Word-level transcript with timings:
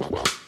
Well. 0.00 0.39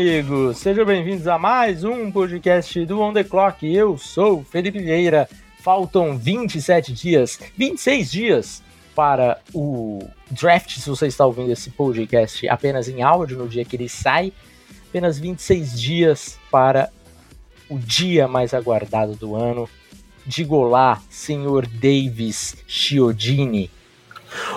Amigos! 0.00 0.58
Sejam 0.58 0.84
bem-vindos 0.84 1.26
a 1.26 1.36
mais 1.36 1.82
um 1.82 2.08
podcast 2.12 2.86
do 2.86 3.00
On 3.00 3.12
The 3.12 3.24
Clock. 3.24 3.66
Eu 3.66 3.98
sou 3.98 4.44
Felipe 4.44 4.78
Vieira. 4.78 5.28
Faltam 5.60 6.16
27 6.16 6.92
dias, 6.92 7.40
26 7.56 8.08
dias 8.08 8.62
para 8.94 9.40
o 9.52 9.98
draft, 10.30 10.78
se 10.78 10.88
você 10.88 11.08
está 11.08 11.26
ouvindo 11.26 11.50
esse 11.50 11.70
podcast 11.70 12.48
apenas 12.48 12.88
em 12.88 13.02
áudio 13.02 13.38
no 13.38 13.48
dia 13.48 13.64
que 13.64 13.74
ele 13.74 13.88
sai. 13.88 14.32
Apenas 14.88 15.18
26 15.18 15.80
dias 15.80 16.38
para 16.48 16.92
o 17.68 17.76
dia 17.76 18.28
mais 18.28 18.54
aguardado 18.54 19.16
do 19.16 19.34
ano. 19.34 19.68
Diga 20.24 20.54
olá, 20.54 21.02
senhor 21.10 21.66
Davis 21.66 22.56
Chiodini. 22.68 23.68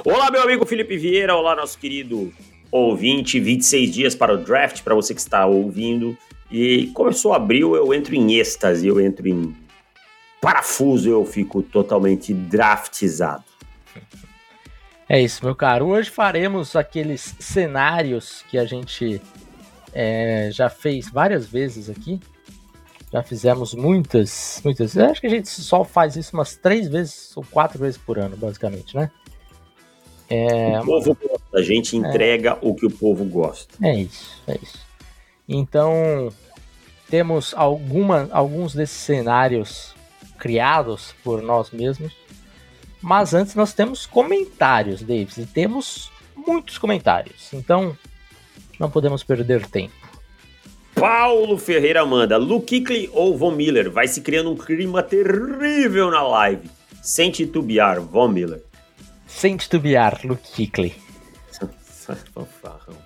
Olá, 0.05 0.29
meu 0.29 0.43
amigo 0.43 0.67
Felipe 0.67 0.97
Vieira. 0.97 1.35
Olá, 1.35 1.55
nosso 1.55 1.79
querido 1.79 2.31
ouvinte, 2.71 3.39
26 3.39 3.93
dias 3.93 4.15
para 4.15 4.33
o 4.33 4.37
draft, 4.37 4.81
para 4.81 4.95
você 4.95 5.13
que 5.13 5.19
está 5.19 5.45
ouvindo. 5.45 6.17
E 6.49 6.87
começou 6.87 7.33
abril, 7.33 7.75
eu 7.75 7.93
entro 7.93 8.15
em 8.15 8.35
êxtase, 8.35 8.87
eu 8.87 8.99
entro 8.99 9.27
em 9.27 9.55
parafuso, 10.41 11.09
eu 11.09 11.25
fico 11.25 11.61
totalmente 11.61 12.33
draftizado. 12.33 13.43
É 15.07 15.21
isso, 15.21 15.43
meu 15.43 15.55
caro. 15.55 15.87
Hoje 15.87 16.09
faremos 16.09 16.75
aqueles 16.75 17.35
cenários 17.39 18.43
que 18.49 18.57
a 18.57 18.65
gente 18.65 19.21
é, 19.93 20.49
já 20.51 20.69
fez 20.69 21.09
várias 21.09 21.45
vezes 21.45 21.89
aqui. 21.89 22.19
Já 23.11 23.21
fizemos 23.21 23.73
muitas, 23.73 24.61
muitas. 24.63 24.95
Eu 24.95 25.05
acho 25.07 25.19
que 25.19 25.27
a 25.27 25.29
gente 25.29 25.49
só 25.49 25.83
faz 25.83 26.15
isso 26.15 26.33
umas 26.33 26.55
três 26.55 26.87
vezes 26.87 27.35
ou 27.35 27.43
quatro 27.43 27.77
vezes 27.77 27.97
por 27.97 28.17
ano, 28.17 28.37
basicamente, 28.37 28.95
né? 28.95 29.11
É, 30.33 30.79
o 30.79 30.85
povo 30.85 31.17
gosta, 31.21 31.57
a 31.57 31.61
gente 31.61 31.97
entrega 31.97 32.51
é, 32.51 32.57
o 32.61 32.73
que 32.73 32.85
o 32.85 32.89
povo 32.89 33.25
gosta. 33.25 33.75
É 33.85 33.93
isso, 33.95 34.41
é 34.47 34.57
isso. 34.61 34.79
Então, 35.45 36.31
temos 37.09 37.53
alguma, 37.53 38.29
alguns 38.31 38.73
desses 38.73 38.95
cenários 38.95 39.93
criados 40.39 41.13
por 41.21 41.41
nós 41.41 41.69
mesmos. 41.71 42.15
Mas 43.01 43.33
antes 43.33 43.55
nós 43.55 43.73
temos 43.73 44.05
comentários, 44.05 45.01
Davis, 45.01 45.37
e 45.37 45.45
temos 45.45 46.09
muitos 46.33 46.77
comentários. 46.77 47.51
Então, 47.51 47.97
não 48.79 48.89
podemos 48.89 49.25
perder 49.25 49.67
tempo. 49.67 49.93
Paulo 50.95 51.57
Ferreira 51.57 52.05
manda: 52.05 52.37
Luke 52.37 52.79
Kuechly 52.79 53.09
ou 53.11 53.37
Von 53.37 53.51
Miller? 53.51 53.91
Vai 53.91 54.07
se 54.07 54.21
criando 54.21 54.51
um 54.51 54.55
clima 54.55 55.03
terrível 55.03 56.09
na 56.09 56.21
live. 56.21 56.69
Sem 57.01 57.31
titubear, 57.31 57.99
Von 57.99 58.29
Miller. 58.29 58.63
Sem 59.31 59.57
titubear, 59.57 60.19
Luke 60.23 60.43
Kuechly. 60.51 60.93
Fanfarrão. 62.33 62.97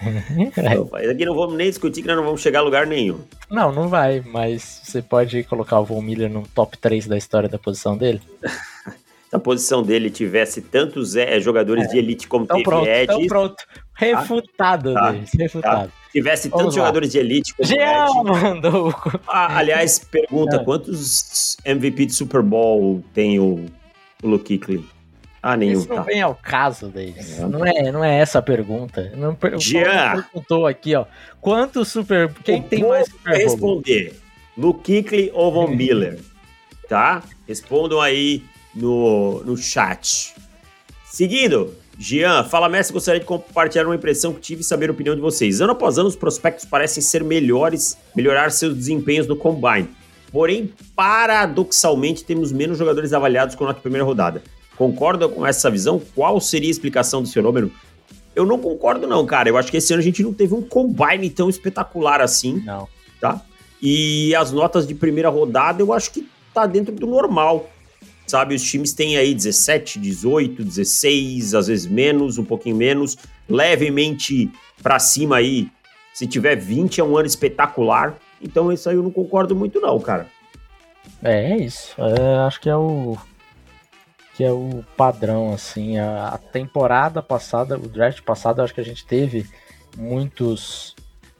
Aqui 1.10 1.24
não 1.24 1.34
vamos 1.34 1.56
nem 1.56 1.68
discutir 1.68 2.02
que 2.02 2.08
nós 2.08 2.16
não 2.16 2.24
vamos 2.24 2.40
chegar 2.40 2.60
a 2.60 2.62
lugar 2.62 2.86
nenhum. 2.86 3.20
Não, 3.50 3.72
não 3.72 3.88
vai, 3.88 4.20
mas 4.20 4.82
você 4.84 5.02
pode 5.02 5.42
colocar 5.44 5.80
o 5.80 5.84
Von 5.84 6.00
Miller 6.00 6.30
no 6.30 6.46
top 6.54 6.78
3 6.78 7.06
da 7.06 7.18
história 7.18 7.48
da 7.48 7.58
posição 7.58 7.96
dele? 7.96 8.20
Se 9.30 9.36
a 9.36 9.38
posição 9.38 9.80
dele 9.80 10.10
tivesse 10.10 10.60
tantos 10.60 11.14
é, 11.14 11.38
jogadores 11.38 11.84
é. 11.84 11.88
de 11.88 11.98
elite 11.98 12.26
como 12.26 12.44
então 12.44 12.56
teve 12.56 12.68
pronto, 12.68 12.88
Ed. 12.88 13.04
Então 13.04 13.26
pronto, 13.28 13.64
refutado, 13.94 14.92
tá. 14.92 15.14
Refutado. 15.38 15.88
Tá. 15.88 15.94
Tivesse 16.10 16.48
Vamos 16.48 16.64
tantos 16.64 16.76
lá. 16.76 16.82
jogadores 16.82 17.12
de 17.12 17.18
elite 17.18 17.54
como 17.54 17.68
Jean 17.68 18.06
Ed. 18.06 18.42
mandou. 18.42 18.92
Ah, 19.28 19.58
aliás, 19.58 20.00
pergunta, 20.00 20.56
é. 20.60 20.64
quantos 20.64 21.56
MVP 21.64 22.06
de 22.06 22.14
Super 22.14 22.42
Bowl 22.42 23.04
tem 23.14 23.38
o, 23.38 23.66
o 24.20 24.28
Luke 24.28 24.58
Kuechly? 24.58 24.84
Ah, 25.42 25.56
nenhum. 25.56 25.80
Isso 25.80 25.88
não 25.88 25.96
tá. 25.96 26.02
vem 26.02 26.20
ao 26.20 26.34
caso, 26.34 26.88
Davis. 26.88 27.38
É. 27.38 27.46
Não 27.46 27.64
é, 27.64 27.92
não 27.92 28.04
é 28.04 28.18
essa 28.18 28.40
a 28.40 28.42
pergunta. 28.42 29.10
Não 29.16 29.34
per... 29.34 29.58
Jean. 29.58 30.22
perguntou 30.22 30.66
aqui, 30.66 30.94
ó. 30.94 31.06
Quantos 31.40 31.88
Super. 31.88 32.32
Quem 32.44 32.60
o 32.60 32.64
tem 32.64 32.86
mais 32.86 33.08
Super 33.08 33.36
responder. 33.36 34.20
Luke 34.56 34.82
Kuechly 34.82 35.30
ou 35.32 35.50
Von 35.52 35.68
Miller? 35.68 36.18
tá? 36.90 37.22
Respondam 37.46 38.00
aí 38.00 38.42
no, 38.74 39.42
no 39.44 39.56
chat. 39.56 40.34
Seguindo, 41.04 41.72
Jean, 41.96 42.44
fala 42.44 42.68
mestre, 42.68 42.92
gostaria 42.92 43.20
de 43.20 43.26
compartilhar 43.26 43.86
uma 43.86 43.94
impressão 43.94 44.34
que 44.34 44.40
tive 44.40 44.62
e 44.62 44.64
saber 44.64 44.90
a 44.90 44.92
opinião 44.92 45.14
de 45.14 45.20
vocês. 45.20 45.60
Ano 45.60 45.72
após 45.72 45.96
ano, 45.96 46.08
os 46.08 46.16
prospectos 46.16 46.64
parecem 46.64 47.00
ser 47.00 47.22
melhores, 47.22 47.96
melhorar 48.14 48.50
seus 48.50 48.76
desempenhos 48.76 49.28
no 49.28 49.36
Combine. 49.36 49.88
Porém, 50.32 50.72
paradoxalmente, 50.96 52.24
temos 52.24 52.52
menos 52.52 52.76
jogadores 52.76 53.12
avaliados 53.12 53.54
com 53.54 53.66
a 53.66 53.74
primeira 53.74 54.04
rodada. 54.04 54.42
Concorda 54.80 55.28
com 55.28 55.46
essa 55.46 55.70
visão? 55.70 56.00
Qual 56.14 56.40
seria 56.40 56.70
a 56.70 56.70
explicação 56.70 57.20
desse 57.20 57.34
fenômeno? 57.34 57.70
Eu 58.34 58.46
não 58.46 58.58
concordo, 58.58 59.06
não, 59.06 59.26
cara. 59.26 59.46
Eu 59.46 59.58
acho 59.58 59.70
que 59.70 59.76
esse 59.76 59.92
ano 59.92 60.00
a 60.00 60.02
gente 60.02 60.22
não 60.22 60.32
teve 60.32 60.54
um 60.54 60.62
combine 60.62 61.28
tão 61.28 61.50
espetacular 61.50 62.22
assim. 62.22 62.62
Não. 62.64 62.88
Tá? 63.20 63.42
E 63.82 64.34
as 64.34 64.50
notas 64.52 64.86
de 64.86 64.94
primeira 64.94 65.28
rodada 65.28 65.82
eu 65.82 65.92
acho 65.92 66.10
que 66.10 66.26
tá 66.54 66.64
dentro 66.64 66.94
do 66.94 67.06
normal. 67.06 67.68
Sabe, 68.26 68.54
os 68.54 68.62
times 68.62 68.94
têm 68.94 69.18
aí 69.18 69.34
17, 69.34 69.98
18, 69.98 70.64
16, 70.64 71.54
às 71.54 71.66
vezes 71.66 71.86
menos, 71.86 72.38
um 72.38 72.44
pouquinho 72.44 72.76
menos, 72.76 73.18
levemente 73.46 74.50
para 74.82 74.98
cima 74.98 75.36
aí. 75.36 75.68
Se 76.14 76.26
tiver 76.26 76.56
20 76.56 77.02
é 77.02 77.04
um 77.04 77.18
ano 77.18 77.26
espetacular. 77.26 78.16
Então 78.40 78.72
isso 78.72 78.88
aí 78.88 78.96
eu 78.96 79.02
não 79.02 79.10
concordo 79.10 79.54
muito 79.54 79.78
não, 79.78 80.00
cara. 80.00 80.26
É, 81.22 81.52
é 81.52 81.56
isso. 81.58 81.94
É, 81.98 82.46
acho 82.46 82.58
que 82.58 82.70
é 82.70 82.76
o 82.76 83.18
que 84.40 84.44
é 84.44 84.50
o 84.50 84.82
padrão, 84.96 85.52
assim. 85.52 85.98
A, 85.98 86.40
temporada 86.50 87.20
passada, 87.20 87.76
o 87.76 87.86
draft 87.86 88.22
passado, 88.22 88.62
acho 88.62 88.72
que 88.72 88.80
a 88.80 88.84
gente 88.84 89.04
teve 89.04 89.46
muitos, 89.94 90.96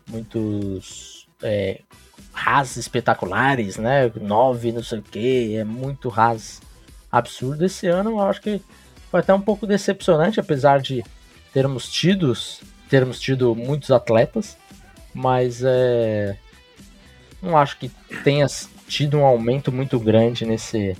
muitos 0.06 1.26
é, 1.42 1.80
ras 2.30 2.76
espetaculares, 2.76 3.78
né? 3.78 4.12
Nove, 4.20 4.70
não 4.70 4.82
sei 4.82 4.98
o 4.98 5.02
que, 5.02 5.56
é 5.56 5.64
muito 5.64 6.10
ras 6.10 6.60
absurdo. 7.10 7.64
Esse 7.64 7.86
ano 7.86 8.10
eu 8.10 8.20
acho 8.20 8.42
que 8.42 8.60
foi 9.10 9.20
até 9.20 9.32
um 9.32 9.40
pouco 9.40 9.66
decepcionante, 9.66 10.38
apesar 10.38 10.82
de 10.82 11.02
termos 11.54 11.90
tido, 11.90 12.34
termos 12.90 13.18
tido 13.18 13.54
muitos 13.54 13.90
atletas, 13.90 14.58
mas 15.14 15.62
é, 15.64 16.36
não 17.40 17.56
acho 17.56 17.78
que 17.78 17.88
tenha 18.22 18.46
tido 18.86 19.16
um 19.16 19.24
aumento 19.24 19.72
muito 19.72 19.98
grande 19.98 20.44
nesse 20.44 20.94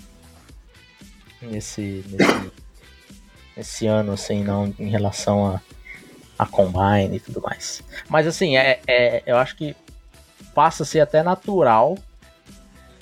nesse, 1.43 2.05
nesse, 2.09 2.53
nesse 3.57 3.87
ano, 3.87 4.13
assim, 4.13 4.43
não 4.43 4.75
em 4.79 4.89
relação 4.89 5.47
a, 5.47 5.61
a 6.39 6.47
Combine 6.47 7.17
e 7.17 7.21
tudo 7.21 7.41
mais. 7.41 7.83
Mas 8.09 8.27
assim, 8.27 8.57
é, 8.57 8.81
é, 8.87 9.23
eu 9.27 9.37
acho 9.37 9.57
que 9.57 9.75
passa 10.55 10.83
a 10.83 10.87
ser 10.87 11.01
até 11.01 11.23
natural 11.23 11.97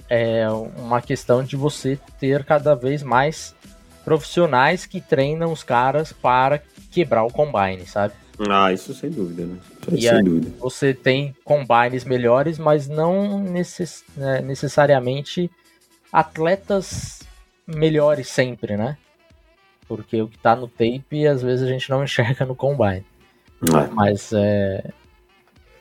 é, 0.09 0.49
uma 0.76 1.00
questão 1.03 1.43
de 1.43 1.56
você 1.56 1.99
ter 2.19 2.44
cada 2.44 2.75
vez 2.75 3.03
mais 3.03 3.54
profissionais 4.04 4.87
que 4.87 5.00
treinam 5.00 5.53
os 5.53 5.62
caras 5.62 6.12
para 6.12 6.62
quebrar 6.91 7.25
o 7.25 7.32
Combine, 7.32 7.87
sabe? 7.87 8.15
Ah, 8.49 8.72
isso 8.72 8.94
sem 8.94 9.10
dúvida, 9.10 9.44
né? 9.44 9.59
e 9.93 10.03
sem 10.03 10.22
dúvida. 10.22 10.53
Você 10.60 10.94
tem 10.94 11.34
combines 11.44 12.05
melhores, 12.05 12.58
mas 12.58 12.87
não 12.87 13.40
necess, 13.40 14.05
né, 14.17 14.40
necessariamente 14.40 15.50
atletas 16.12 17.18
melhores 17.69 18.29
sempre, 18.29 18.76
né? 18.76 18.97
Porque 19.87 20.20
o 20.20 20.29
que 20.29 20.38
tá 20.38 20.56
no 20.56 20.67
tape 20.67 21.26
às 21.26 21.43
vezes 21.43 21.67
a 21.67 21.70
gente 21.70 21.88
não 21.91 22.03
enxerga 22.03 22.47
no 22.47 22.56
combine. 22.56 23.05
É. 23.62 23.87
Mas 23.93 24.32
é. 24.32 24.91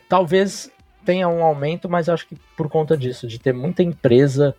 Talvez 0.09 0.71
tenha 1.05 1.27
um 1.27 1.43
aumento, 1.43 1.89
mas 1.89 2.09
acho 2.09 2.27
que 2.27 2.35
por 2.55 2.69
conta 2.69 2.97
disso, 2.97 3.27
de 3.27 3.39
ter 3.39 3.53
muita 3.53 3.83
empresa 3.83 4.55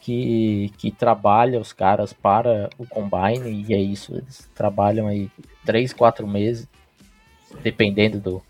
que, 0.00 0.72
que 0.78 0.90
trabalha 0.90 1.60
os 1.60 1.72
caras 1.72 2.12
para 2.12 2.70
o 2.78 2.86
combine, 2.86 3.64
e 3.66 3.74
é 3.74 3.78
isso, 3.78 4.14
eles 4.14 4.48
trabalham 4.54 5.06
aí 5.06 5.30
3, 5.64 5.92
4 5.92 6.26
meses, 6.26 6.66
dependendo 7.62 8.18
do, 8.18 8.42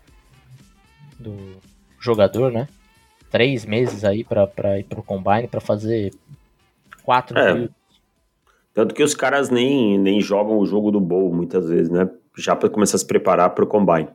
do 1.19 1.57
jogador, 1.99 2.51
né? 2.51 2.67
Três 3.29 3.65
meses 3.65 4.03
aí 4.03 4.23
para 4.23 4.79
ir 4.79 4.83
pro 4.83 5.03
combine 5.03 5.47
para 5.47 5.61
fazer 5.61 6.13
quatro 7.03 7.37
é. 7.37 7.53
mil 7.53 7.69
tanto 8.73 8.95
que 8.95 9.03
os 9.03 9.13
caras 9.13 9.49
nem, 9.49 9.97
nem 9.97 10.21
jogam 10.21 10.57
o 10.57 10.65
jogo 10.65 10.91
do 10.91 10.99
bowl 10.99 11.33
muitas 11.33 11.67
vezes, 11.67 11.89
né? 11.89 12.09
Já 12.37 12.55
para 12.55 12.69
começar 12.69 12.95
a 12.95 12.99
se 12.99 13.05
preparar 13.05 13.49
para 13.49 13.63
o 13.63 13.67
combine. 13.67 14.09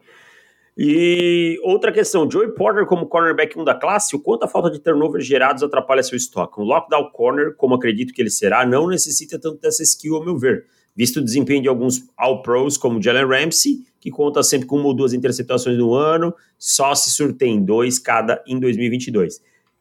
E 0.78 1.58
outra 1.62 1.90
questão, 1.90 2.30
Joey 2.30 2.52
Porter 2.52 2.84
como 2.84 3.06
cornerback 3.06 3.58
1 3.58 3.64
da 3.64 3.74
classe, 3.74 4.14
o 4.14 4.20
quanto 4.20 4.44
a 4.44 4.48
falta 4.48 4.70
de 4.70 4.78
turnovers 4.78 5.24
gerados 5.24 5.62
atrapalha 5.62 6.02
seu 6.02 6.16
estoque? 6.16 6.60
Um 6.60 6.64
lockdown 6.64 7.10
corner, 7.12 7.54
como 7.56 7.74
acredito 7.74 8.12
que 8.12 8.20
ele 8.20 8.28
será, 8.28 8.66
não 8.66 8.86
necessita 8.86 9.38
tanto 9.38 9.58
dessa 9.58 9.82
skill, 9.82 10.16
ao 10.16 10.24
meu 10.24 10.36
ver. 10.36 10.66
Visto 10.94 11.18
o 11.18 11.24
desempenho 11.24 11.62
de 11.62 11.68
alguns 11.68 12.06
All-Pros, 12.16 12.76
como 12.76 13.02
Jalen 13.02 13.26
Ramsey, 13.26 13.84
que 13.98 14.10
conta 14.10 14.42
sempre 14.42 14.66
com 14.66 14.76
uma 14.76 14.88
ou 14.88 14.94
duas 14.94 15.14
interceptações 15.14 15.78
no 15.78 15.94
ano, 15.94 16.34
só 16.58 16.94
se 16.94 17.10
surtem 17.10 17.62
dois 17.64 17.98
cada 17.98 18.42
em 18.46 18.60
2022. 18.60 19.40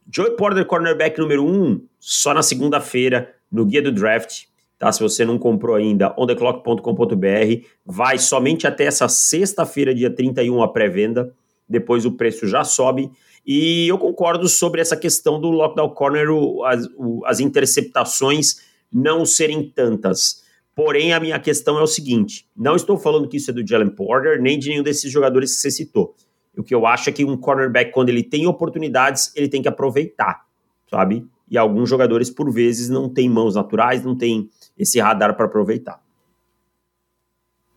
Joey 0.09 0.35
Porter, 0.37 0.65
cornerback 0.65 1.19
número 1.19 1.43
1, 1.43 1.47
um, 1.47 1.81
só 1.99 2.33
na 2.33 2.41
segunda-feira, 2.41 3.33
no 3.51 3.65
guia 3.65 3.81
do 3.81 3.91
draft, 3.91 4.43
tá? 4.77 4.91
Se 4.91 5.01
você 5.01 5.25
não 5.25 5.37
comprou 5.37 5.75
ainda, 5.75 6.13
ontheclock.com.br, 6.17 7.65
vai 7.85 8.17
somente 8.17 8.67
até 8.67 8.85
essa 8.85 9.07
sexta-feira, 9.07 9.93
dia 9.93 10.09
31, 10.09 10.61
a 10.61 10.67
pré-venda. 10.67 11.33
Depois 11.67 12.05
o 12.05 12.11
preço 12.11 12.47
já 12.47 12.63
sobe. 12.63 13.09
E 13.45 13.87
eu 13.87 13.97
concordo 13.97 14.47
sobre 14.47 14.81
essa 14.81 14.97
questão 14.97 15.39
do 15.39 15.49
lockdown 15.49 15.89
corner, 15.89 16.29
o, 16.31 16.63
as, 16.63 16.87
o, 16.97 17.23
as 17.25 17.39
interceptações 17.39 18.61
não 18.91 19.25
serem 19.25 19.69
tantas. 19.69 20.43
Porém, 20.75 21.13
a 21.13 21.19
minha 21.19 21.39
questão 21.39 21.77
é 21.77 21.81
o 21.81 21.87
seguinte: 21.87 22.47
não 22.55 22.75
estou 22.75 22.97
falando 22.97 23.27
que 23.27 23.37
isso 23.37 23.51
é 23.51 23.53
do 23.53 23.65
Jalen 23.65 23.89
Porter, 23.89 24.41
nem 24.41 24.57
de 24.57 24.69
nenhum 24.69 24.83
desses 24.83 25.11
jogadores 25.11 25.55
que 25.55 25.61
você 25.61 25.71
citou. 25.71 26.15
O 26.57 26.63
que 26.63 26.73
eu 26.73 26.85
acho 26.85 27.09
é 27.09 27.13
que 27.13 27.23
um 27.23 27.37
cornerback, 27.37 27.91
quando 27.91 28.09
ele 28.09 28.23
tem 28.23 28.47
oportunidades, 28.47 29.31
ele 29.35 29.47
tem 29.47 29.61
que 29.61 29.67
aproveitar, 29.67 30.45
sabe? 30.89 31.25
E 31.49 31.57
alguns 31.57 31.89
jogadores, 31.89 32.29
por 32.29 32.51
vezes, 32.51 32.89
não 32.89 33.09
têm 33.09 33.29
mãos 33.29 33.55
naturais, 33.55 34.03
não 34.03 34.17
têm 34.17 34.49
esse 34.77 34.99
radar 34.99 35.35
para 35.35 35.45
aproveitar. 35.45 36.03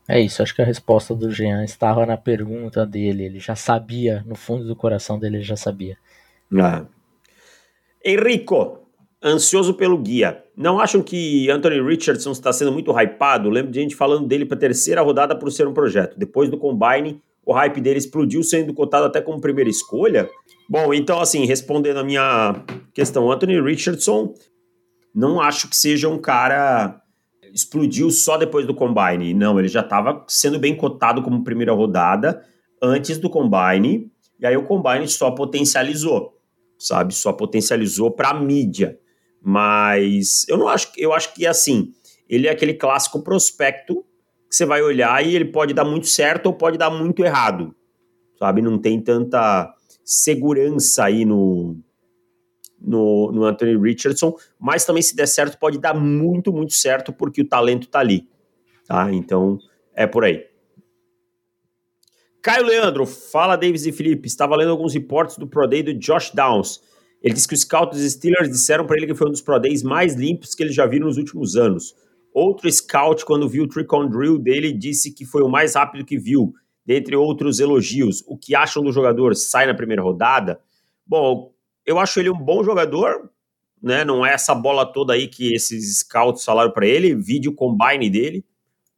É 0.09 0.19
isso, 0.19 0.43
acho 0.43 0.55
que 0.55 0.63
a 0.63 0.65
resposta 0.65 1.15
do 1.15 1.31
Jean 1.31 1.63
estava 1.63 2.07
na 2.07 2.17
pergunta 2.17 2.87
dele. 2.87 3.25
Ele 3.25 3.39
já 3.39 3.55
sabia, 3.55 4.25
no 4.27 4.35
fundo 4.35 4.67
do 4.67 4.75
coração 4.75 5.19
dele, 5.19 5.37
ele 5.37 5.45
já 5.45 5.57
sabia. 5.57 5.99
Ah. 6.59 6.87
Henrico, 8.03 8.89
ansioso 9.23 9.75
pelo 9.75 9.99
guia. 9.99 10.43
Não 10.57 10.81
acham 10.81 11.03
que 11.03 11.51
Anthony 11.51 11.83
Richardson 11.83 12.33
está 12.33 12.53
sendo 12.55 12.73
muito 12.73 12.91
hypado? 12.99 13.51
Lembro 13.51 13.71
de 13.71 13.81
gente 13.81 13.95
falando 13.95 14.27
dele 14.27 14.47
para 14.47 14.57
a 14.57 14.61
terceira 14.61 15.03
rodada 15.03 15.37
por 15.37 15.53
ser 15.53 15.69
um 15.69 15.75
projeto. 15.75 16.19
Depois 16.19 16.49
do 16.49 16.57
Combine, 16.57 17.21
o 17.45 17.53
hype 17.53 17.81
dele 17.81 17.99
explodiu, 17.99 18.43
sendo 18.43 18.73
cotado 18.73 19.07
até 19.07 19.21
como 19.21 19.41
primeira 19.41 19.69
escolha. 19.69 20.29
Bom, 20.69 20.95
então, 20.95 21.21
assim, 21.21 21.45
respondendo 21.45 21.99
a 21.99 22.05
minha 22.05 22.63
questão, 22.95 23.31
Anthony 23.31 23.61
Richardson 23.61 24.35
não 25.19 25.41
acho 25.41 25.69
que 25.69 25.77
seja 25.77 26.09
um 26.09 26.17
cara 26.17 27.03
explodiu 27.53 28.09
só 28.09 28.37
depois 28.37 28.65
do 28.65 28.75
combine. 28.75 29.35
Não, 29.35 29.59
ele 29.59 29.67
já 29.67 29.81
estava 29.81 30.25
sendo 30.29 30.61
bem 30.61 30.77
cotado 30.77 31.23
como 31.23 31.43
primeira 31.43 31.73
rodada 31.73 32.45
antes 32.81 33.19
do 33.19 33.29
combine, 33.29 34.13
e 34.39 34.47
aí 34.47 34.57
o 34.57 34.63
combine 34.63 35.09
só 35.09 35.33
potencializou, 35.33 36.39
sabe? 36.79 37.13
Só 37.13 37.33
potencializou 37.33 38.13
para 38.13 38.29
a 38.29 38.41
mídia. 38.41 38.97
Mas 39.43 40.47
eu 40.49 40.57
não 40.57 40.69
acho, 40.69 40.93
eu 40.97 41.13
acho 41.13 41.35
que 41.35 41.45
assim, 41.45 41.93
ele 42.29 42.47
é 42.47 42.53
aquele 42.53 42.75
clássico 42.75 43.21
prospecto 43.21 44.05
que 44.49 44.55
você 44.55 44.65
vai 44.65 44.81
olhar 44.83 45.27
e 45.27 45.35
ele 45.35 45.47
pode 45.47 45.75
dar 45.75 45.85
muito 45.85 46.07
certo 46.07 46.47
ou 46.47 46.53
pode 46.53 46.79
dar 46.79 46.91
muito 46.91 47.25
errado. 47.25 47.75
Sabe? 48.39 48.63
Não 48.63 48.79
tem 48.79 49.01
tanta 49.01 49.75
segurança 50.05 51.07
aí 51.07 51.25
no 51.25 51.77
no, 52.81 53.33
no 53.33 53.45
Anthony 53.45 53.77
Richardson, 53.77 54.35
mas 54.59 54.85
também 54.85 55.03
se 55.03 55.17
der 55.17 55.27
certo 55.27 55.59
pode 55.59 55.79
dar 55.79 55.95
muito, 55.95 56.53
muito 56.53 56.73
certo 56.73 57.13
porque 57.13 57.43
o 57.43 57.49
talento 57.49 57.89
tá 57.89 58.01
ali, 58.01 58.29
tá? 58.87 59.13
Então 59.13 59.59
é 59.95 60.07
por 60.07 60.25
aí. 60.25 60.47
Caio 62.41 62.65
Leandro, 62.65 63.05
fala 63.05 63.57
Davis 63.57 63.85
e 63.85 63.93
Felipe, 63.93 64.29
estava 64.29 64.57
lendo 64.57 64.71
alguns 64.71 64.95
reportes 64.95 65.37
do 65.37 65.47
Pro 65.47 65.67
Day 65.67 65.83
do 65.83 65.93
Josh 65.93 66.31
Downs. 66.31 66.81
Ele 67.23 67.35
disse 67.35 67.49
que 67.49 67.55
os 67.55 67.61
scouts 67.63 68.01
dos 68.01 68.13
Steelers 68.13 68.49
disseram 68.49 68.87
para 68.87 68.97
ele 68.97 69.07
que 69.07 69.15
foi 69.15 69.29
um 69.29 69.33
dos 69.33 69.43
Pro 69.43 69.59
Days 69.59 69.83
mais 69.83 70.15
limpos 70.15 70.55
que 70.55 70.63
ele 70.63 70.73
já 70.73 70.87
viu 70.87 71.01
nos 71.01 71.17
últimos 71.17 71.57
anos. 71.57 71.95
Outro 72.33 72.71
scout, 72.71 73.25
quando 73.25 73.49
viu 73.49 73.65
o 73.65 73.69
trick 73.69 73.93
on 73.93 74.09
drill 74.09 74.39
dele, 74.39 74.73
disse 74.73 75.13
que 75.13 75.25
foi 75.25 75.43
o 75.43 75.49
mais 75.49 75.75
rápido 75.75 76.05
que 76.05 76.17
viu, 76.17 76.55
dentre 76.87 77.17
outros 77.17 77.59
elogios. 77.59 78.23
O 78.27 78.37
que 78.37 78.55
acham 78.55 78.83
do 78.83 78.93
jogador? 78.93 79.35
Sai 79.35 79.67
na 79.67 79.75
primeira 79.75 80.03
rodada? 80.03 80.61
Bom, 81.05 81.53
eu 81.89 81.99
acho 81.99 82.21
ele 82.21 82.29
um 82.29 82.39
bom 82.39 82.63
jogador, 82.63 83.31
né? 83.83 84.05
Não 84.05 84.25
é 84.25 84.35
essa 84.35 84.55
bola 84.55 84.85
toda 84.85 85.15
aí 85.15 85.27
que 85.27 85.55
esses 85.55 86.01
scouts 86.01 86.45
falaram 86.45 86.71
para 86.71 86.87
ele, 86.87 87.15
vídeo 87.15 87.55
combine 87.55 88.11
dele, 88.11 88.45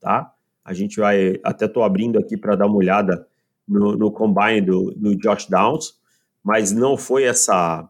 tá? 0.01 0.35
A 0.65 0.75
gente 0.75 0.99
vai, 0.99 1.39
até 1.45 1.69
tô 1.69 1.85
abrindo 1.85 2.19
aqui 2.19 2.37
para 2.37 2.57
dar 2.57 2.67
uma 2.67 2.77
olhada 2.77 3.25
no, 3.67 3.97
no 3.97 4.11
combine 4.11 4.61
do, 4.61 4.91
do 4.91 5.15
Josh 5.15 5.47
Downs, 5.47 6.01
mas 6.43 6.73
não 6.73 6.97
foi 6.97 7.23
essa, 7.23 7.89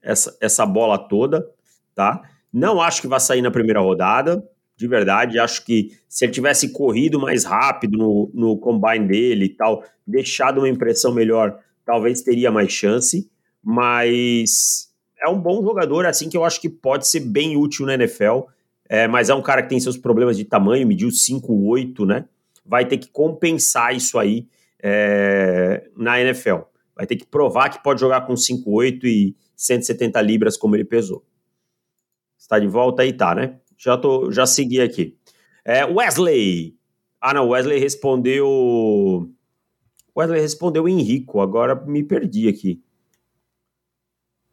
essa, 0.00 0.34
essa 0.40 0.64
bola 0.64 0.96
toda, 0.96 1.46
tá? 1.94 2.22
Não 2.50 2.80
acho 2.80 3.02
que 3.02 3.08
vai 3.08 3.20
sair 3.20 3.42
na 3.42 3.50
primeira 3.50 3.80
rodada, 3.80 4.42
de 4.74 4.88
verdade. 4.88 5.38
Acho 5.38 5.62
que 5.66 5.90
se 6.08 6.24
ele 6.24 6.32
tivesse 6.32 6.72
corrido 6.72 7.20
mais 7.20 7.44
rápido 7.44 7.98
no, 7.98 8.30
no 8.32 8.58
combine 8.58 9.06
dele 9.06 9.44
e 9.44 9.54
tal, 9.54 9.84
deixado 10.06 10.58
uma 10.60 10.68
impressão 10.68 11.12
melhor, 11.12 11.58
talvez 11.84 12.22
teria 12.22 12.50
mais 12.50 12.72
chance 12.72 13.30
mas 13.70 14.90
é 15.20 15.28
um 15.28 15.38
bom 15.38 15.62
jogador, 15.62 16.06
assim, 16.06 16.30
que 16.30 16.36
eu 16.38 16.42
acho 16.42 16.58
que 16.58 16.70
pode 16.70 17.06
ser 17.06 17.20
bem 17.20 17.54
útil 17.54 17.84
na 17.84 17.92
NFL, 17.92 18.44
é, 18.88 19.06
mas 19.06 19.28
é 19.28 19.34
um 19.34 19.42
cara 19.42 19.62
que 19.62 19.68
tem 19.68 19.78
seus 19.78 19.98
problemas 19.98 20.38
de 20.38 20.44
tamanho, 20.46 20.86
mediu 20.86 21.10
5'8", 21.10 22.06
né? 22.06 22.24
Vai 22.64 22.86
ter 22.86 22.96
que 22.96 23.10
compensar 23.10 23.94
isso 23.94 24.18
aí 24.18 24.48
é, 24.82 25.86
na 25.94 26.18
NFL. 26.18 26.60
Vai 26.96 27.06
ter 27.06 27.16
que 27.16 27.26
provar 27.26 27.68
que 27.68 27.82
pode 27.82 28.00
jogar 28.00 28.22
com 28.22 28.32
5'8 28.32 29.04
e 29.04 29.36
170 29.54 30.18
libras 30.22 30.56
como 30.56 30.74
ele 30.74 30.86
pesou. 30.86 31.22
Está 32.38 32.58
de 32.58 32.66
volta 32.66 33.02
aí, 33.02 33.12
tá, 33.12 33.34
né? 33.34 33.58
Já, 33.76 33.98
tô, 33.98 34.32
já 34.32 34.46
segui 34.46 34.80
aqui. 34.80 35.14
É, 35.62 35.84
Wesley. 35.84 36.74
Ah, 37.20 37.34
não, 37.34 37.50
Wesley 37.50 37.78
respondeu... 37.78 39.30
Wesley 40.16 40.40
respondeu 40.40 40.88
Henrico, 40.88 41.42
agora 41.42 41.74
me 41.74 42.02
perdi 42.02 42.48
aqui. 42.48 42.82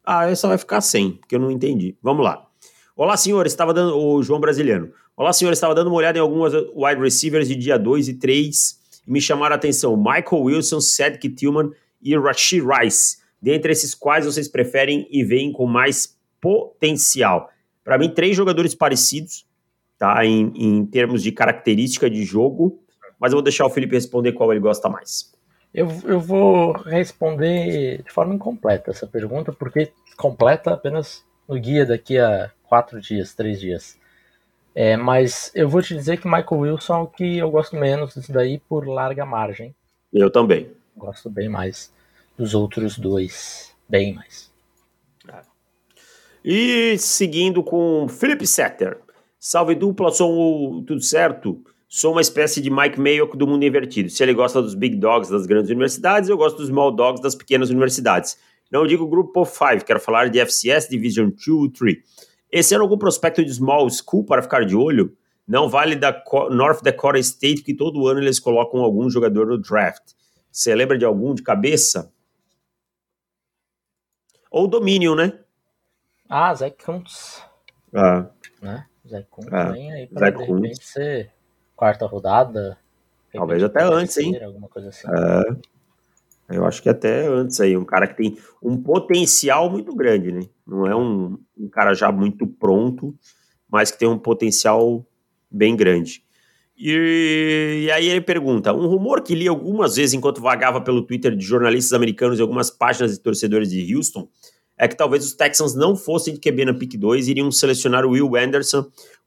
Ah, 0.08 0.30
essa 0.30 0.46
vai 0.46 0.56
ficar 0.56 0.80
sem, 0.80 1.14
porque 1.14 1.34
eu 1.34 1.40
não 1.40 1.50
entendi. 1.50 1.96
Vamos 2.00 2.24
lá. 2.24 2.46
Olá, 2.94 3.16
senhor, 3.16 3.44
estava 3.44 3.74
dando. 3.74 3.98
O 3.98 4.22
João 4.22 4.38
Brasiliano. 4.38 4.92
Olá, 5.16 5.32
senhor, 5.32 5.52
estava 5.52 5.74
dando 5.74 5.88
uma 5.88 5.96
olhada 5.96 6.16
em 6.16 6.20
algumas 6.20 6.52
wide 6.54 7.00
receivers 7.00 7.48
de 7.48 7.56
dia 7.56 7.76
2 7.76 8.08
e 8.08 8.14
3 8.14 8.78
e 9.04 9.10
me 9.10 9.20
chamaram 9.20 9.54
a 9.54 9.56
atenção 9.56 9.96
Michael 9.96 10.42
Wilson, 10.42 10.80
Cedric 10.80 11.28
Tillman 11.30 11.72
e 12.00 12.16
Rashid 12.16 12.62
Rice. 12.64 13.16
Dentre 13.42 13.72
esses 13.72 13.94
quais 13.96 14.24
vocês 14.24 14.46
preferem 14.46 15.08
e 15.10 15.24
veem 15.24 15.50
com 15.50 15.66
mais 15.66 16.16
potencial? 16.40 17.50
Para 17.82 17.98
mim, 17.98 18.08
três 18.08 18.36
jogadores 18.36 18.76
parecidos, 18.76 19.44
tá? 19.98 20.24
Em, 20.24 20.52
em 20.54 20.86
termos 20.86 21.20
de 21.20 21.32
característica 21.32 22.08
de 22.08 22.24
jogo, 22.24 22.78
mas 23.18 23.32
eu 23.32 23.36
vou 23.38 23.42
deixar 23.42 23.66
o 23.66 23.70
Felipe 23.70 23.96
responder 23.96 24.32
qual 24.32 24.52
ele 24.52 24.60
gosta 24.60 24.88
mais. 24.88 25.35
Eu, 25.76 25.88
eu 26.04 26.18
vou 26.18 26.72
responder 26.72 28.02
de 28.02 28.10
forma 28.10 28.34
incompleta 28.34 28.90
essa 28.90 29.06
pergunta, 29.06 29.52
porque 29.52 29.92
completa 30.16 30.72
apenas 30.72 31.22
no 31.46 31.60
guia 31.60 31.84
daqui 31.84 32.18
a 32.18 32.50
quatro 32.64 32.98
dias, 32.98 33.34
três 33.34 33.60
dias. 33.60 33.98
É, 34.74 34.96
mas 34.96 35.52
eu 35.54 35.68
vou 35.68 35.82
te 35.82 35.94
dizer 35.94 36.16
que 36.16 36.26
Michael 36.26 36.60
Wilson 36.60 36.94
é 36.94 36.98
o 37.00 37.06
que 37.06 37.36
eu 37.36 37.50
gosto 37.50 37.76
menos 37.76 38.14
disso 38.14 38.32
daí 38.32 38.58
por 38.58 38.88
larga 38.88 39.26
margem. 39.26 39.74
Eu 40.10 40.30
também. 40.30 40.70
Gosto 40.96 41.28
bem 41.28 41.46
mais 41.46 41.92
dos 42.38 42.54
outros 42.54 42.98
dois. 42.98 43.76
Bem 43.86 44.14
mais. 44.14 44.50
E 46.42 46.96
seguindo 46.96 47.62
com 47.62 48.08
Felipe 48.08 48.46
Setter. 48.46 48.98
Salve 49.38 49.74
dupla, 49.74 50.10
som 50.10 50.82
tudo 50.86 51.02
certo? 51.02 51.62
Sou 51.88 52.12
uma 52.12 52.20
espécie 52.20 52.60
de 52.60 52.68
Mike 52.68 53.00
Mayo 53.00 53.26
do 53.34 53.46
mundo 53.46 53.64
invertido. 53.64 54.10
Se 54.10 54.22
ele 54.22 54.34
gosta 54.34 54.60
dos 54.60 54.74
big 54.74 54.96
dogs 54.96 55.30
das 55.30 55.46
grandes 55.46 55.70
universidades, 55.70 56.28
eu 56.28 56.36
gosto 56.36 56.56
dos 56.56 56.66
small 56.66 56.90
dogs 56.90 57.22
das 57.22 57.34
pequenas 57.34 57.70
universidades. 57.70 58.36
Não 58.70 58.86
digo 58.86 59.06
grupo 59.06 59.44
5, 59.44 59.84
quero 59.84 60.00
falar 60.00 60.28
de 60.28 60.40
FCS 60.40 60.88
Division 60.88 61.30
2 61.30 61.72
3. 61.78 61.96
Esse 62.50 62.74
ano 62.74 62.82
algum 62.82 62.98
prospecto 62.98 63.44
de 63.44 63.54
small 63.54 63.88
school 63.88 64.24
para 64.24 64.42
ficar 64.42 64.64
de 64.64 64.74
olho? 64.74 65.16
Não 65.46 65.68
vale 65.68 65.94
da 65.94 66.24
North 66.50 66.82
Dakota 66.82 67.18
State, 67.20 67.62
que 67.62 67.72
todo 67.72 68.08
ano 68.08 68.20
eles 68.20 68.40
colocam 68.40 68.80
algum 68.80 69.08
jogador 69.08 69.46
no 69.46 69.58
draft. 69.58 70.12
Você 70.50 70.74
lembra 70.74 70.98
de 70.98 71.04
algum 71.04 71.34
de 71.34 71.42
cabeça? 71.42 72.12
Ou 74.50 74.66
Dominion, 74.66 75.14
né? 75.14 75.38
Ah, 76.28 76.52
Zach 76.52 76.76
Kuntz. 76.84 77.44
Ah. 77.94 78.26
Né? 78.60 78.86
Zach 79.08 79.26
Kuntz 79.30 79.52
ah. 79.52 79.70
vem 79.70 79.92
aí 79.92 80.06
pra 80.08 80.26
Zach 80.26 80.38
de 80.38 80.52
repente 80.52 81.30
quarta 81.76 82.06
rodada. 82.06 82.78
Talvez 83.32 83.62
até 83.62 83.82
antes, 83.84 84.16
hein? 84.16 84.42
Alguma 84.42 84.68
coisa 84.68 84.88
assim. 84.88 85.06
É, 86.48 86.56
eu 86.56 86.64
acho 86.64 86.82
que 86.82 86.88
até 86.88 87.26
antes 87.26 87.60
aí. 87.60 87.76
Um 87.76 87.84
cara 87.84 88.06
que 88.06 88.16
tem 88.16 88.38
um 88.62 88.80
potencial 88.82 89.68
muito 89.70 89.94
grande, 89.94 90.32
né? 90.32 90.48
Não 90.66 90.86
é 90.86 90.96
um, 90.96 91.38
um 91.56 91.68
cara 91.68 91.94
já 91.94 92.10
muito 92.10 92.46
pronto, 92.46 93.14
mas 93.70 93.90
que 93.90 93.98
tem 93.98 94.08
um 94.08 94.18
potencial 94.18 95.04
bem 95.50 95.76
grande. 95.76 96.24
E, 96.78 97.84
e, 97.84 97.90
aí 97.90 98.08
ele 98.08 98.20
pergunta: 98.20 98.72
um 98.72 98.86
rumor 98.86 99.22
que 99.22 99.34
li 99.34 99.48
algumas 99.48 99.96
vezes 99.96 100.14
enquanto 100.14 100.40
vagava 100.40 100.80
pelo 100.80 101.02
Twitter 101.02 101.34
de 101.34 101.44
jornalistas 101.44 101.92
americanos 101.92 102.38
e 102.38 102.42
algumas 102.42 102.70
páginas 102.70 103.12
de 103.12 103.20
torcedores 103.20 103.70
de 103.70 103.94
Houston 103.94 104.28
é 104.78 104.86
que 104.86 104.96
talvez 104.96 105.24
os 105.24 105.32
Texans 105.32 105.74
não 105.74 105.96
fossem 105.96 106.34
de 106.34 106.40
QB 106.40 106.66
na 106.66 106.74
pick 106.74 106.98
2 106.98 107.28
iriam 107.28 107.50
selecionar 107.50 108.04
o 108.04 108.10
Will 108.10 108.36
Anderson 108.36 108.86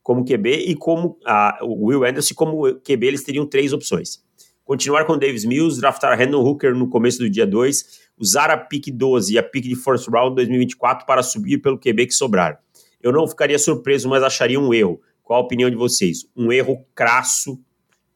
como 0.10 0.26
QB 0.26 0.66
e 0.66 0.76
como 0.76 1.20
ah, 1.24 1.60
o 1.62 1.86
Will 1.86 2.04
Anderson 2.04 2.34
como 2.34 2.74
QB 2.80 3.06
eles 3.06 3.24
teriam 3.24 3.46
três 3.46 3.72
opções. 3.72 4.20
Continuar 4.66 5.06
com 5.06 5.16
Davis 5.16 5.46
Mills, 5.46 5.80
draftar 5.80 6.18
Randall 6.18 6.44
Hooker 6.44 6.74
no 6.74 6.90
começo 6.90 7.20
do 7.20 7.30
dia 7.30 7.46
2, 7.46 8.10
usar 8.18 8.50
a 8.50 8.58
pick 8.58 8.88
12 8.92 9.36
e 9.36 9.38
a 9.38 9.44
pick 9.44 9.66
de 9.66 9.76
first 9.76 10.08
round 10.08 10.34
2024 10.34 11.06
para 11.06 11.22
subir 11.22 11.60
pelo 11.60 11.78
QB 11.78 12.08
que 12.08 12.14
sobrar. 12.16 12.60
Eu 13.00 13.12
não 13.12 13.28
ficaria 13.28 13.60
surpreso, 13.60 14.10
mas 14.10 14.24
acharia 14.24 14.60
um 14.60 14.74
erro 14.74 15.00
qual 15.22 15.42
a 15.42 15.44
opinião 15.44 15.70
de 15.70 15.76
vocês? 15.76 16.28
Um 16.36 16.52
erro 16.52 16.84
crasso, 16.96 17.62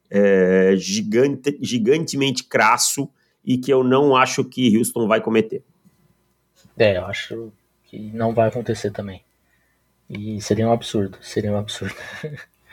é, 0.09 0.73
gigante, 0.75 1.55
gigantemente 1.61 2.43
crasso 2.43 3.07
e 3.45 3.55
que 3.55 3.71
eu 3.71 3.83
não 3.83 4.15
acho 4.15 4.43
que 4.43 4.75
Houston 4.75 5.07
vai 5.07 5.21
cometer. 5.21 5.63
É, 6.75 6.97
eu 6.97 7.05
acho 7.05 7.53
que 7.83 7.99
não 8.15 8.33
vai 8.33 8.47
acontecer 8.47 8.89
também. 8.89 9.21
E 10.09 10.41
seria 10.41 10.67
um 10.67 10.71
absurdo, 10.71 11.17
seria 11.21 11.51
um 11.51 11.57
absurdo. 11.57 11.95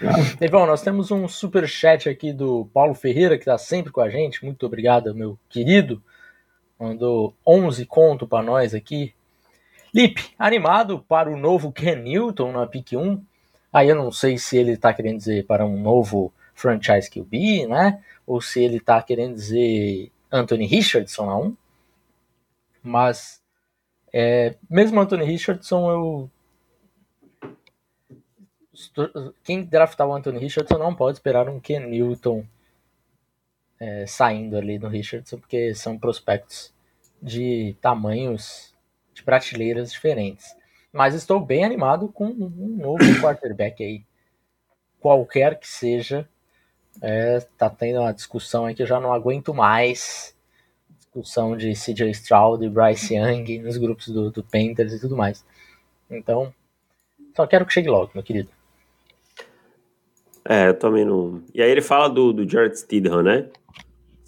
Evão, 0.40 0.66
nós 0.66 0.82
temos 0.82 1.10
um 1.10 1.28
super 1.28 1.68
chat 1.68 2.08
aqui 2.08 2.32
do 2.32 2.68
Paulo 2.72 2.94
Ferreira, 2.94 3.36
que 3.36 3.42
está 3.42 3.58
sempre 3.58 3.92
com 3.92 4.00
a 4.00 4.08
gente. 4.08 4.44
Muito 4.44 4.64
obrigado, 4.64 5.14
meu 5.14 5.38
querido. 5.48 6.02
Mandou 6.78 7.34
11 7.46 7.84
conto 7.86 8.26
para 8.26 8.42
nós 8.42 8.74
aqui. 8.74 9.14
Lip, 9.94 10.34
animado 10.38 11.04
para 11.06 11.28
o 11.28 11.36
novo 11.36 11.70
Ken 11.70 11.96
Newton 11.96 12.52
na 12.52 12.66
pick 12.66 12.92
1? 12.92 13.22
Aí 13.72 13.88
eu 13.88 13.96
não 13.96 14.10
sei 14.10 14.38
se 14.38 14.56
ele 14.56 14.72
está 14.72 14.92
querendo 14.92 15.18
dizer 15.18 15.46
para 15.46 15.66
um 15.66 15.78
novo 15.78 16.32
franchise 16.54 17.10
QB, 17.10 17.66
né? 17.66 18.02
Ou 18.26 18.40
se 18.40 18.62
ele 18.62 18.78
está 18.78 19.02
querendo 19.02 19.34
dizer 19.34 20.10
Anthony 20.32 20.66
Richardson 20.66 21.26
na 21.26 21.36
1. 21.36 21.56
Mas 22.82 23.42
é, 24.12 24.54
mesmo 24.68 25.00
Anthony 25.00 25.24
Richardson, 25.24 25.90
eu 25.90 26.30
quem 29.42 29.64
draftar 29.64 30.06
o 30.06 30.14
Anthony 30.14 30.38
Richardson 30.38 30.78
não 30.78 30.94
pode 30.94 31.18
esperar 31.18 31.48
um 31.48 31.60
Ken 31.60 31.80
Newton 31.80 32.44
é, 33.80 34.06
saindo 34.06 34.56
ali 34.56 34.78
do 34.78 34.88
Richardson, 34.88 35.38
porque 35.38 35.74
são 35.74 35.98
prospectos 35.98 36.72
de 37.20 37.76
tamanhos, 37.80 38.74
de 39.14 39.22
prateleiras 39.22 39.90
diferentes. 39.90 40.54
Mas 40.92 41.14
estou 41.14 41.40
bem 41.40 41.64
animado 41.64 42.08
com 42.08 42.26
um 42.26 42.76
novo 42.76 42.98
quarterback 43.20 43.82
aí. 43.82 44.04
Qualquer 45.00 45.58
que 45.58 45.66
seja. 45.66 46.28
É, 47.00 47.40
tá 47.56 47.70
tendo 47.70 48.00
uma 48.00 48.12
discussão 48.12 48.66
aí 48.66 48.74
que 48.74 48.82
eu 48.82 48.86
já 48.86 49.00
não 49.00 49.12
aguento 49.12 49.54
mais. 49.54 50.36
Discussão 50.98 51.56
de 51.56 51.72
CJ 51.72 52.10
Stroud 52.10 52.64
e 52.64 52.68
Bryce 52.68 53.14
Young 53.14 53.60
nos 53.60 53.76
grupos 53.76 54.08
do, 54.08 54.30
do 54.30 54.44
Panthers 54.44 54.92
e 54.92 55.00
tudo 55.00 55.16
mais. 55.16 55.44
Então, 56.10 56.52
só 57.34 57.46
quero 57.46 57.64
que 57.64 57.72
chegue 57.72 57.88
logo, 57.88 58.10
meu 58.14 58.22
querido. 58.22 58.50
É, 60.50 60.66
eu 60.66 60.74
também 60.74 61.04
não. 61.04 61.40
E 61.54 61.62
aí 61.62 61.70
ele 61.70 61.80
fala 61.80 62.08
do, 62.08 62.32
do 62.32 62.48
Jared 62.48 62.76
Stidham, 62.76 63.22
né? 63.22 63.48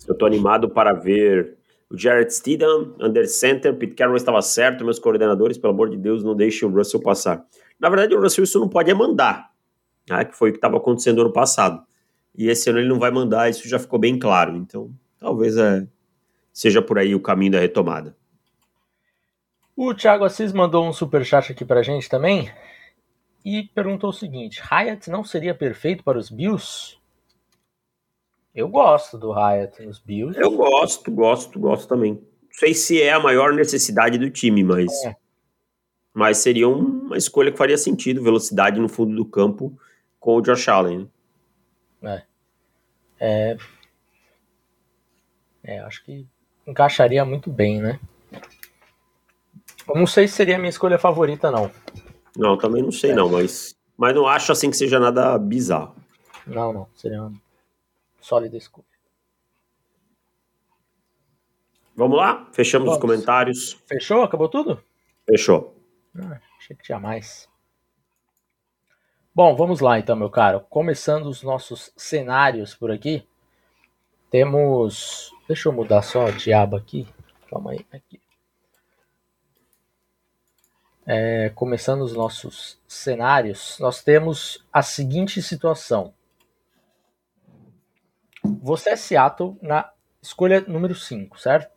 Eu 0.06 0.16
tô 0.16 0.24
animado 0.24 0.70
para 0.70 0.92
ver 0.92 1.56
o 1.90 1.98
Jared 1.98 2.32
Stidham, 2.32 2.94
under 3.00 3.28
center, 3.28 3.74
Pete 3.74 3.94
Carroll 3.94 4.14
estava 4.14 4.40
certo, 4.40 4.84
meus 4.84 5.00
coordenadores, 5.00 5.58
pelo 5.58 5.72
amor 5.72 5.90
de 5.90 5.96
Deus, 5.96 6.22
não 6.22 6.36
deixem 6.36 6.68
o 6.68 6.72
Russell 6.72 7.02
passar. 7.02 7.44
Na 7.76 7.88
verdade, 7.88 8.14
o 8.14 8.20
Russell 8.20 8.44
isso 8.44 8.60
não 8.60 8.68
pode 8.68 8.88
é 8.88 8.94
mandar, 8.94 9.50
né, 10.08 10.24
que 10.24 10.36
foi 10.36 10.50
o 10.50 10.52
que 10.52 10.58
estava 10.58 10.76
acontecendo 10.76 11.22
ano 11.22 11.32
passado. 11.32 11.82
E 12.38 12.48
esse 12.48 12.70
ano 12.70 12.78
ele 12.78 12.88
não 12.88 13.00
vai 13.00 13.10
mandar, 13.10 13.50
isso 13.50 13.68
já 13.68 13.80
ficou 13.80 13.98
bem 13.98 14.16
claro. 14.16 14.54
Então, 14.54 14.92
talvez 15.18 15.56
é, 15.56 15.84
seja 16.52 16.80
por 16.80 17.00
aí 17.00 17.16
o 17.16 17.20
caminho 17.20 17.50
da 17.50 17.58
retomada. 17.58 18.16
O 19.74 19.92
Thiago 19.92 20.24
Assis 20.24 20.52
mandou 20.52 20.86
um 20.86 20.92
super 20.92 21.24
chat 21.24 21.50
aqui 21.50 21.64
pra 21.64 21.82
gente 21.82 22.08
também 22.08 22.48
e 23.44 23.64
perguntou 23.74 24.10
o 24.10 24.12
seguinte: 24.12 24.60
Hyatt 24.60 25.10
não 25.10 25.24
seria 25.24 25.54
perfeito 25.54 26.04
para 26.04 26.18
os 26.18 26.30
Bills? 26.30 26.96
Eu 28.54 28.68
gosto 28.68 29.16
do 29.16 29.32
Hyatt 29.32 29.84
nos 29.84 29.98
Bills. 29.98 30.38
Eu 30.38 30.50
gosto, 30.56 31.10
gosto, 31.10 31.58
gosto 31.58 31.88
também. 31.88 32.14
Não 32.14 32.52
sei 32.52 32.74
se 32.74 33.00
é 33.00 33.12
a 33.12 33.20
maior 33.20 33.52
necessidade 33.52 34.18
do 34.18 34.30
time, 34.30 34.62
mas. 34.62 34.92
É. 35.04 35.16
Mas 36.14 36.38
seria 36.38 36.68
uma 36.68 37.16
escolha 37.16 37.50
que 37.50 37.56
faria 37.56 37.78
sentido, 37.78 38.22
velocidade 38.22 38.78
no 38.78 38.88
fundo 38.88 39.16
do 39.16 39.24
campo 39.24 39.74
com 40.20 40.36
o 40.36 40.42
Josh 40.42 40.68
Allen. 40.68 41.10
É. 42.02 42.22
É. 43.18 43.56
É, 45.64 45.78
acho 45.80 46.04
que 46.04 46.26
encaixaria 46.66 47.24
muito 47.24 47.50
bem, 47.50 47.80
né? 47.80 47.98
Eu 49.88 49.94
não 49.96 50.06
sei 50.06 50.28
se 50.28 50.34
seria 50.34 50.56
a 50.56 50.58
minha 50.58 50.70
escolha 50.70 50.98
favorita, 50.98 51.50
não. 51.50 51.70
Não, 52.36 52.56
também 52.56 52.82
não 52.82 52.92
sei, 52.92 53.10
é. 53.10 53.14
não, 53.14 53.28
mas. 53.28 53.76
Mas 53.96 54.14
não 54.14 54.26
acho 54.26 54.52
assim 54.52 54.70
que 54.70 54.76
seja 54.76 54.98
nada 54.98 55.38
bizarro. 55.38 55.94
Não, 56.46 56.72
não. 56.72 56.88
Seria 56.94 57.22
uma 57.22 57.32
sólida 58.20 58.56
escolha. 58.56 58.86
Vamos 61.94 62.16
lá? 62.16 62.48
Fechamos 62.52 62.86
Vamos. 62.86 62.96
os 62.96 63.00
comentários. 63.00 63.82
Fechou? 63.86 64.22
Acabou 64.22 64.48
tudo? 64.48 64.82
Fechou. 65.28 65.76
Ah, 66.18 66.40
achei 66.58 66.74
que 66.74 66.82
tinha 66.82 66.98
mais. 66.98 67.48
Bom, 69.34 69.54
vamos 69.54 69.80
lá 69.80 69.98
então, 69.98 70.16
meu 70.16 70.30
caro. 70.30 70.60
Começando 70.68 71.26
os 71.26 71.42
nossos 71.42 71.92
cenários 71.96 72.74
por 72.74 72.90
aqui. 72.90 73.26
Temos. 74.30 75.30
Deixa 75.46 75.68
eu 75.68 75.72
mudar 75.72 76.02
só 76.02 76.26
o 76.26 76.32
diabo 76.32 76.76
aqui. 76.76 77.06
Calma 77.50 77.72
aí. 77.72 77.86
Aqui. 77.92 78.21
É, 81.04 81.50
começando 81.50 82.02
os 82.02 82.12
nossos 82.12 82.80
cenários, 82.86 83.76
nós 83.80 84.02
temos 84.02 84.64
a 84.72 84.82
seguinte 84.82 85.42
situação. 85.42 86.14
Você 88.44 88.90
é 88.90 88.96
Seattle 88.96 89.56
na 89.60 89.90
escolha 90.20 90.60
número 90.60 90.94
5, 90.94 91.38
certo? 91.40 91.76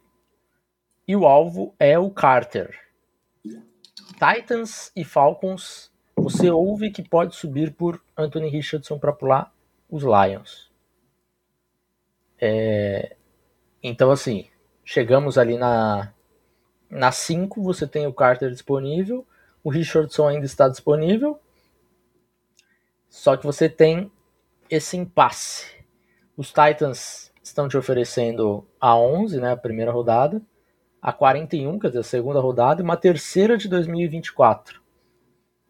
E 1.07 1.15
o 1.15 1.25
alvo 1.25 1.73
é 1.79 1.97
o 1.97 2.11
Carter. 2.11 2.79
Titans 4.13 4.91
e 4.95 5.03
Falcons, 5.03 5.91
você 6.15 6.49
ouve 6.49 6.91
que 6.91 7.03
pode 7.03 7.35
subir 7.35 7.73
por 7.73 8.01
Anthony 8.17 8.49
Richardson 8.49 8.97
para 8.97 9.11
pular 9.11 9.53
os 9.89 10.03
Lions. 10.03 10.71
É... 12.39 13.15
Então, 13.81 14.11
assim, 14.11 14.47
chegamos 14.83 15.37
ali 15.37 15.57
na 15.57 16.13
na 16.95 17.11
5, 17.11 17.61
você 17.61 17.85
tem 17.85 18.07
o 18.07 18.13
Carter 18.13 18.49
disponível, 18.49 19.25
o 19.63 19.69
Richardson 19.69 20.27
ainda 20.27 20.45
está 20.45 20.69
disponível, 20.69 21.39
só 23.09 23.35
que 23.35 23.45
você 23.45 23.67
tem 23.67 24.11
esse 24.69 24.95
impasse. 24.95 25.75
Os 26.37 26.47
Titans 26.47 27.31
estão 27.43 27.67
te 27.67 27.77
oferecendo 27.77 28.65
a 28.79 28.95
11, 28.95 29.39
né, 29.39 29.51
a 29.51 29.57
primeira 29.57 29.91
rodada, 29.91 30.41
a 31.01 31.11
41, 31.11 31.77
quer 31.79 31.87
dizer, 31.87 31.99
a 31.99 32.03
segunda 32.03 32.39
rodada, 32.39 32.81
e 32.81 32.83
uma 32.83 32.97
terceira 32.97 33.57
de 33.57 33.67
2024. 33.67 34.81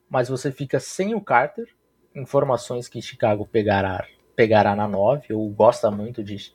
Mas 0.09 0.29
você 0.29 0.51
fica 0.51 0.79
sem 0.79 1.13
o 1.15 1.21
Carter, 1.21 1.67
informações 2.15 2.87
que 2.87 3.01
Chicago 3.01 3.45
pegará, 3.45 4.07
pegará 4.35 4.75
na 4.75 4.87
9, 4.87 5.33
ou 5.33 5.49
gosta 5.49 5.89
muito 5.89 6.23
de, 6.23 6.53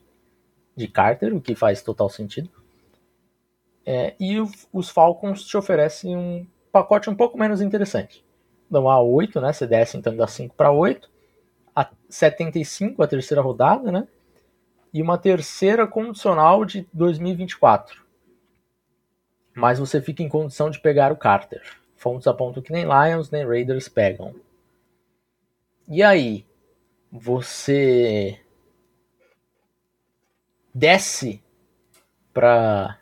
de 0.77 0.89
Carter, 0.89 1.35
o 1.35 1.41
que 1.41 1.55
faz 1.55 1.83
total 1.83 2.09
sentido. 2.09 2.60
É, 3.85 4.15
e 4.21 4.37
os 4.73 4.91
Falcons 4.91 5.45
te 5.45 5.57
oferecem 5.57 6.17
um 6.17 6.47
pacote 6.71 7.09
um 7.09 7.15
pouco 7.15 7.39
menos 7.39 7.61
interessante. 7.61 8.25
Dão 8.71 8.89
a 8.89 9.01
8, 9.01 9.41
né? 9.41 9.53
Você 9.53 9.67
desce 9.67 9.97
então 9.97 10.17
dá 10.17 10.27
5 10.27 10.55
para 10.55 10.71
8 10.71 11.11
a 11.75 11.91
75, 12.09 13.03
a 13.03 13.07
terceira 13.07 13.43
rodada, 13.43 13.91
né? 13.91 14.07
E 14.93 15.01
uma 15.01 15.19
terceira 15.19 15.87
condicional 15.87 16.65
de 16.65 16.87
2024. 16.93 18.05
Mas 19.55 19.79
você 19.79 20.01
fica 20.01 20.23
em 20.23 20.29
condição 20.29 20.71
de 20.71 20.81
pegar 20.81 21.13
o 21.13 21.17
Carter. 21.17 21.63
Fontes 21.97 22.27
apontam 22.27 22.63
que 22.63 22.73
nem 22.73 22.85
Lions 22.85 23.31
nem 23.31 23.47
Raiders 23.47 23.89
pegam. 23.89 24.35
E 25.89 26.03
aí, 26.03 26.47
você 27.11 28.41
desce 30.73 31.43
para 32.33 33.00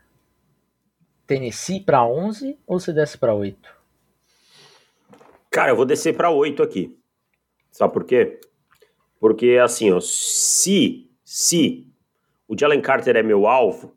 Tennessee 1.29 1.79
para 1.79 2.03
11 2.05 2.59
ou 2.67 2.81
você 2.81 2.91
desce 2.91 3.19
para 3.19 3.35
8? 3.35 3.77
Cara, 5.51 5.71
eu 5.73 5.77
vou 5.77 5.85
descer 5.85 6.17
para 6.17 6.31
8 6.31 6.63
aqui. 6.63 6.99
Sabe 7.71 7.93
por 7.93 8.05
quê? 8.05 8.41
Porque, 9.21 9.61
assim, 9.63 9.93
ó, 9.93 10.01
se, 10.01 11.11
se 11.23 11.87
o 12.49 12.59
Jalen 12.59 12.81
Carter 12.81 13.15
é 13.15 13.23
meu 13.23 13.47
alvo, 13.47 13.95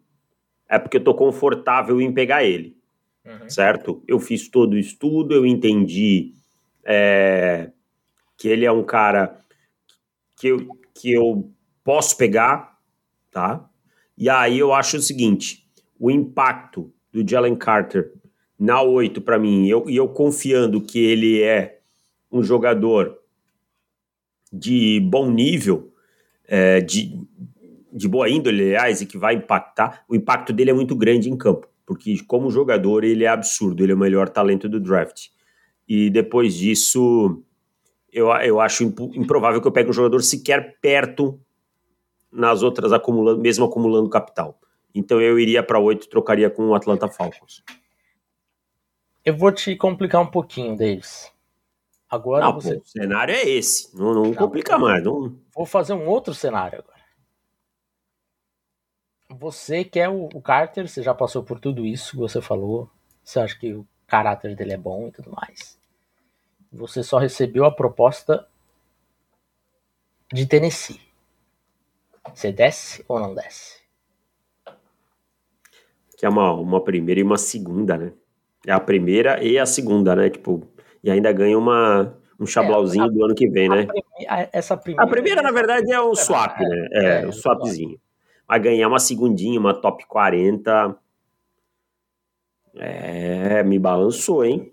é 0.67 0.77
porque 0.77 0.97
eu 0.97 1.03
tô 1.03 1.15
confortável 1.15 2.01
em 2.01 2.13
pegar 2.13 2.43
ele, 2.43 2.77
uhum. 3.25 3.50
certo? 3.50 4.03
Eu 4.05 4.19
fiz 4.19 4.50
todo 4.50 4.73
o 4.73 4.77
estudo, 4.77 5.33
eu 5.33 5.45
entendi 5.45 6.33
é, 6.83 7.71
que 8.38 8.50
ele 8.50 8.65
é 8.65 8.71
um 8.71 8.83
cara 8.83 9.39
que 10.35 10.47
eu, 10.50 10.67
que 10.93 11.13
eu 11.13 11.50
posso 11.81 12.17
pegar, 12.17 12.77
tá? 13.31 13.69
E 14.17 14.29
aí 14.29 14.59
eu 14.59 14.73
acho 14.73 14.97
o 14.97 15.01
seguinte: 15.01 15.65
o 15.97 16.11
impacto 16.11 16.93
do 17.11 17.27
Jalen 17.27 17.55
Carter 17.55 18.11
na 18.57 18.81
8 18.81 19.21
para 19.21 19.39
mim, 19.39 19.67
eu, 19.67 19.89
e 19.89 19.95
eu 19.95 20.07
confiando 20.07 20.79
que 20.79 20.99
ele 20.99 21.41
é 21.41 21.79
um 22.31 22.43
jogador 22.43 23.17
de 24.53 24.99
bom 24.99 25.29
nível, 25.31 25.91
é, 26.47 26.79
de, 26.79 27.19
de 27.91 28.07
boa 28.07 28.29
índole, 28.29 28.75
aliás, 28.75 29.01
e 29.01 29.05
que 29.05 29.17
vai 29.17 29.35
impactar, 29.35 30.03
o 30.07 30.15
impacto 30.15 30.53
dele 30.53 30.69
é 30.69 30.73
muito 30.73 30.95
grande 30.95 31.29
em 31.29 31.37
campo, 31.37 31.67
porque 31.85 32.15
como 32.25 32.51
jogador 32.51 33.03
ele 33.03 33.23
é 33.23 33.27
absurdo, 33.27 33.83
ele 33.83 33.93
é 33.93 33.95
o 33.95 33.97
melhor 33.97 34.29
talento 34.29 34.69
do 34.69 34.79
draft. 34.79 35.29
E 35.87 36.09
depois 36.09 36.53
disso, 36.53 37.43
eu, 38.13 38.27
eu 38.27 38.59
acho 38.59 38.83
improvável 38.83 39.59
que 39.59 39.67
eu 39.67 39.71
pegue 39.71 39.89
um 39.89 39.93
jogador 39.93 40.21
sequer 40.21 40.77
perto 40.79 41.39
nas 42.31 42.63
outras, 42.63 42.93
acumulando, 42.93 43.41
mesmo 43.41 43.65
acumulando 43.65 44.09
capital. 44.09 44.59
Então 44.93 45.21
eu 45.21 45.39
iria 45.39 45.63
para 45.63 45.79
8 45.79 46.10
trocaria 46.10 46.50
com 46.50 46.67
o 46.69 46.75
Atlanta 46.75 47.07
Falcons. 47.07 47.63
Eu 49.24 49.38
vou 49.38 49.51
te 49.51 49.75
complicar 49.75 50.21
um 50.21 50.27
pouquinho, 50.27 50.75
Davis. 50.75 51.31
Agora 52.10 52.45
não, 52.45 52.53
você... 52.53 52.75
pô, 52.75 52.81
o 52.81 52.86
cenário 52.86 53.33
é 53.33 53.48
esse. 53.48 53.95
Não, 53.95 54.13
não, 54.13 54.24
não 54.24 54.33
complica 54.33 54.77
mais. 54.77 55.03
Não... 55.03 55.36
Vou 55.55 55.65
fazer 55.65 55.93
um 55.93 56.07
outro 56.07 56.33
cenário 56.33 56.79
agora. 56.79 57.01
Você 59.29 59.86
quer 59.86 60.10
o, 60.10 60.25
o 60.33 60.41
Carter, 60.41 60.89
você 60.89 61.01
já 61.01 61.13
passou 61.13 61.41
por 61.41 61.60
tudo 61.60 61.86
isso 61.86 62.12
que 62.12 62.17
você 62.17 62.41
falou. 62.41 62.89
Você 63.24 63.39
acha 63.39 63.57
que 63.57 63.74
o 63.74 63.88
caráter 64.05 64.55
dele 64.55 64.74
é 64.74 64.77
bom 64.77 65.07
e 65.07 65.12
tudo 65.12 65.31
mais. 65.31 65.79
Você 66.71 67.01
só 67.01 67.17
recebeu 67.17 67.63
a 67.63 67.71
proposta 67.71 68.48
de 70.33 70.45
Tennessee. 70.45 71.00
Você 72.33 72.51
desce 72.51 73.05
ou 73.07 73.19
não 73.19 73.33
desce? 73.33 73.80
Que 76.21 76.27
é 76.27 76.29
uma, 76.29 76.53
uma 76.53 76.79
primeira 76.83 77.19
e 77.19 77.23
uma 77.23 77.35
segunda, 77.35 77.97
né? 77.97 78.13
É 78.67 78.71
a 78.71 78.79
primeira 78.79 79.43
e 79.43 79.57
a 79.57 79.65
segunda, 79.65 80.15
né? 80.15 80.29
Tipo, 80.29 80.61
e 81.03 81.09
ainda 81.09 81.31
ganha 81.31 81.57
uma, 81.57 82.15
um 82.39 82.45
chablauzinho 82.45 83.05
é, 83.05 83.07
a, 83.07 83.09
do 83.09 83.25
ano 83.25 83.33
que 83.33 83.49
vem, 83.49 83.67
né? 83.67 83.87
A, 84.29 84.47
essa 84.53 84.77
primeira, 84.77 85.03
a 85.03 85.09
primeira, 85.09 85.41
na 85.41 85.49
verdade, 85.49 85.91
é 85.91 85.99
o 85.99 86.13
swap, 86.13 86.61
é, 86.61 86.63
né? 86.63 86.89
É, 86.91 87.21
é, 87.23 87.27
o 87.27 87.33
swapzinho. 87.33 87.99
Vai 88.47 88.59
ganhar 88.59 88.87
uma 88.87 88.99
segundinha, 88.99 89.59
uma 89.59 89.73
top 89.73 90.05
40. 90.05 90.95
É, 92.75 93.63
me 93.63 93.79
balançou, 93.79 94.45
hein? 94.45 94.71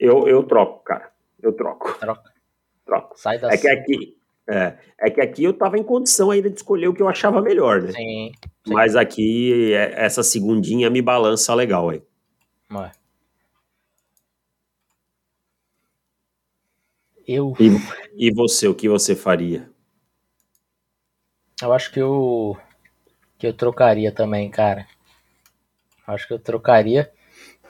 Eu, 0.00 0.26
eu 0.26 0.44
troco, 0.44 0.82
cara. 0.82 1.12
Eu 1.42 1.52
troco. 1.52 1.92
Troca. 2.00 2.32
Troco. 2.86 3.20
Sai 3.20 3.38
da 3.38 3.52
é 3.52 3.58
que 3.58 3.68
aqui, 3.68 4.17
é, 4.48 4.78
é, 4.98 5.10
que 5.10 5.20
aqui 5.20 5.44
eu 5.44 5.52
tava 5.52 5.78
em 5.78 5.82
condição 5.82 6.30
ainda 6.30 6.48
de 6.48 6.56
escolher 6.56 6.88
o 6.88 6.94
que 6.94 7.02
eu 7.02 7.08
achava 7.08 7.42
melhor, 7.42 7.82
né? 7.82 7.92
Sim. 7.92 8.32
sim. 8.66 8.72
Mas 8.72 8.96
aqui, 8.96 9.74
é, 9.74 10.04
essa 10.04 10.22
segundinha 10.22 10.88
me 10.88 11.02
balança 11.02 11.54
legal 11.54 11.90
aí. 11.90 12.02
Ué. 12.72 12.90
Eu. 17.26 17.54
E, 17.60 18.28
e 18.28 18.32
você, 18.32 18.66
o 18.66 18.74
que 18.74 18.88
você 18.88 19.14
faria? 19.14 19.70
Eu 21.60 21.74
acho 21.74 21.92
que 21.92 22.00
eu. 22.00 22.56
Que 23.36 23.48
eu 23.48 23.52
trocaria 23.52 24.10
também, 24.10 24.50
cara. 24.50 24.88
Acho 26.06 26.26
que 26.26 26.32
eu 26.32 26.38
trocaria. 26.38 27.12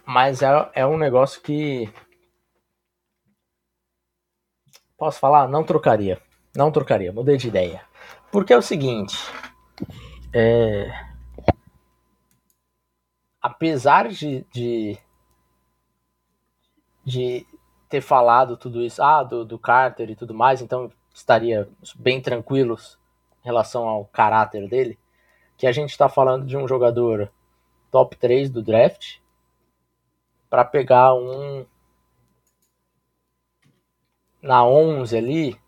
Mas 0.07 0.43
é, 0.43 0.71
é 0.75 0.87
um 0.87 0.97
negócio 0.97 1.43
que. 1.43 1.93
Posso 4.97 5.19
falar? 5.19 5.49
Não 5.49 5.65
trocaria. 5.65 6.23
Não 6.59 6.73
trocaria, 6.73 7.13
mudei 7.13 7.37
de 7.37 7.47
ideia. 7.47 7.85
Porque 8.33 8.53
é 8.53 8.57
o 8.59 8.63
seguinte. 8.63 9.17
É... 10.35 10.91
Apesar 13.41 14.09
de, 14.09 14.45
de, 14.51 14.99
de 17.05 17.47
ter 17.89 18.01
falado 18.01 18.57
tudo 18.57 18.83
isso, 18.83 19.01
ah, 19.01 19.23
do, 19.23 19.45
do 19.45 19.57
Carter 19.57 20.11
e 20.11 20.17
tudo 20.17 20.35
mais, 20.35 20.61
então 20.61 20.91
estaria 21.15 21.69
bem 21.95 22.21
tranquilos 22.21 22.99
em 23.41 23.45
relação 23.45 23.89
ao 23.89 24.07
caráter 24.07 24.69
dele, 24.69 24.99
que 25.57 25.65
a 25.65 25.71
gente 25.71 25.91
está 25.91 26.09
falando 26.09 26.45
de 26.45 26.57
um 26.57 26.67
jogador 26.67 27.31
top 27.89 28.17
3 28.17 28.51
do 28.51 28.65
draft 28.65 29.19
para 30.51 30.65
pegar 30.65 31.15
um 31.15 31.65
na 34.43 34.67
11 34.67 35.17
ali, 35.17 35.68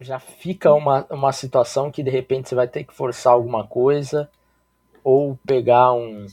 já 0.00 0.18
fica 0.18 0.72
uma, 0.72 1.06
uma 1.10 1.32
situação 1.32 1.90
que 1.90 2.02
de 2.02 2.10
repente 2.10 2.48
você 2.48 2.54
vai 2.54 2.66
ter 2.66 2.84
que 2.84 2.94
forçar 2.94 3.34
alguma 3.34 3.66
coisa 3.66 4.30
ou 5.04 5.38
pegar 5.46 5.92
um 5.92 6.26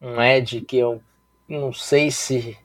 um 0.00 0.20
Ed 0.22 0.60
que 0.62 0.76
eu 0.76 1.02
não 1.48 1.72
sei 1.72 2.10
se 2.10 2.56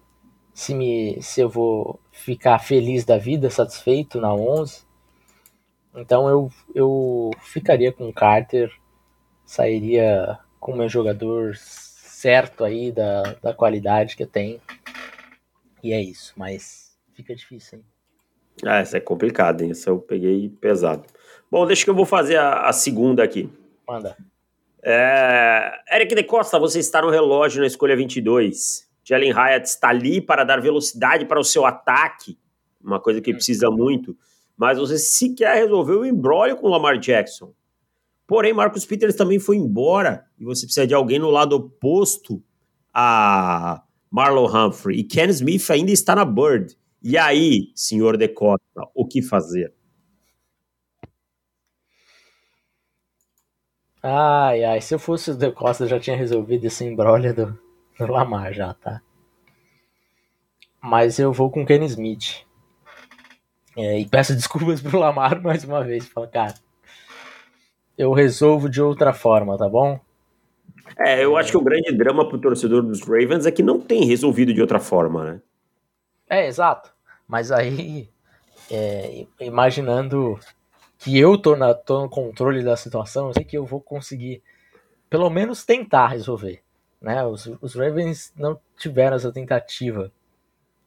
se 0.53 0.73
me 0.75 1.21
se 1.21 1.41
eu 1.41 1.49
vou 1.49 1.99
ficar 2.11 2.59
feliz 2.59 3.05
da 3.05 3.17
vida, 3.17 3.49
satisfeito 3.49 4.19
na 4.19 4.33
11. 4.33 4.83
Então 5.95 6.27
eu 6.27 6.51
eu 6.75 7.31
ficaria 7.41 7.91
com 7.91 8.09
o 8.09 8.13
Carter, 8.13 8.71
sairia 9.45 10.39
com 10.59 10.73
o 10.73 10.77
meu 10.77 10.89
jogador 10.89 11.55
certo 11.55 12.63
aí 12.63 12.91
da, 12.91 13.23
da 13.41 13.53
qualidade 13.53 14.15
que 14.15 14.23
eu 14.23 14.27
tenho. 14.27 14.61
E 15.83 15.91
é 15.93 16.01
isso, 16.01 16.33
mas 16.37 16.97
fica 17.13 17.35
difícil, 17.35 17.79
hein? 17.79 17.92
Ah, 18.65 18.77
essa 18.77 18.97
é 18.97 18.99
complicada, 18.99 19.63
hein? 19.63 19.71
Essa 19.71 19.89
eu 19.89 19.99
peguei 19.99 20.49
pesado. 20.49 21.03
Bom, 21.49 21.65
deixa 21.65 21.83
que 21.83 21.89
eu 21.89 21.95
vou 21.95 22.05
fazer 22.05 22.37
a, 22.37 22.67
a 22.67 22.73
segunda 22.73 23.23
aqui. 23.23 23.49
Manda. 23.87 24.15
É, 24.83 25.71
Eric 25.93 26.13
de 26.13 26.23
Costa, 26.23 26.59
você 26.59 26.79
está 26.79 27.01
no 27.01 27.09
relógio 27.09 27.61
na 27.61 27.67
escolha 27.67 27.95
22. 27.95 28.87
Jalen 29.03 29.31
Hyatt 29.31 29.67
está 29.67 29.89
ali 29.89 30.21
para 30.21 30.43
dar 30.43 30.61
velocidade 30.61 31.25
para 31.25 31.39
o 31.39 31.43
seu 31.43 31.65
ataque, 31.65 32.37
uma 32.83 32.99
coisa 32.99 33.21
que 33.21 33.33
precisa 33.33 33.69
muito, 33.69 34.15
mas 34.57 34.77
você 34.77 34.97
sequer 34.97 35.55
resolveu 35.55 36.01
o 36.01 36.05
embrólio 36.05 36.57
com 36.57 36.67
o 36.67 36.69
Lamar 36.69 36.97
Jackson. 36.97 37.53
Porém, 38.25 38.53
Marcus 38.53 38.85
Peters 38.85 39.15
também 39.15 39.39
foi 39.39 39.57
embora 39.57 40.25
e 40.39 40.45
você 40.45 40.65
precisa 40.65 40.87
de 40.87 40.93
alguém 40.93 41.19
no 41.19 41.29
lado 41.29 41.53
oposto 41.53 42.41
a 42.93 43.83
Marlon 44.09 44.47
Humphrey. 44.47 44.99
E 44.99 45.03
Ken 45.03 45.27
Smith 45.29 45.69
ainda 45.69 45.91
está 45.91 46.15
na 46.15 46.23
Bird. 46.23 46.77
E 47.03 47.17
aí, 47.17 47.73
senhor 47.75 48.15
De 48.15 48.29
Costa, 48.29 48.87
o 48.95 49.05
que 49.05 49.21
fazer? 49.21 49.73
Ai, 54.01 54.63
ai, 54.63 54.79
se 54.79 54.95
eu 54.95 54.99
fosse 54.99 55.31
o 55.31 55.35
De 55.35 55.51
Costa, 55.51 55.83
eu 55.83 55.89
já 55.89 55.99
tinha 55.99 56.15
resolvido 56.15 56.65
esse 56.65 56.85
embrolho 56.85 57.33
do, 57.35 57.59
do 57.99 58.11
Lamar 58.11 58.53
já, 58.53 58.73
tá? 58.73 59.01
Mas 60.81 61.19
eu 61.19 61.33
vou 61.33 61.51
com 61.51 61.65
Ken 61.65 61.83
Smith. 61.85 62.45
É, 63.75 63.99
e 63.99 64.07
peço 64.07 64.33
desculpas 64.35 64.81
pro 64.81 64.97
Lamar 64.97 65.41
mais 65.41 65.65
uma 65.65 65.83
vez. 65.83 66.07
Fala, 66.07 66.27
cara, 66.27 66.53
eu 67.97 68.13
resolvo 68.13 68.69
de 68.69 68.81
outra 68.81 69.11
forma, 69.11 69.57
tá 69.57 69.67
bom? 69.67 69.99
É, 70.97 71.23
eu 71.23 71.35
acho 71.35 71.51
que 71.51 71.57
o 71.57 71.63
grande 71.63 71.91
drama 71.91 72.27
pro 72.27 72.39
torcedor 72.39 72.81
dos 72.81 73.01
Ravens 73.01 73.45
é 73.45 73.51
que 73.51 73.63
não 73.63 73.79
tem 73.79 74.05
resolvido 74.05 74.53
de 74.53 74.61
outra 74.61 74.79
forma, 74.79 75.25
né? 75.25 75.41
É, 76.33 76.47
exato. 76.47 76.91
Mas 77.27 77.51
aí, 77.51 78.09
é, 78.71 79.27
imaginando 79.39 80.39
que 80.97 81.15
eu 81.15 81.37
tô, 81.37 81.55
na, 81.55 81.75
tô 81.75 82.01
no 82.01 82.09
controle 82.09 82.63
da 82.63 82.75
situação, 82.75 83.27
eu 83.27 83.33
sei 83.35 83.43
que 83.43 83.55
eu 83.55 83.67
vou 83.67 83.79
conseguir 83.79 84.41
pelo 85.11 85.29
menos 85.29 85.63
tentar 85.63 86.07
resolver. 86.07 86.63
Né? 86.99 87.23
Os, 87.23 87.45
os 87.61 87.75
Ravens 87.75 88.33
não 88.35 88.59
tiveram 88.75 89.15
essa 89.15 89.31
tentativa. 89.31 90.11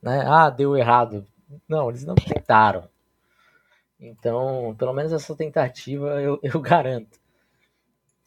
Né? 0.02 0.24
Ah, 0.26 0.50
deu 0.50 0.76
errado. 0.76 1.24
Não, 1.68 1.90
eles 1.90 2.04
não 2.04 2.16
tentaram. 2.16 2.88
Então, 4.00 4.74
pelo 4.76 4.92
menos 4.92 5.12
essa 5.12 5.36
tentativa 5.36 6.20
eu, 6.20 6.40
eu 6.42 6.60
garanto. 6.60 7.20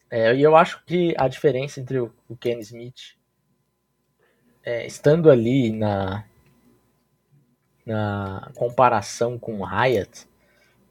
É, 0.09 0.33
e 0.33 0.41
eu 0.41 0.55
acho 0.55 0.85
que 0.85 1.13
a 1.17 1.27
diferença 1.27 1.81
entre 1.81 1.99
o, 1.99 2.13
o 2.29 2.37
Ken 2.37 2.59
Smith 2.59 3.17
é, 4.63 4.87
estando 4.87 5.29
ali 5.29 5.69
na, 5.69 6.23
na 7.89 8.51
comparação 8.55 9.39
com 9.39 9.59
o 9.59 9.65
Hyatt, 9.65 10.27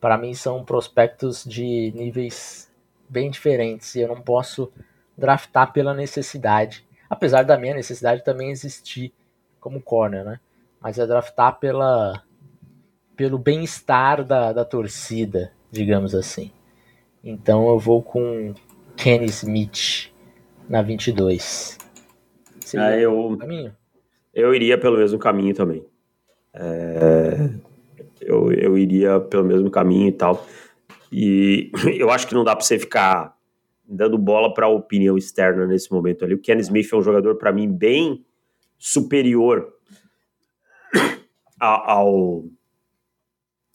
para 0.01 0.19
mim 0.19 0.35
são 0.35 0.65
prospectos 0.65 1.45
de 1.45 1.93
níveis 1.95 2.69
bem 3.09 3.31
diferentes 3.31 3.95
e 3.95 4.01
eu 4.01 4.09
não 4.09 4.21
posso 4.21 4.71
draftar 5.17 5.73
pela 5.73 5.95
necessidade, 5.95 6.85
apesar 7.09 7.45
da 7.45 7.57
minha 7.57 7.75
necessidade 7.75 8.25
também 8.25 8.51
existir 8.51 9.13
como 9.61 9.81
corner, 9.81 10.25
né? 10.25 10.41
Mas 10.81 10.99
é 10.99 11.07
draftar 11.07 11.59
pela 11.59 12.23
pelo 13.17 13.39
bem-estar 13.39 14.25
da, 14.25 14.53
da 14.53 14.65
torcida, 14.65 15.53
digamos 15.73 16.15
assim. 16.15 16.53
Então 17.23 17.69
eu 17.69 17.79
vou 17.79 18.03
com 18.03 18.55
Kenny 18.97 19.27
Smith 19.27 20.13
na 20.69 20.83
22. 20.83 21.79
Seria 22.61 22.87
ah, 22.87 22.99
eu, 22.99 23.37
eu 24.33 24.55
iria 24.55 24.79
pelo 24.79 24.99
mesmo 24.99 25.19
caminho 25.19 25.55
também. 25.55 25.85
É, 26.55 27.51
eu, 28.21 28.53
eu 28.53 28.77
iria 28.77 29.21
pelo 29.21 29.45
mesmo 29.45 29.71
caminho 29.71 30.09
e 30.09 30.13
tal. 30.13 30.47
E 31.11 31.71
eu 31.99 32.11
acho 32.11 32.27
que 32.27 32.35
não 32.35 32.45
dá 32.45 32.55
para 32.55 32.65
você 32.65 32.79
ficar 32.79 33.37
dando 33.89 34.19
bola 34.19 34.53
para 34.53 34.67
a 34.67 34.71
opinião 34.71 35.17
externa 35.17 35.67
nesse 35.67 35.91
momento 35.91 36.25
ali. 36.25 36.35
O 36.35 36.41
Ken 36.41 36.59
Smith 36.59 36.93
é 36.93 36.97
um 36.97 37.03
jogador, 37.03 37.37
para 37.37 37.53
mim, 37.53 37.71
bem 37.71 38.25
superior 38.77 39.73
ao, 41.59 42.45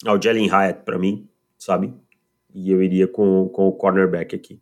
ao 0.05 0.21
Jalen 0.21 0.49
Hyatt, 0.49 0.83
para 0.83 0.99
mim, 0.99 1.27
sabe? 1.57 1.93
E 2.53 2.69
eu 2.69 2.81
iria 2.81 3.07
com, 3.07 3.49
com 3.49 3.67
o 3.67 3.71
cornerback 3.73 4.35
aqui. 4.35 4.61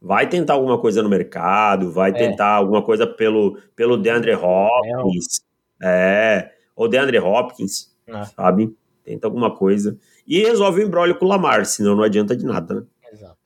Vai 0.00 0.28
tentar 0.28 0.54
alguma 0.54 0.78
coisa 0.78 1.02
no 1.02 1.08
mercado, 1.08 1.90
vai 1.90 2.10
é. 2.10 2.14
tentar 2.14 2.54
alguma 2.54 2.82
coisa 2.82 3.06
pelo, 3.06 3.58
pelo 3.74 3.96
DeAndre 3.96 4.34
Hopkins. 4.34 5.40
É, 5.80 6.52
ou 6.78 6.88
DeAndre 6.88 7.18
Hopkins, 7.18 7.92
é. 8.06 8.24
sabe? 8.24 8.72
Tenta 9.02 9.26
alguma 9.26 9.54
coisa. 9.54 9.98
E 10.24 10.38
resolve 10.38 10.80
o 10.80 10.86
embrólio 10.86 11.18
com 11.18 11.24
o 11.24 11.28
Lamar, 11.28 11.66
senão 11.66 11.96
não 11.96 12.04
adianta 12.04 12.36
de 12.36 12.46
nada, 12.46 12.74
né? 12.74 12.82
Exato. 13.12 13.36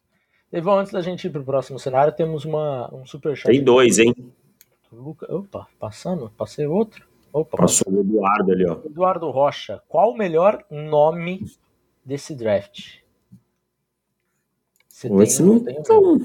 Evão, 0.52 0.78
antes 0.78 0.92
da 0.92 1.00
gente 1.00 1.26
ir 1.26 1.30
pro 1.30 1.42
próximo 1.42 1.78
cenário, 1.78 2.14
temos 2.14 2.44
uma, 2.44 2.94
um 2.94 3.06
superchat. 3.06 3.50
Tem 3.50 3.64
dois, 3.64 3.98
hein? 3.98 4.14
Luca... 4.92 5.34
Opa, 5.34 5.66
passando? 5.80 6.30
Passei 6.36 6.66
outro? 6.66 7.08
Opa, 7.32 7.56
Passou 7.56 7.90
o 7.90 8.00
Eduardo 8.00 8.52
ali, 8.52 8.68
ó. 8.68 8.78
Eduardo 8.84 9.30
Rocha, 9.30 9.82
qual 9.88 10.10
o 10.10 10.16
melhor 10.16 10.62
nome 10.70 11.46
desse 12.04 12.34
draft? 12.34 12.98
Você 14.86 15.08
Pô, 15.08 15.22
esse 15.22 15.42
não, 15.42 15.58
tem 15.58 15.82
tão, 15.82 16.18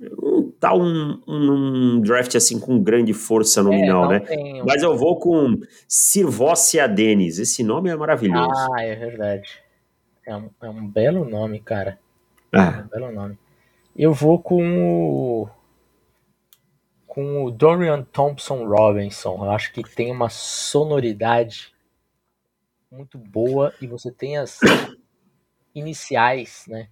não 0.00 0.51
tá 0.62 0.72
um, 0.72 1.20
um, 1.26 2.00
draft 2.00 2.36
assim 2.36 2.60
com 2.60 2.80
grande 2.80 3.12
força 3.12 3.64
nominal, 3.64 4.12
é, 4.12 4.20
né? 4.20 4.26
Um... 4.30 4.64
Mas 4.64 4.80
eu 4.80 4.96
vou 4.96 5.18
com 5.18 5.58
Sirvócia 5.88 6.86
Denis. 6.86 7.40
Esse 7.40 7.64
nome 7.64 7.90
é 7.90 7.96
maravilhoso. 7.96 8.68
Ah, 8.72 8.80
é 8.80 8.94
verdade. 8.94 9.60
É 10.24 10.36
um, 10.36 10.50
é 10.62 10.70
um 10.70 10.86
belo 10.86 11.24
nome, 11.24 11.58
cara. 11.58 11.98
Ah. 12.52 12.78
É 12.78 12.84
um 12.84 12.88
belo 13.00 13.12
nome. 13.12 13.38
Eu 13.96 14.14
vou 14.14 14.38
com 14.38 15.42
o 15.42 15.48
com 17.08 17.44
o 17.44 17.50
Dorian 17.50 18.04
Thompson 18.04 18.64
Robinson. 18.64 19.44
Eu 19.44 19.50
acho 19.50 19.72
que 19.72 19.82
tem 19.82 20.12
uma 20.12 20.30
sonoridade 20.30 21.74
muito 22.88 23.18
boa 23.18 23.74
e 23.82 23.86
você 23.88 24.12
tem 24.12 24.38
as 24.38 24.60
iniciais, 25.74 26.66
né? 26.68 26.88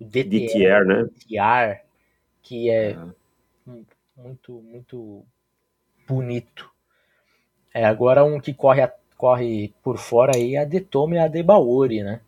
O 0.00 0.04
DTR, 0.04 0.28
DTR 0.28 0.84
né? 0.84 1.04
DTR, 1.04 1.85
que 2.46 2.70
é 2.70 2.96
muito, 4.16 4.52
muito 4.62 5.24
bonito. 6.06 6.70
É, 7.74 7.84
agora 7.84 8.24
um 8.24 8.38
que 8.38 8.54
corre, 8.54 8.88
corre 9.16 9.74
por 9.82 9.98
fora 9.98 10.36
aí 10.36 10.54
é 10.54 10.60
a 10.60 10.64
Detome 10.64 11.16
e 11.16 11.18
a 11.18 11.26
Debaori, 11.26 12.04
né? 12.04 12.20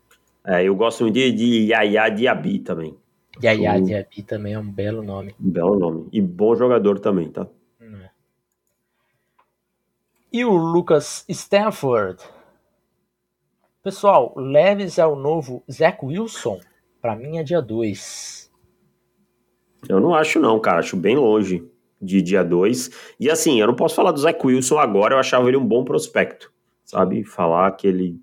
É, 0.45 0.63
eu 0.63 0.75
gosto 0.75 1.09
de, 1.09 1.31
de 1.31 1.71
Yaya 1.71 2.09
Diaby 2.09 2.59
também. 2.59 2.97
Yaya 3.41 3.75
um... 3.75 3.83
Diaby 3.83 4.23
também 4.23 4.53
é 4.53 4.59
um 4.59 4.69
belo 4.69 5.01
nome. 5.01 5.33
Um 5.39 5.49
belo 5.49 5.79
nome. 5.79 6.09
E 6.11 6.21
bom 6.21 6.53
jogador 6.53 6.99
também, 6.99 7.31
tá? 7.31 7.47
É. 7.79 8.09
E 10.33 10.43
o 10.43 10.51
Lucas 10.51 11.23
Stanford? 11.29 12.21
Pessoal, 13.81 14.33
Leves 14.35 14.97
é 14.97 15.05
o 15.05 15.15
novo 15.15 15.63
Zach 15.71 15.97
Wilson? 16.03 16.59
Para 17.01 17.15
mim 17.15 17.37
é 17.37 17.43
dia 17.43 17.61
2. 17.61 18.48
Eu 19.87 19.99
não 19.99 20.13
acho 20.13 20.39
não, 20.39 20.59
cara. 20.59 20.79
Acho 20.79 20.97
bem 20.97 21.15
longe 21.15 21.63
de 22.01 22.21
dia 22.21 22.43
2. 22.43 22.89
E 23.19 23.29
assim, 23.29 23.59
eu 23.59 23.67
não 23.67 23.75
posso 23.75 23.95
falar 23.95 24.11
do 24.11 24.19
Zach 24.19 24.39
Wilson 24.45 24.77
agora. 24.77 25.15
Eu 25.15 25.19
achava 25.19 25.47
ele 25.47 25.57
um 25.57 25.65
bom 25.65 25.83
prospecto. 25.83 26.51
Sabe? 26.85 27.23
Falar 27.23 27.71
que 27.71 27.87
ele 27.87 28.19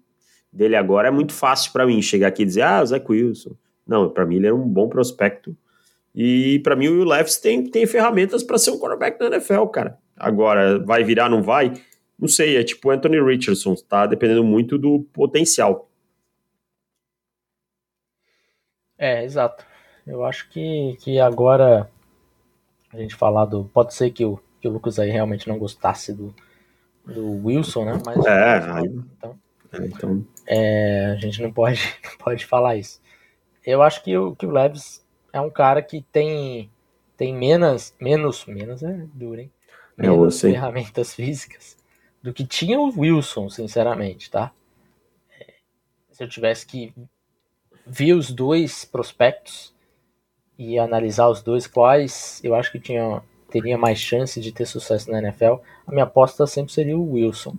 dele 0.52 0.74
agora 0.74 1.08
é 1.08 1.10
muito 1.10 1.32
fácil 1.32 1.72
para 1.72 1.86
mim. 1.86 2.00
Chegar 2.02 2.28
aqui 2.28 2.42
e 2.42 2.46
dizer, 2.46 2.62
ah, 2.62 2.82
o 2.82 2.86
Zach 2.86 3.04
Wilson. 3.08 3.54
Não, 3.86 4.10
para 4.10 4.26
mim 4.26 4.36
ele 4.36 4.48
é 4.48 4.52
um 4.52 4.66
bom 4.66 4.88
prospecto. 4.88 5.56
E 6.14 6.58
para 6.60 6.74
mim 6.74 6.88
o 6.88 6.94
Will 6.94 7.04
Levis 7.04 7.36
tem, 7.36 7.62
tem 7.62 7.86
ferramentas 7.86 8.42
para 8.42 8.56
ser 8.56 8.70
um 8.70 8.78
quarterback 8.78 9.20
na 9.20 9.26
NFL, 9.26 9.66
cara. 9.66 9.98
Agora, 10.16 10.78
vai 10.78 11.04
virar, 11.04 11.28
não 11.28 11.42
vai? 11.42 11.74
Não 12.18 12.26
sei, 12.26 12.56
é 12.56 12.64
tipo 12.64 12.90
Anthony 12.90 13.22
Richardson, 13.22 13.74
tá 13.86 14.06
dependendo 14.06 14.42
muito 14.42 14.78
do 14.78 15.00
potencial. 15.12 15.90
É, 18.96 19.22
exato. 19.24 19.62
Eu 20.06 20.24
acho 20.24 20.48
que, 20.50 20.96
que 21.00 21.18
agora 21.18 21.90
a 22.92 22.96
gente 22.96 23.14
falar 23.14 23.44
do. 23.46 23.64
Pode 23.64 23.92
ser 23.92 24.10
que 24.10 24.24
o, 24.24 24.40
que 24.60 24.68
o 24.68 24.70
Lucas 24.70 24.98
aí 24.98 25.10
realmente 25.10 25.48
não 25.48 25.58
gostasse 25.58 26.12
do, 26.12 26.34
do 27.04 27.44
Wilson, 27.44 27.84
né? 27.84 28.00
Mas, 28.04 28.24
é, 28.24 28.70
aí, 28.70 28.86
então, 28.86 29.38
é, 29.72 29.86
então. 29.86 30.26
É, 30.46 31.06
a 31.06 31.16
gente 31.16 31.42
não 31.42 31.52
pode, 31.52 31.80
não 32.04 32.18
pode 32.18 32.46
falar 32.46 32.76
isso. 32.76 33.00
Eu 33.64 33.82
acho 33.82 34.02
que 34.04 34.16
o, 34.16 34.36
que 34.36 34.46
o 34.46 34.50
Leves 34.50 35.04
é 35.32 35.40
um 35.40 35.50
cara 35.50 35.82
que 35.82 36.02
tem, 36.12 36.70
tem 37.16 37.34
menos, 37.34 37.92
menos, 38.00 38.46
menos 38.46 38.82
é 38.82 39.06
duro, 39.12 39.40
hein? 39.40 39.50
É, 39.98 40.02
menos 40.02 40.40
ferramentas 40.40 41.14
físicas 41.14 41.76
do 42.22 42.32
que 42.32 42.44
tinha 42.44 42.78
o 42.78 42.92
Wilson, 42.96 43.48
sinceramente, 43.48 44.30
tá? 44.30 44.52
É, 45.40 45.54
se 46.12 46.22
eu 46.22 46.28
tivesse 46.28 46.64
que 46.64 46.94
ver 47.84 48.14
os 48.14 48.32
dois 48.32 48.84
prospectos 48.84 49.75
e 50.58 50.78
analisar 50.78 51.28
os 51.28 51.42
dois 51.42 51.66
quais 51.66 52.40
eu 52.42 52.54
acho 52.54 52.72
que 52.72 52.80
tinha, 52.80 53.22
teria 53.50 53.76
mais 53.76 53.98
chance 53.98 54.40
de 54.40 54.52
ter 54.52 54.66
sucesso 54.66 55.10
na 55.10 55.18
NFL, 55.18 55.54
a 55.86 55.92
minha 55.92 56.04
aposta 56.04 56.46
sempre 56.46 56.72
seria 56.72 56.96
o 56.96 57.12
Wilson. 57.12 57.54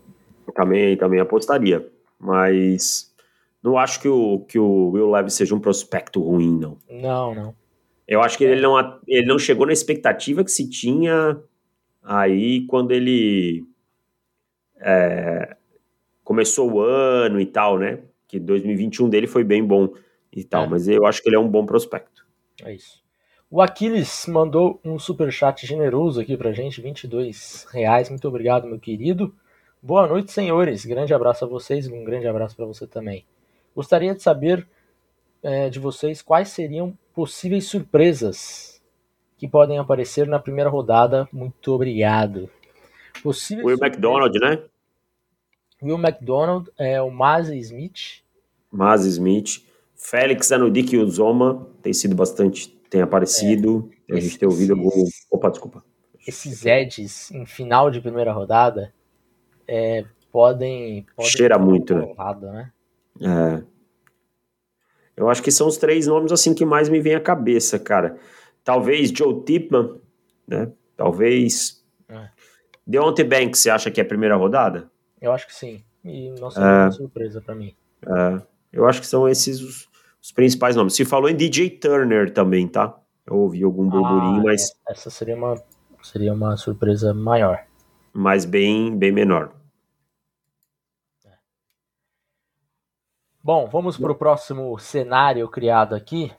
Também, 0.56 0.98
também 0.98 1.20
apostaria, 1.20 1.88
mas 2.20 3.14
não 3.62 3.78
acho 3.78 4.00
que 4.00 4.08
o, 4.08 4.40
que 4.48 4.58
o 4.58 4.92
Will 4.92 5.12
Levis 5.12 5.34
seja 5.34 5.54
um 5.54 5.60
prospecto 5.60 6.22
ruim, 6.22 6.58
não. 6.58 6.78
Não, 6.90 7.36
não. 7.36 7.56
Eu 8.08 8.22
acho 8.22 8.38
que 8.38 8.46
ele 8.46 8.62
não, 8.62 9.00
ele 9.06 9.28
não 9.28 9.38
chegou 9.38 9.66
na 9.66 9.74
expectativa 9.74 10.44
que 10.44 10.52
se 10.52 10.70
tinha 10.70 11.38
aí 12.02 12.66
quando 12.68 12.92
ele 12.92 13.66
é, 14.80 15.58
começou 16.24 16.72
o 16.72 16.80
ano 16.80 17.40
e 17.40 17.46
tal, 17.46 17.78
né? 17.78 18.00
Que 18.28 18.40
2021 18.40 19.10
dele 19.10 19.28
foi 19.28 19.44
bem 19.44 19.64
bom 19.64 19.94
e 20.32 20.44
tal, 20.44 20.64
é. 20.64 20.68
mas 20.68 20.88
eu 20.88 21.06
acho 21.06 21.22
que 21.22 21.28
ele 21.28 21.36
é 21.36 21.40
um 21.40 21.50
bom 21.50 21.66
prospecto. 21.66 22.17
É 22.64 22.74
isso. 22.74 23.02
O 23.50 23.62
Aquiles 23.62 24.26
mandou 24.28 24.80
um 24.84 25.00
super 25.00 25.32
chat 25.32 25.66
generoso 25.66 26.20
aqui 26.20 26.36
pra 26.36 26.52
gente, 26.52 26.82
22 26.82 27.66
reais. 27.72 28.10
Muito 28.10 28.28
obrigado, 28.28 28.68
meu 28.68 28.78
querido. 28.78 29.34
Boa 29.82 30.06
noite, 30.06 30.34
senhores. 30.34 30.86
Grande 30.86 31.14
abraço 31.14 31.46
a 31.46 31.48
vocês 31.48 31.88
e 31.88 31.94
um 31.94 32.04
grande 32.04 32.28
abraço 32.28 32.56
para 32.56 32.66
você 32.66 32.86
também. 32.86 33.26
Gostaria 33.74 34.14
de 34.14 34.22
saber 34.22 34.68
é, 35.42 35.70
de 35.70 35.80
vocês 35.80 36.22
quais 36.22 36.50
seriam 36.50 36.98
possíveis 37.14 37.68
surpresas 37.68 38.82
que 39.38 39.48
podem 39.48 39.78
aparecer 39.78 40.28
na 40.28 40.40
primeira 40.40 40.70
rodada. 40.70 41.30
Muito 41.32 41.72
obrigado. 41.72 42.50
Possíveis 43.24 43.66
Will 43.66 43.78
surpresas... 43.78 43.98
McDonald, 43.98 44.40
né? 44.40 44.64
Will 45.82 46.00
McDonald, 46.00 46.70
é, 46.78 47.02
o 47.02 47.10
Mazzy 47.10 47.58
Smith. 47.60 48.24
Mazzy 48.72 49.10
Smith. 49.10 49.67
Félix 49.98 50.52
Anudik 50.52 50.96
Uzoma 50.96 51.68
tem 51.82 51.92
sido 51.92 52.16
bastante, 52.16 52.70
tem 52.90 53.02
aparecido. 53.02 53.90
É, 54.08 54.16
a 54.16 54.20
gente 54.20 54.38
tem 54.38 54.48
ouvido 54.48 54.74
algum. 54.74 54.90
Opa, 55.32 55.50
desculpa. 55.50 55.84
Esses 56.26 56.66
Eds 56.66 57.32
em 57.32 57.46
final 57.46 57.90
de 57.90 58.00
primeira 58.00 58.32
rodada 58.32 58.94
é, 59.68 60.06
podem, 60.32 61.06
podem. 61.16 61.32
Cheira 61.32 61.58
muito, 61.58 61.96
né? 61.96 62.14
Lado, 62.18 62.48
né? 62.48 62.72
É. 63.22 63.64
Eu 65.16 65.30
acho 65.30 65.42
que 65.42 65.52
são 65.52 65.68
os 65.68 65.78
três 65.78 66.06
nomes 66.06 66.32
assim 66.32 66.54
que 66.54 66.64
mais 66.64 66.90
me 66.90 67.02
vem 67.02 67.16
à 67.16 67.20
cabeça, 67.20 67.80
cara. 67.80 68.18
Talvez 68.64 69.10
Joe 69.10 69.44
Tipman, 69.44 70.00
né? 70.48 70.72
Talvez. 70.96 71.84
É. 72.08 72.30
Deontay 72.86 73.26
Banks, 73.26 73.62
você 73.62 73.70
acha 73.70 73.90
que 73.90 74.00
é 74.00 74.04
a 74.04 74.08
primeira 74.08 74.36
rodada? 74.36 74.92
Eu 75.20 75.32
acho 75.32 75.48
que 75.48 75.56
sim. 75.56 75.84
E 76.04 76.30
nossa, 76.40 76.62
é 76.62 76.64
uma 76.64 76.92
surpresa 76.92 77.42
para 77.42 77.56
mim. 77.56 77.76
É. 78.06 78.57
Eu 78.78 78.88
acho 78.88 79.02
que 79.02 79.08
são 79.08 79.28
esses 79.28 79.60
os, 79.60 79.90
os, 80.22 80.32
principais 80.32 80.76
nomes. 80.76 80.94
Se 80.94 81.04
falou 81.04 81.28
em 81.28 81.36
DJ 81.36 81.72
Turner 81.72 82.32
também, 82.32 82.68
tá? 82.68 82.96
Eu 83.26 83.38
ouvi 83.38 83.64
algum 83.64 83.90
burburinho, 83.90 84.42
ah, 84.42 84.44
mas. 84.44 84.72
Essa 84.88 85.10
seria 85.10 85.36
uma, 85.36 85.56
seria 86.04 86.32
uma 86.32 86.56
surpresa 86.56 87.12
maior. 87.12 87.66
Mas 88.14 88.46
bem, 88.46 88.96
bem 88.96 89.12
menor. 89.12 89.52
Bom, 93.44 93.68
vamos 93.68 93.98
para 93.98 94.12
o 94.12 94.16
próximo 94.16 94.78
cenário 94.78 95.50
criado 95.50 95.96
aqui. 95.96 96.32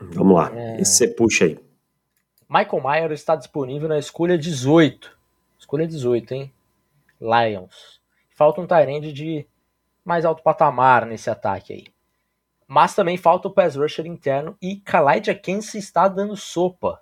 Vamos 0.00 0.36
lá, 0.36 0.52
é... 0.54 0.80
esse 0.80 0.98
você 0.98 1.08
puxa 1.08 1.46
aí. 1.46 1.58
Michael 2.48 2.82
Mayer 2.82 3.12
está 3.12 3.34
disponível 3.34 3.88
na 3.88 3.98
escolha 3.98 4.38
18. 4.38 5.18
Escolha 5.58 5.86
18, 5.88 6.32
hein? 6.32 6.52
Lions. 7.20 8.00
Falta 8.30 8.60
um 8.60 8.66
Tyrande 8.66 9.12
de 9.12 9.46
mais 10.04 10.24
alto 10.24 10.42
patamar 10.42 11.06
nesse 11.06 11.30
ataque 11.30 11.72
aí. 11.72 11.84
Mas 12.66 12.94
também 12.94 13.16
falta 13.16 13.48
o 13.48 13.52
pass 13.52 13.76
rusher 13.76 14.06
interno 14.06 14.56
e 14.60 14.76
Khalid 14.76 15.34
Kense 15.36 15.78
está 15.78 16.08
dando 16.08 16.36
sopa. 16.36 17.00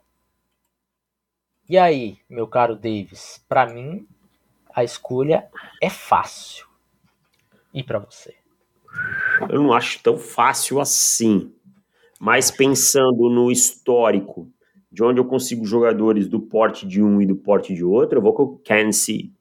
E 1.69 1.79
aí, 1.79 2.19
meu 2.29 2.49
caro 2.49 2.75
Davis, 2.75 3.45
para 3.49 3.67
mim 3.67 4.07
a 4.75 4.83
escolha 4.83 5.49
é 5.81 5.89
fácil. 5.89 6.67
E 7.73 7.83
para 7.83 7.99
você? 7.99 8.41
eu 9.49 9.63
não 9.63 9.73
acho 9.73 10.03
tão 10.03 10.19
fácil 10.19 10.81
assim. 10.81 11.53
Mas 12.19 12.51
pensando 12.51 13.31
no 13.31 13.51
histórico, 13.51 14.49
de 14.93 15.03
onde 15.03 15.21
eu 15.21 15.25
consigo 15.25 15.65
jogadores 15.65 16.29
do 16.29 16.41
porte 16.41 16.87
de 16.87 17.03
um 17.03 17.21
e 17.21 17.27
do 17.27 17.37
porte 17.37 17.73
de 17.73 17.85
outro, 17.85 18.19
eu 18.19 18.23
vou 18.23 18.35
com 18.35 18.43
o 18.43 18.59
Kenzie. 18.59 19.33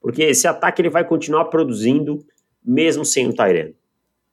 Porque 0.00 0.22
esse 0.22 0.48
ataque 0.48 0.82
ele 0.82 0.90
vai 0.90 1.04
continuar 1.04 1.46
produzindo 1.46 2.24
mesmo 2.66 3.04
sem 3.04 3.28
o 3.28 3.32
Tyrene. 3.32 3.76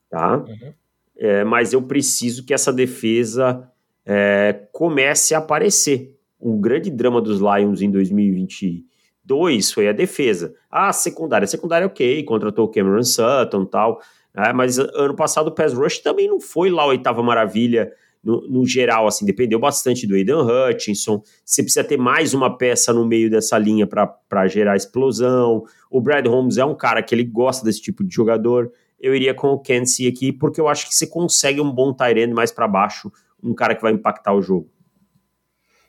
Tá? 0.10 0.38
Uhum. 0.38 0.74
É, 1.17 1.43
mas 1.43 1.74
eu 1.74 1.82
preciso 1.82 2.43
que 2.46 2.54
essa 2.54 2.74
defesa 2.74 3.69
é, 4.06 4.67
comece 4.72 5.36
a 5.36 5.38
aparecer. 5.38 6.17
Um 6.41 6.60
grande 6.60 6.89
drama 6.89 7.22
dos 7.22 7.39
Lions 7.39 7.82
em 7.82 7.89
2022 7.89 9.72
foi 9.72 9.88
a 9.88 9.93
defesa. 9.93 10.54
Ah, 10.69 10.91
secundária. 10.91 11.48
Secundária, 11.48 11.88
ok, 11.88 12.24
contratou 12.24 12.65
o 12.65 12.69
Cameron 12.69 13.04
Sutton 13.04 13.63
e 13.63 13.67
tal. 13.67 14.02
É, 14.36 14.52
mas 14.52 14.80
ano 14.80 15.15
passado 15.15 15.48
o 15.48 15.52
pass 15.52 15.74
rush 15.74 16.00
também 16.00 16.28
não 16.28 16.41
foi 16.41 16.69
lá 16.69 16.84
a 16.84 16.88
oitava 16.88 17.22
maravilha 17.22 17.93
no, 18.23 18.47
no, 18.47 18.65
geral, 18.65 19.05
assim, 19.05 19.25
dependeu 19.25 19.59
bastante 19.59 20.07
do 20.07 20.15
Aidan 20.15 20.43
Hutchinson. 20.43 21.21
Você 21.43 21.62
precisa 21.62 21.83
ter 21.83 21.97
mais 21.97 22.33
uma 22.33 22.57
peça 22.57 22.93
no 22.93 23.05
meio 23.05 23.29
dessa 23.29 23.57
linha 23.57 23.86
para 23.86 24.47
gerar 24.47 24.77
explosão. 24.77 25.65
O 25.91 25.99
Brad 25.99 26.25
Holmes 26.25 26.57
é 26.57 26.63
um 26.63 26.75
cara 26.75 27.03
que 27.03 27.13
ele 27.13 27.25
gosta 27.25 27.65
desse 27.65 27.81
tipo 27.81 28.03
de 28.03 28.13
jogador. 28.15 28.71
Eu 28.99 29.13
iria 29.13 29.33
com 29.33 29.47
o 29.49 29.59
Kenzie 29.59 30.07
aqui, 30.07 30.31
porque 30.31 30.62
eu 30.62 30.69
acho 30.69 30.88
que 30.88 30.95
você 30.95 31.05
consegue 31.05 31.59
um 31.59 31.69
bom 31.69 31.93
Tyrande 31.93 32.33
mais 32.33 32.51
para 32.51 32.67
baixo, 32.67 33.12
um 33.43 33.53
cara 33.53 33.75
que 33.75 33.81
vai 33.81 33.91
impactar 33.91 34.33
o 34.33 34.41
jogo. 34.41 34.69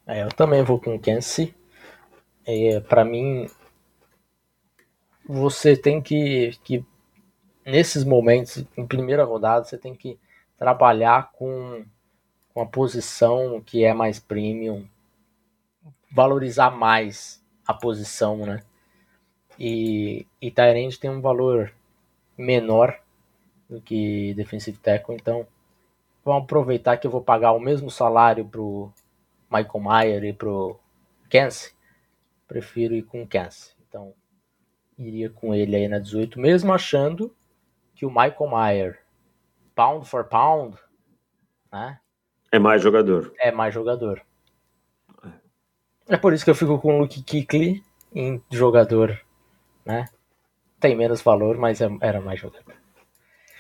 É, 0.04 0.24
eu 0.24 0.28
também 0.30 0.62
vou 0.64 0.80
com 0.80 0.96
o 0.96 0.98
Kenzie. 0.98 1.54
É, 2.44 2.80
para 2.80 3.04
mim, 3.04 3.46
você 5.26 5.76
tem 5.76 6.02
que, 6.02 6.58
que 6.64 6.84
nesses 7.64 8.04
momentos, 8.04 8.64
em 8.76 8.86
primeira 8.86 9.24
rodada, 9.24 9.64
você 9.64 9.78
tem 9.78 9.94
que 9.94 10.18
trabalhar 10.58 11.30
com 11.32 11.84
uma 12.54 12.66
posição 12.66 13.60
que 13.60 13.84
é 13.84 13.92
mais 13.92 14.18
premium, 14.20 14.86
valorizar 16.10 16.70
mais 16.70 17.44
a 17.66 17.74
posição, 17.74 18.46
né? 18.46 18.62
E, 19.58 20.26
e 20.40 20.50
Tyrande 20.50 20.98
tem 20.98 21.10
um 21.10 21.20
valor 21.20 21.74
menor 22.36 23.00
do 23.68 23.80
que 23.80 24.34
Defensive 24.34 24.78
Tackle, 24.78 25.16
então 25.16 25.46
vamos 26.24 26.44
aproveitar 26.44 26.96
que 26.96 27.06
eu 27.06 27.10
vou 27.10 27.22
pagar 27.22 27.52
o 27.52 27.60
mesmo 27.60 27.90
salário 27.90 28.44
pro 28.44 28.92
Michael 29.50 29.80
Mayer 29.80 30.24
e 30.24 30.32
pro 30.32 30.78
Kance, 31.30 31.74
prefiro 32.46 32.94
ir 32.94 33.02
com 33.02 33.22
o 33.22 33.26
Kance. 33.26 33.74
Então, 33.88 34.12
iria 34.98 35.30
com 35.30 35.54
ele 35.54 35.76
aí 35.76 35.88
na 35.88 35.98
18, 35.98 36.38
mesmo 36.38 36.72
achando 36.72 37.34
que 37.94 38.06
o 38.06 38.10
Michael 38.10 38.50
Mayer, 38.50 39.00
pound 39.74 40.08
for 40.08 40.24
pound, 40.24 40.76
né? 41.72 41.98
É 42.54 42.58
mais 42.60 42.80
jogador. 42.80 43.32
É 43.40 43.50
mais 43.50 43.74
jogador. 43.74 44.22
É 46.08 46.16
por 46.16 46.32
isso 46.32 46.44
que 46.44 46.50
eu 46.52 46.54
fico 46.54 46.78
com 46.78 46.94
o 46.94 47.00
Luke 47.00 47.20
Kikli 47.20 47.82
em 48.14 48.40
jogador, 48.48 49.20
né? 49.84 50.04
Tem 50.78 50.94
menos 50.94 51.20
valor, 51.20 51.58
mas 51.58 51.80
é, 51.80 51.88
era 52.00 52.20
mais 52.20 52.38
jogador. 52.38 52.76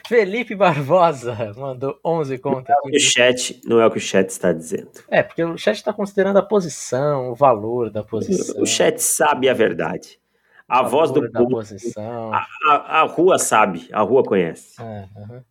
Felipe 0.06 0.54
Barbosa 0.54 1.52
mandou 1.56 1.98
11 2.04 2.38
contas. 2.38 2.68
Não, 2.68 2.76
é 2.76 2.86
o 2.86 2.90
que 2.92 2.96
o 2.96 3.00
chat, 3.00 3.60
não 3.64 3.80
é 3.80 3.86
o 3.86 3.90
que 3.90 3.98
o 3.98 4.00
chat 4.00 4.28
está 4.28 4.52
dizendo. 4.52 4.92
É, 5.08 5.24
porque 5.24 5.42
o 5.42 5.58
chat 5.58 5.74
está 5.74 5.92
considerando 5.92 6.36
a 6.36 6.42
posição, 6.42 7.32
o 7.32 7.34
valor 7.34 7.90
da 7.90 8.04
posição. 8.04 8.62
O 8.62 8.66
chat 8.66 9.02
sabe 9.02 9.48
a 9.48 9.54
verdade. 9.54 10.20
A 10.68 10.84
voz 10.84 11.10
do 11.10 11.28
povo. 11.32 11.58
A, 11.98 12.46
a, 12.70 13.00
a, 13.00 13.02
rua 13.02 13.40
sabe, 13.40 13.88
a 13.92 14.02
rua 14.02 14.22
conhece. 14.22 14.80
É, 14.80 15.08
uhum. 15.16 15.42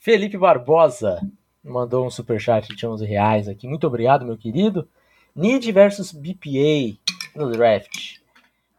Felipe 0.00 0.36
Barbosa 0.36 1.20
mandou 1.66 2.06
um 2.06 2.10
superchat 2.10 2.74
de 2.74 2.86
11 2.86 3.04
reais 3.04 3.48
aqui. 3.48 3.66
Muito 3.66 3.86
obrigado, 3.86 4.24
meu 4.24 4.38
querido. 4.38 4.88
Need 5.34 5.70
versus 5.72 6.12
BPA 6.12 6.98
no 7.34 7.50
draft. 7.50 8.18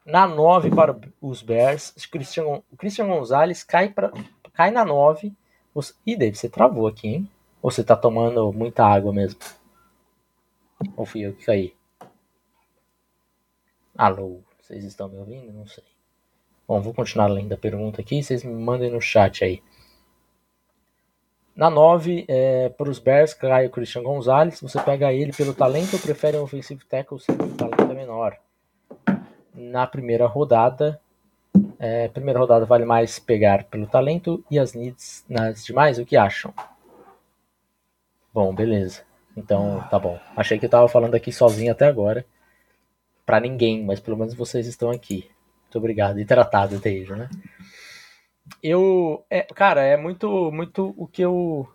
Na 0.06 0.26
9 0.26 0.72
para 0.72 0.98
os 1.22 1.42
Bears, 1.42 1.94
Christian, 2.10 2.46
o 2.46 2.78
Christian 2.78 3.08
Gonzalez 3.08 3.64
cai, 3.64 3.90
pra, 3.90 4.12
cai 4.54 4.72
na 4.72 4.86
9. 4.86 5.34
Você, 5.74 5.94
Ih, 6.06 6.16
Dave, 6.16 6.36
você 6.36 6.50
travou 6.50 6.88
aqui, 6.88 7.08
hein? 7.08 7.32
Ou 7.62 7.70
você 7.70 7.84
tá 7.84 7.96
tomando 7.96 8.52
muita 8.54 8.86
água 8.86 9.12
mesmo? 9.12 9.40
Ou 10.96 11.06
fui 11.06 11.22
eu 11.22 11.34
que 11.34 11.46
caí? 11.46 11.76
Alô? 13.98 14.42
Vocês 14.62 14.84
estão 14.84 15.10
me 15.10 15.18
ouvindo? 15.18 15.52
Não 15.52 15.68
sei. 15.68 15.84
Bom, 16.68 16.82
vou 16.82 16.94
continuar 16.94 17.28
lendo 17.28 17.54
a 17.54 17.58
pergunta 17.58 18.02
aqui. 18.02 18.22
Vocês 18.22 18.44
me 18.44 18.54
mandem 18.54 18.92
no 18.92 19.02
chat 19.02 19.44
aí. 19.44 19.62
Na 21.58 21.72
9, 21.72 22.24
é, 22.28 22.70
para 22.70 22.88
os 22.88 23.00
Bears, 23.00 23.34
cai 23.34 23.66
o 23.66 23.72
Christian 23.72 24.04
Gonzalez. 24.04 24.62
Você 24.62 24.80
pega 24.80 25.12
ele 25.12 25.34
pelo 25.34 25.56
talento 25.56 25.96
ou 25.96 26.00
prefere 26.00 26.38
um 26.38 26.44
offensive 26.44 26.86
tackle 26.86 27.18
que 27.18 27.32
o 27.32 27.56
talento 27.56 27.82
é 27.82 27.96
menor? 27.96 28.38
Na 29.56 29.88
primeira 29.88 30.28
rodada, 30.28 31.02
é, 31.80 32.10
primeira 32.10 32.40
rodada 32.40 32.64
vale 32.64 32.86
mais 32.86 33.18
pegar 33.18 33.64
pelo 33.64 33.88
talento 33.88 34.46
e 34.52 34.60
as 34.60 34.76
needs 34.76 35.26
nas 35.28 35.66
demais, 35.66 35.98
o 35.98 36.06
que 36.06 36.16
acham? 36.16 36.54
Bom, 38.32 38.54
beleza. 38.54 39.02
Então, 39.36 39.84
tá 39.90 39.98
bom. 39.98 40.20
Achei 40.36 40.60
que 40.60 40.68
eu 40.68 40.70
tava 40.70 40.88
falando 40.88 41.16
aqui 41.16 41.32
sozinho 41.32 41.72
até 41.72 41.88
agora 41.88 42.24
para 43.26 43.40
ninguém, 43.40 43.84
mas 43.84 44.00
pelo 44.00 44.16
menos 44.16 44.36
vocês 44.36 44.68
estão 44.68 44.92
aqui. 44.92 45.28
Muito 45.64 45.78
obrigado. 45.80 46.20
E 46.20 46.26
tratado, 46.26 46.80
Teijo, 46.80 47.16
né? 47.16 47.28
Eu, 48.62 49.26
é, 49.30 49.42
cara, 49.42 49.82
é 49.82 49.98
muito, 49.98 50.52
muito 50.52 50.94
o 50.98 51.08
que 51.08 51.22
eu, 51.22 51.68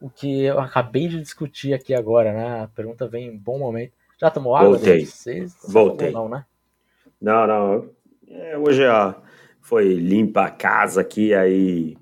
o 0.00 0.10
que 0.10 0.44
eu 0.44 0.58
acabei 0.58 1.08
de 1.08 1.20
discutir 1.20 1.74
aqui 1.74 1.94
agora, 1.94 2.32
né? 2.32 2.62
A 2.64 2.68
pergunta 2.68 3.06
vem 3.06 3.28
em 3.28 3.36
bom 3.36 3.58
momento. 3.58 3.92
Já 4.18 4.30
tomou 4.30 4.56
água? 4.56 4.76
Voltei. 4.76 5.06
Voltei. 5.68 6.10
Não, 6.10 6.28
né? 6.28 6.44
Não, 7.20 7.46
não. 7.46 7.90
É, 8.28 8.56
hoje 8.56 8.84
a, 8.84 9.14
foi 9.60 9.94
limpa 9.94 10.44
a 10.44 10.50
casa 10.50 11.00
aqui, 11.00 11.34
aí 11.34 11.96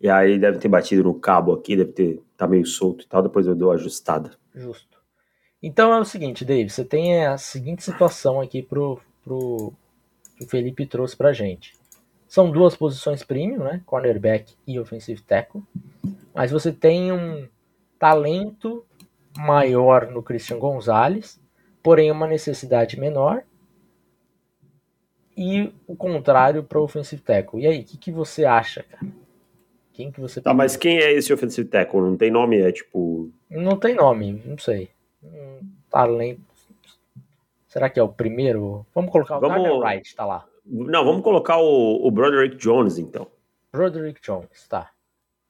e 0.00 0.08
aí 0.08 0.36
deve 0.38 0.58
ter 0.58 0.68
batido 0.68 1.04
no 1.04 1.14
cabo 1.14 1.52
aqui, 1.52 1.76
deve 1.76 1.92
ter 1.92 2.22
tá 2.36 2.46
meio 2.48 2.66
solto 2.66 3.04
e 3.04 3.08
tal. 3.08 3.22
Depois 3.22 3.46
eu 3.46 3.54
dou 3.54 3.70
ajustada. 3.70 4.32
Justo. 4.54 5.00
Então 5.62 5.94
é 5.94 6.00
o 6.00 6.04
seguinte, 6.04 6.44
Dave, 6.44 6.68
você 6.68 6.84
tem 6.84 7.24
a 7.24 7.38
seguinte 7.38 7.84
situação 7.84 8.40
aqui 8.40 8.62
pro, 8.62 9.00
pro 9.22 9.72
que 10.36 10.44
o 10.44 10.48
Felipe 10.48 10.84
trouxe 10.86 11.16
pra 11.16 11.32
gente. 11.32 11.74
São 12.32 12.50
duas 12.50 12.74
posições 12.74 13.22
premium, 13.22 13.58
né? 13.58 13.82
Cornerback 13.84 14.54
e 14.66 14.80
offensive 14.80 15.20
tackle. 15.20 15.60
Mas 16.34 16.50
você 16.50 16.72
tem 16.72 17.12
um 17.12 17.46
talento 17.98 18.86
maior 19.36 20.10
no 20.10 20.22
Christian 20.22 20.58
Gonzalez, 20.58 21.38
porém 21.82 22.10
uma 22.10 22.26
necessidade 22.26 22.98
menor. 22.98 23.42
E 25.36 25.74
o 25.86 25.94
contrário 25.94 26.62
para 26.62 26.80
o 26.80 26.84
offensive 26.84 27.20
tackle. 27.20 27.60
E 27.60 27.66
aí, 27.66 27.82
o 27.82 27.84
que, 27.84 27.98
que 27.98 28.10
você 28.10 28.46
acha, 28.46 28.82
cara? 28.82 29.12
Quem 29.92 30.10
que 30.10 30.18
você 30.18 30.40
Tá, 30.40 30.54
mas 30.54 30.74
quem 30.74 31.00
é 31.00 31.12
esse 31.12 31.34
offensive 31.34 31.68
tackle? 31.68 32.00
Não 32.00 32.16
tem 32.16 32.30
nome, 32.30 32.58
é 32.62 32.72
tipo 32.72 33.30
Não 33.50 33.76
tem 33.76 33.94
nome, 33.94 34.42
não 34.46 34.56
sei 34.56 34.88
um 35.22 35.60
talento. 35.90 36.51
Será 37.72 37.88
que 37.88 37.98
é 37.98 38.02
o 38.02 38.08
primeiro? 38.08 38.84
Vamos 38.94 39.10
colocar 39.10 39.38
o 39.38 39.40
vamos... 39.40 39.80
Wright, 39.80 40.14
tá 40.14 40.26
lá. 40.26 40.44
Não, 40.66 41.02
vamos 41.06 41.22
colocar 41.22 41.56
o, 41.56 42.06
o 42.06 42.10
Broderick 42.10 42.54
Jones, 42.56 42.98
então. 42.98 43.26
Broderick 43.72 44.20
Jones, 44.20 44.68
tá. 44.68 44.90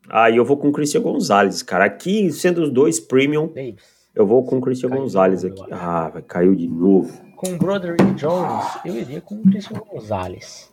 Aí 0.09 0.35
ah, 0.35 0.37
eu 0.37 0.45
vou 0.45 0.57
com 0.57 0.69
o 0.69 0.73
Christian 0.73 1.03
Gonzalez, 1.03 1.65
cara. 1.65 1.85
Aqui, 1.85 2.31
sendo 2.31 2.63
os 2.63 2.71
dois 2.71 3.01
premium, 3.01 3.49
Davis. 3.49 4.09
eu 4.15 4.25
vou 4.25 4.45
com 4.45 4.59
o 4.59 4.61
Christian 4.61 4.91
caiu 4.91 5.03
Gonzalez 5.03 5.45
aqui. 5.45 5.65
Ah, 5.73 6.11
vai, 6.11 6.23
caiu 6.23 6.55
de 6.55 6.69
novo. 6.69 7.13
Com 7.35 7.55
o 7.55 7.59
Broderick 7.59 8.15
Jones, 8.15 8.67
eu 8.85 8.95
iria 8.95 9.21
com 9.21 9.35
o 9.35 9.43
Christian 9.43 9.81
Gonzalez. 9.81 10.73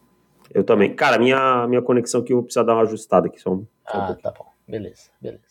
Eu 0.53 0.63
também. 0.63 0.93
Cara, 0.93 1.17
minha, 1.17 1.65
minha 1.67 1.81
conexão 1.81 2.21
aqui 2.21 2.31
eu 2.31 2.37
vou 2.37 2.43
precisar 2.43 2.61
dar 2.61 2.75
uma 2.75 2.83
ajustada 2.83 3.25
aqui. 3.25 3.41
Só 3.41 3.53
um, 3.53 3.65
só 3.89 3.97
ah, 3.97 4.11
um 4.11 4.21
tá 4.21 4.31
bom. 4.37 4.45
Beleza, 4.67 5.09
beleza. 5.19 5.41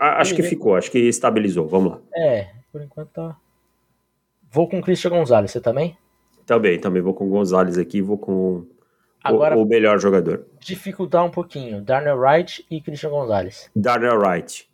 Ah, 0.00 0.20
acho 0.20 0.34
que 0.34 0.42
ficou, 0.42 0.74
acho 0.74 0.90
que 0.90 0.98
estabilizou. 0.98 1.68
Vamos 1.68 1.92
lá. 1.92 2.00
É, 2.12 2.48
por 2.72 2.82
enquanto 2.82 3.10
tá. 3.10 3.36
Vou 4.52 4.68
com 4.68 4.78
o 4.78 4.82
Christian 4.82 5.10
Gonzalez, 5.10 5.50
você 5.50 5.60
também? 5.60 5.96
Também, 6.44 6.78
também 6.78 7.00
vou 7.00 7.14
com 7.14 7.26
o 7.26 7.30
Gonzalez 7.30 7.78
aqui, 7.78 8.02
vou 8.02 8.18
com 8.18 8.66
Agora, 9.24 9.56
o, 9.56 9.62
o 9.62 9.66
melhor 9.66 9.98
jogador. 9.98 10.46
Dificultar 10.60 11.24
um 11.24 11.30
pouquinho, 11.30 11.80
Darnell 11.80 12.18
Wright 12.18 12.66
e 12.70 12.80
Christian 12.82 13.10
Gonzalez. 13.10 13.70
Darnell 13.74 14.18
Wright. 14.18 14.70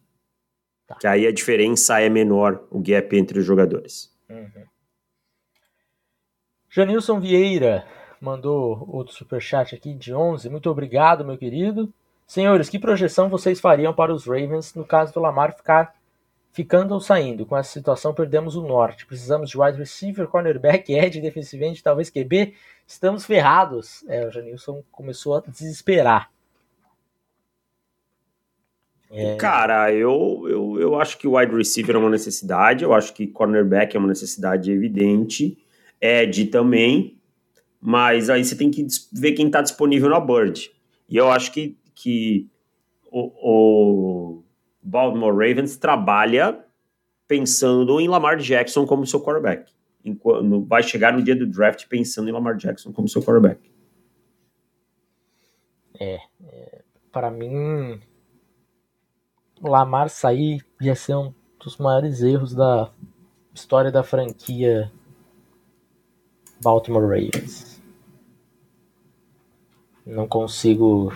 Tá. 0.84 0.96
Que 0.96 1.06
aí 1.06 1.26
a 1.28 1.32
diferença 1.32 2.00
é 2.00 2.08
menor, 2.08 2.66
o 2.70 2.80
gap 2.80 3.16
entre 3.16 3.38
os 3.38 3.44
jogadores. 3.44 4.12
Uhum. 4.28 4.64
Janilson 6.68 7.20
Vieira 7.20 7.86
mandou 8.20 8.84
outro 8.88 9.14
superchat 9.14 9.76
aqui 9.76 9.94
de 9.94 10.12
11. 10.12 10.50
Muito 10.50 10.68
obrigado, 10.68 11.24
meu 11.24 11.38
querido. 11.38 11.92
Senhores, 12.26 12.68
que 12.68 12.78
projeção 12.78 13.28
vocês 13.28 13.60
fariam 13.60 13.94
para 13.94 14.12
os 14.12 14.26
Ravens 14.26 14.74
no 14.74 14.84
caso 14.84 15.14
do 15.14 15.20
Lamar 15.20 15.56
ficar 15.56 15.94
Ficando 16.52 16.94
ou 16.94 17.00
saindo, 17.00 17.46
com 17.46 17.56
essa 17.56 17.70
situação 17.70 18.14
perdemos 18.14 18.56
o 18.56 18.62
norte. 18.62 19.06
Precisamos 19.06 19.50
de 19.50 19.58
wide 19.58 19.78
receiver, 19.78 20.26
cornerback, 20.26 20.92
edge, 20.92 21.20
defensive 21.20 21.64
end, 21.64 21.82
talvez 21.82 22.10
QB. 22.10 22.54
Estamos 22.86 23.24
ferrados. 23.24 24.04
É, 24.08 24.26
o 24.26 24.30
Janilson 24.30 24.82
começou 24.90 25.36
a 25.36 25.40
desesperar. 25.40 26.30
É... 29.10 29.36
Cara, 29.36 29.92
eu, 29.92 30.44
eu, 30.48 30.80
eu 30.80 31.00
acho 31.00 31.16
que 31.18 31.26
o 31.26 31.36
wide 31.36 31.54
receiver 31.54 31.96
é 31.96 31.98
uma 31.98 32.10
necessidade, 32.10 32.84
eu 32.84 32.92
acho 32.92 33.14
que 33.14 33.26
cornerback 33.26 33.96
é 33.96 33.98
uma 33.98 34.08
necessidade 34.08 34.70
evidente, 34.70 35.56
Ed 36.00 36.46
também, 36.46 37.18
mas 37.80 38.28
aí 38.28 38.44
você 38.44 38.54
tem 38.54 38.70
que 38.70 38.86
ver 39.12 39.32
quem 39.32 39.46
está 39.46 39.62
disponível 39.62 40.10
na 40.10 40.20
Bird. 40.20 40.70
E 41.08 41.16
eu 41.16 41.30
acho 41.30 41.52
que, 41.52 41.76
que 41.94 42.46
o, 43.10 43.32
o 44.38 44.42
Baltimore 44.88 45.32
Ravens 45.32 45.76
trabalha 45.76 46.64
pensando 47.26 48.00
em 48.00 48.08
Lamar 48.08 48.38
Jackson 48.38 48.86
como 48.86 49.06
seu 49.06 49.20
quarterback. 49.20 49.70
Enquanto, 50.02 50.64
vai 50.64 50.82
chegar 50.82 51.12
no 51.12 51.22
dia 51.22 51.36
do 51.36 51.46
draft 51.46 51.86
pensando 51.88 52.28
em 52.30 52.32
Lamar 52.32 52.56
Jackson 52.56 52.90
como 52.90 53.06
seu 53.06 53.22
quarterback. 53.22 53.70
É, 56.00 56.20
é 56.42 56.82
para 57.12 57.30
mim, 57.30 58.00
Lamar 59.60 60.08
sair 60.08 60.64
ia 60.80 60.94
ser 60.94 61.16
um 61.16 61.34
dos 61.62 61.76
maiores 61.76 62.22
erros 62.22 62.54
da 62.54 62.90
história 63.52 63.92
da 63.92 64.02
franquia 64.02 64.90
Baltimore 66.62 67.02
Ravens. 67.02 67.82
Não 70.06 70.26
consigo 70.26 71.12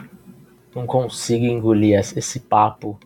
não 0.75 0.87
consigo 0.87 1.47
engolir 1.47 1.99
esse 1.99 2.41
papo. 2.41 2.99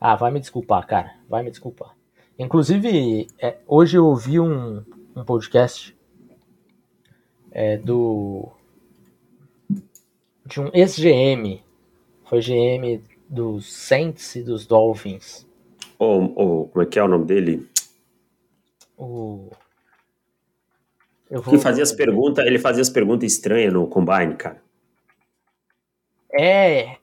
Ah, 0.00 0.16
vai 0.16 0.30
me 0.30 0.40
desculpar, 0.40 0.86
cara. 0.86 1.14
Vai 1.28 1.42
me 1.42 1.50
desculpar. 1.50 1.96
Inclusive, 2.38 3.28
é, 3.38 3.58
hoje 3.66 3.96
eu 3.96 4.06
ouvi 4.06 4.38
um, 4.38 4.84
um 5.14 5.24
podcast 5.24 5.96
é, 7.50 7.76
do 7.76 8.48
de 10.44 10.60
um 10.60 10.70
ex-GM. 10.72 11.62
Foi 12.24 12.40
GM 12.40 13.02
dos 13.28 13.72
Saints 13.72 14.36
e 14.36 14.42
dos 14.42 14.66
Dolphins. 14.66 15.46
Oh, 15.98 16.32
oh, 16.36 16.68
como 16.68 16.82
é 16.82 16.86
que 16.86 16.98
é 16.98 17.02
o 17.02 17.08
nome 17.08 17.24
dele? 17.24 17.68
O 18.96 19.50
eu 21.30 21.42
vou... 21.42 21.54
Que 21.54 21.60
fazia 21.60 21.82
as 21.82 21.92
perguntas, 21.92 22.46
ele 22.46 22.58
fazia 22.58 22.82
as 22.82 22.90
perguntas 22.90 23.32
estranhas 23.32 23.72
no 23.72 23.86
Combine, 23.86 24.36
cara. 24.36 24.62
É. 26.38 26.96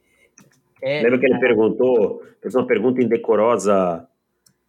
é 0.84 1.02
Lembra 1.02 1.20
que 1.20 1.26
ele 1.26 1.40
perguntou, 1.40 2.24
fez 2.42 2.54
uma 2.56 2.68
pergunta 2.68 3.02
indecorosa 3.02 4.08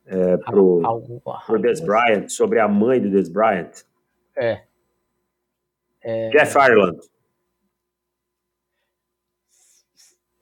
é, 0.06 0.36
pro, 0.36 0.84
algo, 0.84 1.22
pro 1.46 1.58
Des 1.58 1.80
Bryant, 1.80 2.28
sobre 2.28 2.60
a 2.60 2.68
mãe 2.68 3.00
do 3.00 3.10
Des 3.10 3.28
Bryant? 3.28 3.82
É. 4.36 4.62
é. 6.02 6.30
Jeff 6.30 6.56
Ireland. 6.56 6.98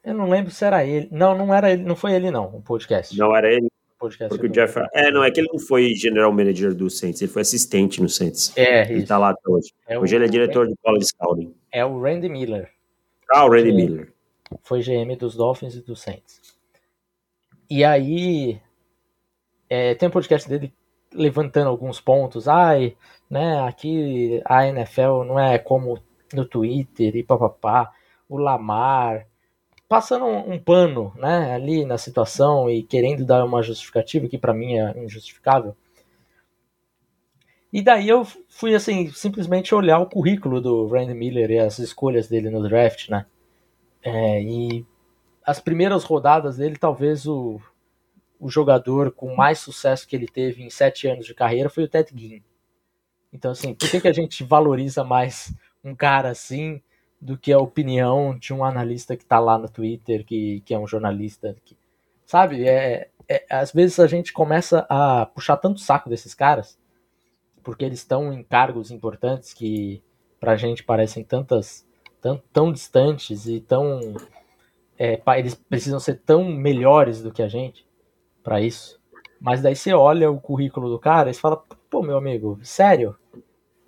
Eu 0.05 0.15
não 0.15 0.29
lembro 0.29 0.51
se 0.51 0.65
era 0.65 0.85
ele. 0.85 1.09
Não, 1.13 1.37
não 1.37 1.55
era 1.55 1.73
ele, 1.73 1.85
não 1.85 1.95
foi 1.95 2.13
ele 2.13 2.31
não, 2.31 2.57
o 2.57 2.63
podcast. 2.63 3.17
Não 3.17 3.35
era 3.35 3.53
ele 3.53 3.69
podcast. 4.03 4.29
Porque 4.29 4.47
o 4.47 4.51
Jeff. 4.51 4.79
É, 4.93 5.11
não, 5.13 5.23
é 5.23 5.31
que 5.31 5.41
ele 5.41 5.49
não 5.53 5.61
foi 5.61 5.95
general 5.95 6.33
manager 6.33 6.75
do 6.75 6.91
Saints, 6.91 7.23
ele 7.23 7.31
foi 7.31 7.43
assistente 7.43 8.03
no 8.03 8.09
Saints. 8.09 8.53
É, 8.57 8.83
ele 8.91 8.99
isso. 8.99 9.07
tá 9.07 9.17
lá 9.17 9.31
até 9.31 9.49
hoje. 9.49 9.73
É 9.87 9.99
hoje 9.99 10.17
ele 10.17 10.25
é 10.25 10.29
diretor 10.29 10.67
de 10.67 10.75
college 10.83 11.07
scouting. 11.07 11.55
É 11.71 11.85
o 11.85 12.01
Randy 12.01 12.29
Miller. 12.29 12.69
Ah, 13.33 13.45
o 13.45 13.51
Randy. 13.51 13.73
Miller. 13.73 14.12
Foi 14.63 14.83
GM 14.83 15.17
dos 15.17 15.37
Dolphins 15.37 15.75
e 15.75 15.83
do 15.83 15.97
Saints. 15.97 16.41
E 17.71 17.85
aí. 17.85 18.61
É, 19.69 19.95
tem 19.95 20.09
um 20.09 20.13
podcast 20.13 20.49
dele 20.49 20.73
levantando 21.13 21.69
alguns 21.69 22.01
pontos. 22.01 22.49
Ai, 22.49 22.97
né, 23.31 23.61
aqui 23.67 24.43
a 24.45 24.67
NFL 24.67 25.25
não 25.27 25.39
é 25.39 25.59
como 25.59 25.99
no 26.33 26.45
Twitter 26.45 27.17
e 27.17 27.23
papapá. 27.23 27.93
O 28.29 28.37
Lamar 28.37 29.27
passando 29.93 30.25
um, 30.25 30.55
um, 30.55 30.59
pano, 30.59 31.13
né, 31.17 31.53
ali 31.53 31.85
na 31.85 31.99
situação 31.99 32.71
e 32.71 32.83
querendo 32.83 33.27
dar 33.27 33.45
uma 33.45 33.63
justificativa 33.63 34.27
que 34.27 34.39
para 34.39 34.55
mim 34.55 34.79
é 34.79 35.05
injustificável. 35.05 35.77
E 37.71 37.83
daí 37.83 38.09
eu 38.09 38.27
fui 38.49 38.75
assim, 38.75 39.11
simplesmente 39.11 39.75
olhar 39.75 39.99
o 39.99 40.07
currículo 40.07 40.63
do 40.63 40.87
Randy 40.87 41.13
Miller 41.13 41.51
e 41.51 41.59
as 41.59 41.79
escolhas 41.79 42.27
dele 42.27 42.49
no 42.49 42.67
draft, 42.67 43.11
né? 43.11 43.27
É, 44.03 44.43
e 44.43 44.87
as 45.45 45.61
primeiras 45.61 46.05
rodadas 46.05 46.57
dele, 46.57 46.77
talvez 46.77 47.27
o, 47.27 47.61
o 48.39 48.49
jogador 48.49 49.13
com 49.13 49.35
mais 49.35 49.59
sucesso 49.59 50.07
que 50.07 50.17
ele 50.17 50.27
teve 50.27 50.63
em 50.63 50.71
sete 50.71 51.07
anos 51.07 51.27
de 51.27 51.35
carreira 51.35 51.71
foi 51.71 51.85
o 51.85 51.89
Ted 51.89 52.11
Ginn. 52.15 52.43
Então, 53.33 53.53
assim, 53.53 53.75
por 53.75 53.89
que, 53.89 54.01
que 54.01 54.09
a 54.09 54.13
gente 54.13 54.45
valoriza 54.45 55.03
mais 55.03 55.55
um 55.83 55.95
cara 55.95 56.31
assim 56.31 56.83
do 57.21 57.39
que 57.39 57.53
a 57.53 57.59
opinião 57.59 58.37
de 58.37 58.53
um 58.53 58.65
analista 58.65 59.17
que 59.17 59.23
está 59.23 59.39
lá 59.39 59.57
no 59.57 59.69
Twitter, 59.69 60.25
que, 60.25 60.61
que 60.63 60.75
é 60.75 60.79
um 60.79 60.89
jornalista. 60.89 61.55
Que, 61.65 61.77
sabe? 62.27 62.67
É, 62.67 63.11
é, 63.29 63.47
às 63.49 63.73
vezes 63.73 64.01
a 64.01 64.09
gente 64.09 64.33
começa 64.33 64.85
a 64.89 65.27
puxar 65.27 65.57
tanto 65.57 65.81
saco 65.81 66.11
desses 66.11 66.35
caras, 66.35 66.77
porque 67.63 67.85
eles 67.85 68.01
estão 68.01 68.33
em 68.33 68.43
cargos 68.43 68.91
importantes 68.91 69.55
que 69.55 70.03
pra 70.41 70.57
gente 70.57 70.83
parecem 70.83 71.23
tantas 71.23 71.87
tão, 72.23 72.43
tão 72.53 72.73
distantes 72.73 73.47
e 73.47 73.61
tão 73.61 74.15
é, 74.99 75.21
eles 75.37 75.55
precisam 75.55 76.01
ser 76.01 76.21
tão 76.25 76.45
melhores 76.45 77.23
do 77.23 77.31
que 77.31 77.43
a 77.43 77.49
gente 77.49 77.87
para 78.43 78.61
isso. 78.61 78.99
Mas 79.41 79.61
daí 79.61 79.77
você 79.77 79.93
olha 79.93 80.31
o 80.31 80.41
currículo 80.41 80.89
do 80.89 80.99
cara 80.99 81.29
e 81.31 81.35
fala, 81.35 81.63
pô, 81.91 82.03
meu 82.03 82.17
amigo, 82.17 82.59
sério? 82.63 83.17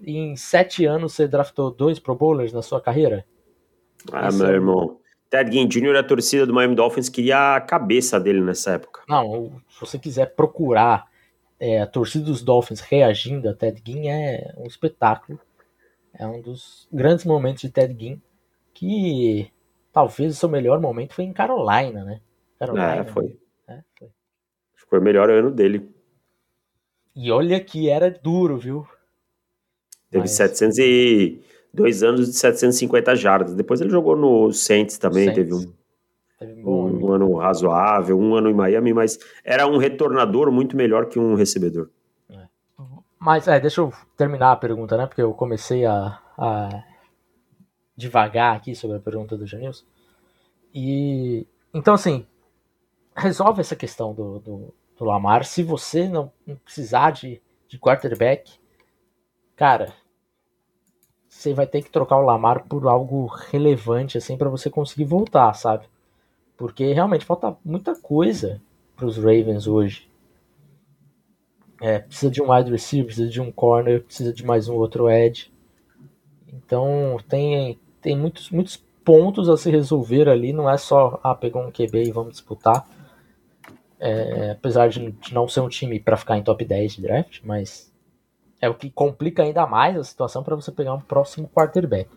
em 0.07 0.37
sete 0.37 0.85
anos 0.85 1.15
você 1.15 1.27
draftou 1.27 1.71
dois 1.71 1.99
Pro 1.99 2.15
Bowlers 2.15 2.53
na 2.53 2.63
sua 2.63 2.81
carreira? 2.81 3.25
Ah, 4.13 4.29
Esse 4.29 4.39
meu 4.39 4.49
é... 4.49 4.53
irmão. 4.53 4.99
Ted 5.31 5.51
Ginn 5.51 5.67
Jr., 5.67 5.97
a 5.97 6.03
torcida 6.03 6.47
do 6.47 6.55
Miami 6.55 6.77
Dolphins 6.77 7.09
queria 7.09 7.57
a 7.57 7.61
cabeça 7.61 8.21
dele 8.21 8.41
nessa 8.41 8.73
época. 8.73 9.03
Não, 9.09 9.61
se 9.69 9.81
você 9.81 9.99
quiser 9.99 10.35
procurar 10.35 11.07
é, 11.59 11.81
a 11.81 11.87
torcida 11.87 12.27
dos 12.27 12.43
Dolphins 12.43 12.81
reagindo 12.81 13.49
a 13.49 13.55
Ted 13.55 13.83
Ginn, 13.85 14.09
é 14.09 14.55
um 14.57 14.67
espetáculo. 14.67 15.41
É 16.17 16.27
um 16.27 16.41
dos 16.41 16.89
grandes 16.93 17.25
momentos 17.25 17.63
de 17.63 17.71
Ted 17.71 17.95
Ginn, 17.99 18.19
que 18.73 19.51
talvez 19.93 20.33
o 20.33 20.37
seu 20.37 20.49
melhor 20.49 20.81
momento 20.81 21.15
foi 21.15 21.25
em 21.25 21.33
Carolina, 21.33 22.05
né? 22.05 22.21
Carolina. 22.59 22.97
É, 22.97 23.05
foi. 23.05 23.37
É, 23.67 23.81
foi. 23.99 24.09
Foi 24.75 24.99
o 24.99 25.03
melhor 25.03 25.29
ano 25.31 25.51
dele. 25.51 25.89
E 27.17 27.31
olha 27.31 27.61
que 27.61 27.89
era 27.89 28.11
duro, 28.11 28.59
viu? 28.59 28.87
Teve 30.11 30.23
Mas... 30.23 30.33
700 30.33 30.79
e 30.79 31.41
dois 31.73 32.03
anos 32.03 32.27
de 32.27 32.35
750 32.35 33.17
jardas. 33.17 33.55
Depois 33.55 33.81
ele 33.81 33.91
jogou 33.91 34.17
no 34.17 34.53
Saints 34.53 34.97
também, 34.97 35.33
Saints. 35.33 35.37
teve 35.37 35.55
um, 36.65 36.71
um, 36.71 37.07
um, 37.07 37.13
ano 37.13 37.35
razoável, 37.35 38.19
um 38.19 38.35
ano 38.35 38.49
em 38.49 38.55
Miami, 38.55 38.93
mas 38.93 39.19
era 39.45 39.67
um 39.67 39.77
retornador 39.77 40.53
muito 40.53 40.77
melhor 40.77 41.07
que 41.07 41.19
um 41.19 41.35
recebedor. 41.35 41.89
Mas 43.25 43.49
é, 43.49 43.59
deixa 43.59 43.81
eu 43.81 43.91
terminar 44.19 44.53
a 44.53 44.57
pergunta, 44.57 44.99
né? 44.99 45.07
Porque 45.07 45.23
eu 45.23 45.33
comecei 45.33 45.87
a, 45.87 46.21
a 46.37 46.85
devagar 47.97 48.55
aqui 48.55 48.75
sobre 48.75 48.99
a 48.99 49.01
pergunta 49.01 49.35
do 49.35 49.47
Janils. 49.47 49.83
E 50.75 51.47
então 51.73 51.95
assim, 51.95 52.27
resolve 53.17 53.63
essa 53.63 53.75
questão 53.75 54.13
do, 54.13 54.41
do, 54.41 54.75
do 54.99 55.05
Lamar. 55.07 55.47
Se 55.47 55.63
você 55.63 56.07
não, 56.07 56.31
não 56.47 56.57
precisar 56.57 57.13
de, 57.13 57.41
de 57.67 57.79
quarterback, 57.79 58.61
cara, 59.57 59.95
você 61.27 61.55
vai 61.55 61.67
ter 61.67 61.81
que 61.81 61.91
trocar 61.91 62.19
o 62.19 62.27
Lamar 62.27 62.65
por 62.69 62.87
algo 62.87 63.25
relevante 63.25 64.19
assim 64.19 64.37
para 64.37 64.51
você 64.51 64.69
conseguir 64.69 65.07
voltar, 65.07 65.55
sabe? 65.55 65.87
Porque 66.59 66.93
realmente 66.93 67.25
falta 67.25 67.57
muita 67.65 67.99
coisa 67.99 68.61
para 68.95 69.07
os 69.07 69.17
Ravens 69.17 69.67
hoje. 69.67 70.13
É, 71.85 71.99
precisa 71.99 72.33
de 72.33 72.41
um 72.41 72.51
wide 72.51 72.71
receiver, 72.71 73.05
precisa 73.05 73.29
de 73.29 73.43
um 73.43 73.53
corner, 73.53 74.03
precisa 74.03 74.33
de 74.33 74.43
mais 74.43 74.71
um 74.71 74.75
outro 74.75 75.11
edge. 75.11 75.53
Então 76.51 77.19
tem, 77.29 77.79
tem 78.01 78.17
muitos, 78.17 78.49
muitos 78.49 78.83
pontos 79.05 79.51
a 79.51 79.57
se 79.59 79.71
resolver 79.71 80.27
ali. 80.31 80.51
Não 80.51 80.71
é 80.71 80.79
só, 80.79 81.21
ah, 81.23 81.35
pegou 81.35 81.63
um 81.63 81.71
QB 81.71 82.05
e 82.05 82.11
vamos 82.11 82.33
disputar. 82.33 82.89
É, 84.01 84.53
apesar 84.53 84.89
de, 84.89 85.13
de 85.13 85.35
não 85.35 85.47
ser 85.47 85.61
um 85.61 85.69
time 85.69 86.01
para 86.01 86.17
ficar 86.17 86.39
em 86.39 86.43
top 86.43 86.65
10 86.65 86.95
de 86.95 87.03
draft, 87.03 87.41
mas 87.45 87.93
é 88.63 88.69
o 88.69 88.75
que 88.75 88.89
complica 88.89 89.43
ainda 89.43 89.67
mais 89.67 89.95
a 89.99 90.05
situação 90.05 90.43
para 90.43 90.57
você 90.57 90.73
pegar 90.73 90.95
um 90.95 91.01
próximo 91.03 91.51
quarterback. 91.55 92.09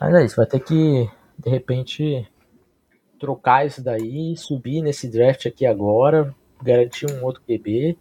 Mas 0.00 0.14
é 0.14 0.24
isso, 0.24 0.36
vai 0.36 0.46
ter 0.46 0.60
que, 0.60 1.10
de 1.38 1.50
repente, 1.50 2.26
trocar 3.20 3.66
isso 3.66 3.84
daí, 3.84 4.34
subir 4.34 4.80
nesse 4.80 5.10
draft 5.10 5.44
aqui 5.44 5.66
agora, 5.66 6.34
garantir 6.62 7.04
um 7.12 7.22
outro 7.22 7.42
QB 7.42 7.98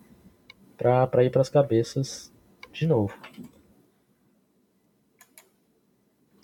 para 0.82 1.24
ir 1.24 1.30
para 1.30 1.42
as 1.42 1.50
cabeças 1.50 2.34
de 2.72 2.88
novo. 2.88 3.14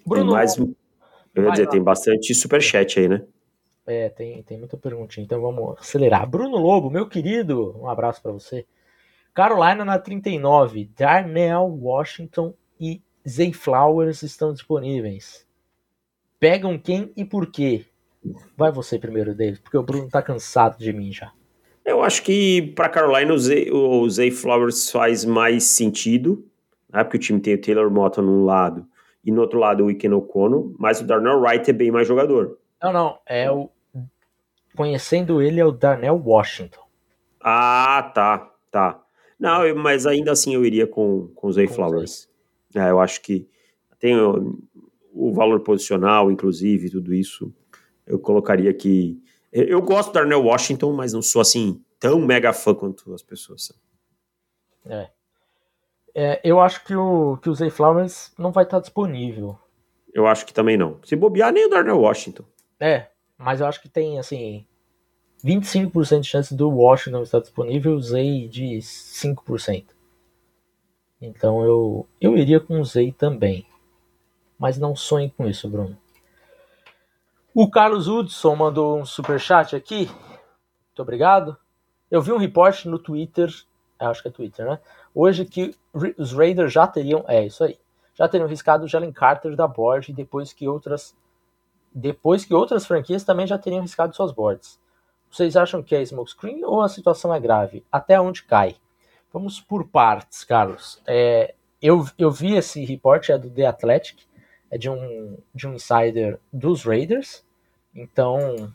Bruno, 0.06 0.26
tem 0.26 0.32
mais, 0.32 0.58
eu 0.58 1.44
ia 1.44 1.52
dizer, 1.52 1.70
tem 1.70 1.84
bastante 1.84 2.34
superchat 2.36 3.00
aí, 3.00 3.10
né? 3.10 3.26
É, 3.86 4.10
tem, 4.10 4.44
tem 4.44 4.58
muita 4.58 4.78
perguntinha, 4.78 5.24
então 5.24 5.42
vamos 5.42 5.78
acelerar. 5.80 6.30
Bruno 6.30 6.58
Lobo, 6.58 6.90
meu 6.90 7.08
querido, 7.08 7.76
um 7.80 7.90
abraço 7.90 8.22
para 8.22 8.32
você. 8.32 8.66
Carolina 9.34 9.86
na 9.86 9.98
39, 9.98 10.90
Darnell 10.98 11.68
Washington 11.82 12.54
e 12.80 13.02
Zay 13.28 13.54
Flowers 13.54 14.24
estão 14.24 14.54
disponíveis. 14.54 15.48
Pegam 16.40 16.78
quem 16.78 17.12
e 17.16 17.24
por 17.24 17.50
quê? 17.50 17.86
Vai 18.56 18.72
você 18.72 19.00
primeiro, 19.00 19.34
David, 19.34 19.62
porque 19.62 19.78
o 19.78 19.84
Bruno 19.84 20.10
tá 20.10 20.22
cansado 20.22 20.78
de 20.78 20.92
mim 20.92 21.12
já. 21.12 21.32
Eu 21.88 22.04
acho 22.04 22.22
que 22.22 22.74
para 22.76 22.90
Carolina 22.90 23.34
o 23.34 23.38
Zay, 23.38 23.72
o 23.72 24.10
Zay 24.10 24.30
Flowers 24.30 24.92
faz 24.92 25.24
mais 25.24 25.64
sentido, 25.64 26.46
né? 26.92 27.04
porque 27.04 27.18
o 27.18 27.20
time 27.20 27.40
tem 27.40 27.56
o 27.56 27.62
Taylor 27.62 27.90
Motta 27.90 28.22
num 28.22 28.44
lado 28.44 28.86
e 29.24 29.32
no 29.32 29.42
outro 29.42 29.58
lado 29.58 29.86
o 29.86 29.90
Iken 29.90 30.14
Okono, 30.14 30.76
mas 30.78 31.02
o 31.02 31.06
Darnell 31.06 31.40
Wright 31.40 31.70
é 31.70 31.74
bem 31.74 31.90
mais 31.90 32.08
jogador. 32.08 32.58
Não, 32.84 32.94
não, 32.94 33.18
é 33.26 33.50
o 33.50 33.70
conhecendo 34.76 35.42
ele 35.42 35.60
é 35.60 35.66
o 35.66 35.72
Darnell 35.72 36.22
Washington. 36.24 36.86
Ah, 37.42 38.12
tá, 38.14 38.54
tá. 38.70 39.04
Não, 39.40 39.66
eu, 39.66 39.76
mas 39.76 40.06
ainda 40.06 40.32
assim 40.32 40.54
eu 40.54 40.64
iria 40.64 40.86
com, 40.86 41.30
com 41.34 41.48
o 41.48 41.52
Zay 41.52 41.68
com 41.68 41.74
Flowers. 41.74 42.30
É, 42.76 42.92
eu 42.92 43.00
acho 43.00 43.22
que 43.22 43.48
tem 44.00 44.16
o, 44.16 44.60
o, 45.12 45.34
valor 45.34 45.62
posicional, 45.62 46.32
inclusive, 46.32 46.90
tudo 46.90 47.14
isso. 47.14 47.52
Eu 48.06 48.20
colocaria 48.20 48.74
que. 48.74 49.20
Eu 49.52 49.82
gosto 49.82 50.10
do 50.10 50.14
Darnell 50.14 50.44
Washington, 50.44 50.94
mas 50.94 51.14
não 51.14 51.22
sou 51.22 51.42
assim 51.42 51.82
tão 52.00 52.20
mega 52.20 52.54
fã 52.54 52.74
quanto 52.74 53.14
as 53.14 53.22
pessoas 53.22 53.66
são. 53.66 53.76
É. 54.86 55.10
é. 56.14 56.42
eu 56.44 56.60
acho 56.60 56.84
que 56.86 56.96
o, 56.96 57.38
que 57.38 57.50
o 57.50 57.56
Zay 57.56 57.70
Flowers 57.70 58.32
não 58.38 58.52
vai 58.52 58.64
estar 58.64 58.80
disponível. 58.80 59.58
Eu 60.14 60.28
acho 60.28 60.46
que 60.46 60.54
também 60.54 60.78
não. 60.78 61.00
Se 61.04 61.16
bobear, 61.16 61.52
nem 61.52 61.66
o 61.66 61.70
Darnell 61.70 62.00
Washington. 62.00 62.44
É, 62.80 63.08
mas 63.38 63.60
eu 63.60 63.68
acho 63.68 63.82
que 63.82 63.90
tem, 63.90 64.18
assim, 64.20 64.66
25% 65.44 66.22
de 66.22 66.28
chance 66.28 66.56
do 66.56 66.70
Washington 66.70 67.22
estar 67.22 67.40
disponível, 67.40 67.94
o 67.94 68.02
Zay 68.02 68.48
de 68.48 68.78
5%. 68.80 69.86
Então 71.22 71.64
eu, 71.64 72.08
eu 72.22 72.38
iria 72.38 72.60
com 72.60 72.80
o 72.80 72.86
Zay 72.86 73.12
também. 73.12 73.66
Mas 74.58 74.78
não 74.78 74.96
sonhe 74.96 75.30
com 75.30 75.48
isso, 75.48 75.70
Bruno. 75.70 75.98
O 77.60 77.68
Carlos 77.68 78.08
Hudson 78.08 78.56
mandou 78.56 79.00
um 79.00 79.04
super 79.04 79.40
chat 79.40 79.76
aqui. 79.76 80.06
Muito 80.06 81.02
obrigado. 81.02 81.58
Eu 82.12 82.22
vi 82.22 82.32
um 82.32 82.38
reporte 82.38 82.88
no 82.88 83.00
Twitter, 83.00 83.52
acho 83.98 84.22
que 84.22 84.28
é 84.28 84.32
Twitter, 84.32 84.64
né? 84.64 84.80
Hoje 85.12 85.44
que 85.44 85.76
os 86.20 86.34
Raiders 86.34 86.72
já 86.72 86.86
teriam, 86.86 87.26
é 87.28 87.48
isso 87.48 87.64
aí, 87.64 87.80
já 88.14 88.28
teriam 88.28 88.48
riscado 88.48 88.86
o 88.86 88.88
Jalen 88.88 89.12
Carter 89.12 89.56
da 89.56 89.68
board 89.68 90.14
depois 90.14 90.54
que 90.54 90.68
outras 90.68 91.18
depois 91.92 92.46
que 92.46 92.54
outras 92.54 92.86
franquias 92.86 93.24
também 93.24 93.48
já 93.48 93.58
teriam 93.58 93.82
riscado 93.82 94.16
suas 94.16 94.32
boards. 94.32 94.80
Vocês 95.28 95.58
acham 95.58 95.82
que 95.82 95.96
é 95.96 96.02
smokescreen 96.04 96.64
ou 96.64 96.84
a 96.84 96.88
situação 96.88 97.34
é 97.34 97.40
grave? 97.40 97.84
Até 97.92 98.22
onde 98.22 98.44
cai? 98.44 98.76
Vamos 99.34 99.60
por 99.60 99.88
partes, 99.88 100.44
Carlos. 100.44 101.02
É, 101.08 101.56
eu, 101.82 102.06
eu 102.20 102.30
vi 102.30 102.56
esse 102.56 102.86
report, 102.86 103.30
é 103.30 103.38
do 103.40 103.50
The 103.50 103.66
Athletic, 103.66 104.28
é 104.70 104.78
de 104.78 104.92
um, 104.92 105.40
de 105.56 105.68
um 105.68 105.74
insider 105.74 106.40
dos 106.54 106.84
Raiders. 106.84 107.47
Então, 107.98 108.72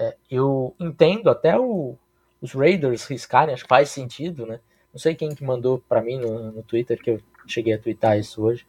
é, 0.00 0.16
eu 0.30 0.74
entendo 0.80 1.28
até 1.28 1.58
o, 1.58 1.94
os 2.40 2.52
Raiders 2.54 3.04
riscarem, 3.04 3.52
acho 3.52 3.64
que 3.64 3.68
faz 3.68 3.90
sentido, 3.90 4.46
né? 4.46 4.60
Não 4.92 4.98
sei 4.98 5.14
quem 5.14 5.34
que 5.34 5.44
mandou 5.44 5.78
para 5.86 6.00
mim 6.00 6.18
no, 6.18 6.50
no 6.50 6.62
Twitter, 6.62 6.98
que 6.98 7.10
eu 7.10 7.20
cheguei 7.46 7.74
a 7.74 7.78
twittar 7.78 8.18
isso 8.18 8.42
hoje. 8.42 8.66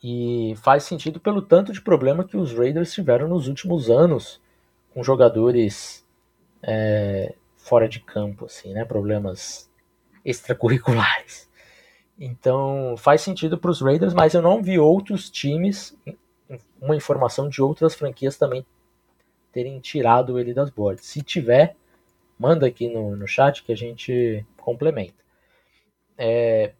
E 0.00 0.54
faz 0.62 0.84
sentido 0.84 1.18
pelo 1.18 1.42
tanto 1.42 1.72
de 1.72 1.80
problema 1.80 2.22
que 2.22 2.36
os 2.36 2.56
Raiders 2.56 2.92
tiveram 2.92 3.26
nos 3.26 3.48
últimos 3.48 3.90
anos 3.90 4.40
com 4.94 5.02
jogadores 5.02 6.06
é, 6.62 7.34
fora 7.56 7.88
de 7.88 7.98
campo, 7.98 8.44
assim, 8.44 8.72
né? 8.72 8.84
Problemas 8.84 9.68
extracurriculares. 10.24 11.50
Então 12.18 12.94
faz 12.96 13.20
sentido 13.20 13.58
para 13.58 13.70
os 13.70 13.82
Raiders, 13.82 14.14
mas 14.14 14.32
eu 14.32 14.40
não 14.40 14.62
vi 14.62 14.78
outros 14.78 15.28
times, 15.28 15.96
uma 16.80 16.96
informação 16.96 17.48
de 17.48 17.60
outras 17.60 17.94
franquias 17.94 18.36
também 18.36 18.64
terem 19.52 19.80
tirado 19.80 20.38
ele 20.38 20.52
das 20.52 20.70
boards. 20.70 21.06
Se 21.06 21.22
tiver, 21.22 21.76
manda 22.38 22.66
aqui 22.66 22.88
no, 22.88 23.16
no 23.16 23.26
chat 23.26 23.62
que 23.62 23.72
a 23.72 23.76
gente 23.76 24.44
complementa. 24.58 25.24
É, 26.18 26.72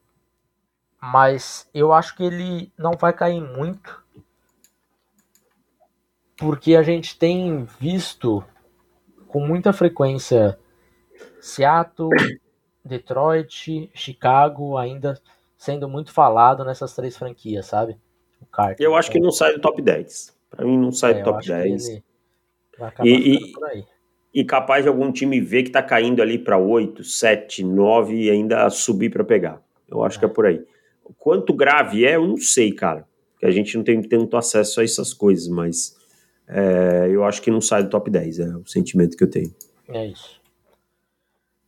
mas 1.01 1.69
eu 1.73 1.93
acho 1.93 2.17
que 2.17 2.23
ele 2.23 2.73
não 2.77 2.93
vai 2.93 3.13
cair 3.13 3.41
muito, 3.41 4.03
porque 6.37 6.75
a 6.77 6.83
gente 6.83 7.19
tem 7.19 7.65
visto 7.79 8.45
com 9.29 9.41
muita 9.41 9.73
frequência 9.73 10.59
Seattle, 11.41 12.11
Detroit, 12.85 13.91
Chicago 13.95 14.77
ainda 14.77 15.21
sendo 15.57 15.89
muito 15.89 16.13
falado 16.13 16.65
nessas 16.65 16.95
três 16.95 17.17
franquias, 17.17 17.67
sabe? 17.67 17.99
O 18.57 18.63
Carter, 18.63 18.87
eu 18.87 18.95
acho 18.95 19.11
que 19.11 19.21
não 19.21 19.31
sai 19.31 19.53
do 19.53 19.61
top 19.61 19.83
10. 19.83 20.35
Para 20.51 20.65
mim 20.65 20.79
não 20.79 20.91
sai 20.91 21.13
é, 21.13 21.15
do 21.19 21.25
top 21.25 21.47
10. 21.47 22.03
E, 23.05 23.39
e, 24.33 24.45
capaz 24.45 24.85
de 24.85 24.89
algum 24.89 25.13
time 25.13 25.41
ver 25.41 25.65
que 25.65 25.71
tá 25.71 25.83
caindo 25.83 26.23
ali 26.23 26.39
para 26.39 26.59
8, 26.59 27.05
7, 27.05 27.65
9 27.65 28.15
e 28.15 28.31
ainda 28.31 28.69
subir 28.71 29.11
para 29.11 29.25
pegar. 29.25 29.63
Eu 29.89 30.03
acho 30.03 30.17
é. 30.17 30.21
que 30.21 30.25
é 30.25 30.29
por 30.29 30.47
aí. 30.47 30.65
Quanto 31.19 31.55
grave 31.55 32.05
é, 32.05 32.17
eu 32.17 32.27
não 32.27 32.37
sei, 32.37 32.73
cara. 32.73 33.07
Porque 33.33 33.47
a 33.47 33.51
gente 33.51 33.77
não 33.77 33.85
tem 33.85 34.01
tanto 34.03 34.37
acesso 34.37 34.81
a 34.81 34.85
essas 34.85 35.13
coisas, 35.13 35.49
mas 35.49 35.95
é, 36.49 37.09
eu 37.11 37.25
acho 37.25 37.43
que 37.43 37.51
não 37.51 37.61
sai 37.61 37.83
do 37.83 37.91
top 37.91 38.11
10, 38.11 38.39
é 38.39 38.57
o 38.57 38.67
sentimento 38.67 39.17
que 39.17 39.25
eu 39.25 39.31
tenho. 39.31 39.55
É 39.89 40.07
isso. 40.07 40.41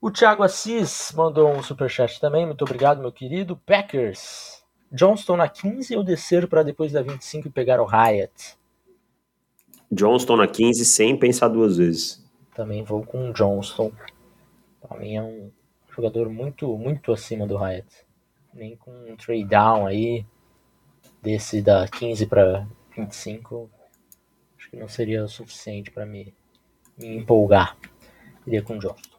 O 0.01 0.11
Thiago 0.11 0.43
Assis 0.43 1.13
mandou 1.17 1.51
um 1.51 1.63
superchat 1.63 2.21
também, 2.21 2.47
muito 2.47 2.63
obrigado, 2.63 3.01
meu 3.01 3.13
querido. 3.13 3.57
Packers. 3.67 4.58
Johnston 4.91 5.37
na 5.37 5.49
15 5.49 5.97
ou 5.97 6.03
descer 6.03 6.47
para 6.49 6.63
depois 6.63 6.93
da 6.93 7.03
25 7.03 7.49
e 7.49 7.51
pegar 7.51 7.81
o 7.81 7.87
Hyatt? 7.87 8.57
Johnston 9.91 10.37
na 10.37 10.47
15 10.47 10.85
sem 10.85 11.17
pensar 11.17 11.49
duas 11.49 11.77
vezes. 11.77 12.25
Também 12.55 12.83
vou 12.83 13.05
com 13.05 13.31
o 13.31 13.33
Johnston. 13.33 13.93
Para 14.81 14.99
mim 14.99 15.17
é 15.17 15.23
um 15.23 15.51
jogador 15.95 16.29
muito, 16.29 16.77
muito 16.77 17.13
acima 17.13 17.47
do 17.47 17.57
Hyatt 17.57 18.09
nem 18.59 18.77
com 18.77 18.91
um 18.91 19.17
trade 19.17 19.45
down 19.45 19.87
aí, 19.87 20.25
desse 21.23 21.63
da 21.63 21.87
15 21.89 22.27
para 22.27 22.67
25, 22.97 23.71
acho 24.59 24.71
que 24.71 24.77
não 24.77 24.89
seria 24.89 25.25
o 25.25 25.29
suficiente 25.29 25.91
para 25.91 26.05
me, 26.05 26.35
me 26.99 27.17
empolgar. 27.17 27.77
Iria 28.47 28.63
com 28.63 28.77
o 28.77 28.79
Johnston. 28.79 29.17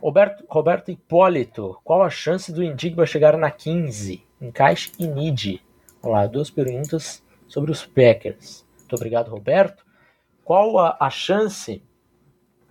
Roberto, 0.00 0.44
Roberto 0.48 0.90
Hipólito, 0.90 1.80
qual 1.84 2.02
a 2.02 2.10
chance 2.10 2.52
do 2.52 2.62
Indigba 2.62 3.06
chegar 3.06 3.36
na 3.36 3.50
15? 3.50 4.24
Encaixe 4.42 4.92
e 4.98 5.06
need. 5.06 5.64
Olá, 6.02 6.26
duas 6.26 6.50
perguntas 6.50 7.22
sobre 7.46 7.70
os 7.70 7.86
Packers. 7.86 8.66
Muito 8.80 8.96
obrigado, 8.96 9.30
Roberto. 9.30 9.84
Qual 10.44 10.78
a, 10.78 10.96
a 11.00 11.08
chance? 11.08 11.82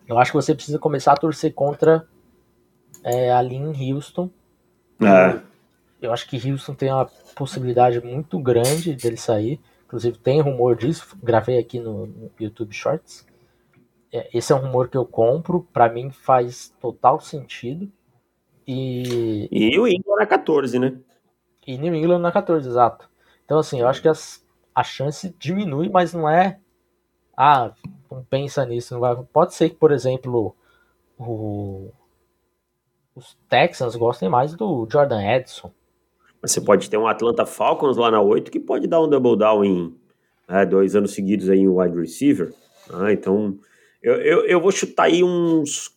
Eu 0.07 0.19
acho 0.19 0.32
que 0.32 0.38
você 0.38 0.53
precisa 0.53 0.78
começar 0.78 1.13
a 1.13 1.17
torcer 1.17 1.53
contra 1.53 2.07
é, 3.03 3.32
a 3.32 3.41
Lynn 3.41 3.72
Houston. 3.72 4.30
É 5.01 5.51
eu 6.01 6.11
acho 6.11 6.28
que 6.28 6.49
Houston 6.49 6.74
tem 6.74 6.91
uma 6.91 7.05
possibilidade 7.36 8.01
muito 8.01 8.39
grande 8.39 8.95
dele 8.95 9.17
sair. 9.17 9.59
Inclusive 9.86 10.17
tem 10.17 10.41
rumor 10.41 10.76
disso, 10.76 11.15
gravei 11.22 11.59
aqui 11.59 11.80
no, 11.80 12.07
no 12.07 12.32
YouTube 12.39 12.74
Shorts. 12.74 13.26
É, 14.11 14.30
esse 14.34 14.51
é 14.51 14.55
um 14.55 14.59
rumor 14.59 14.89
que 14.89 14.97
eu 14.97 15.05
compro, 15.05 15.67
para 15.72 15.89
mim 15.89 16.09
faz 16.09 16.74
total 16.82 17.22
sentido. 17.22 17.89
E, 18.67 19.47
e 19.51 19.80
o 19.80 19.88
England 19.88 20.17
na 20.17 20.26
14, 20.26 20.80
né? 20.80 20.97
E 21.66 21.78
New 21.78 21.93
England 21.93 22.20
na 22.20 22.32
14, 22.32 22.68
exato. 22.68 23.09
Então, 23.45 23.59
assim, 23.59 23.80
eu 23.80 23.88
acho 23.88 24.01
que 24.01 24.07
as, 24.07 24.43
a 24.74 24.84
chance 24.84 25.34
diminui, 25.38 25.89
mas 25.89 26.14
não 26.14 26.28
é. 26.30 26.59
Ah, 27.36 27.72
não 28.09 28.24
pensa 28.24 28.66
nisso. 28.66 28.93
Não 28.93 29.01
vai. 29.01 29.16
Pode 29.32 29.53
ser 29.53 29.70
que, 29.70 29.76
por 29.76 29.91
exemplo, 29.91 30.55
o, 31.18 31.91
os 33.16 33.38
Texans 33.49 33.95
gostem 33.95 34.30
mais 34.30 34.53
do 34.53 34.88
Jordan 34.89 35.22
Edson. 35.22 35.72
Você 36.41 36.59
pode 36.59 36.89
ter 36.89 36.97
um 36.97 37.07
Atlanta 37.07 37.45
Falcons 37.45 37.97
lá 37.97 38.09
na 38.09 38.22
8 38.22 38.49
que 38.49 38.59
pode 38.59 38.88
dar 38.88 39.01
um 39.01 39.07
double 39.07 39.38
down 39.38 39.64
em 39.64 39.95
né, 40.47 40.66
dois 40.66 40.95
anos 40.95 41.14
seguidos 41.14 41.49
aí 41.49 41.59
em 41.59 41.68
wide 41.68 41.99
receiver. 41.99 42.53
Ah, 42.91 43.12
então, 43.14 43.59
eu, 44.01 44.16
eu, 44.16 44.45
eu 44.45 44.59
vou 44.59 44.72
chutar 44.72 45.03
aí 45.03 45.24
uns 45.24 45.95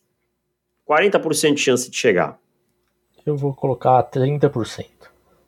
40% 0.87 1.55
de 1.55 1.61
chance 1.61 1.89
de 1.89 1.97
chegar. 1.97 2.39
Eu 3.25 3.35
vou 3.35 3.53
colocar 3.55 4.03
30%. 4.03 4.85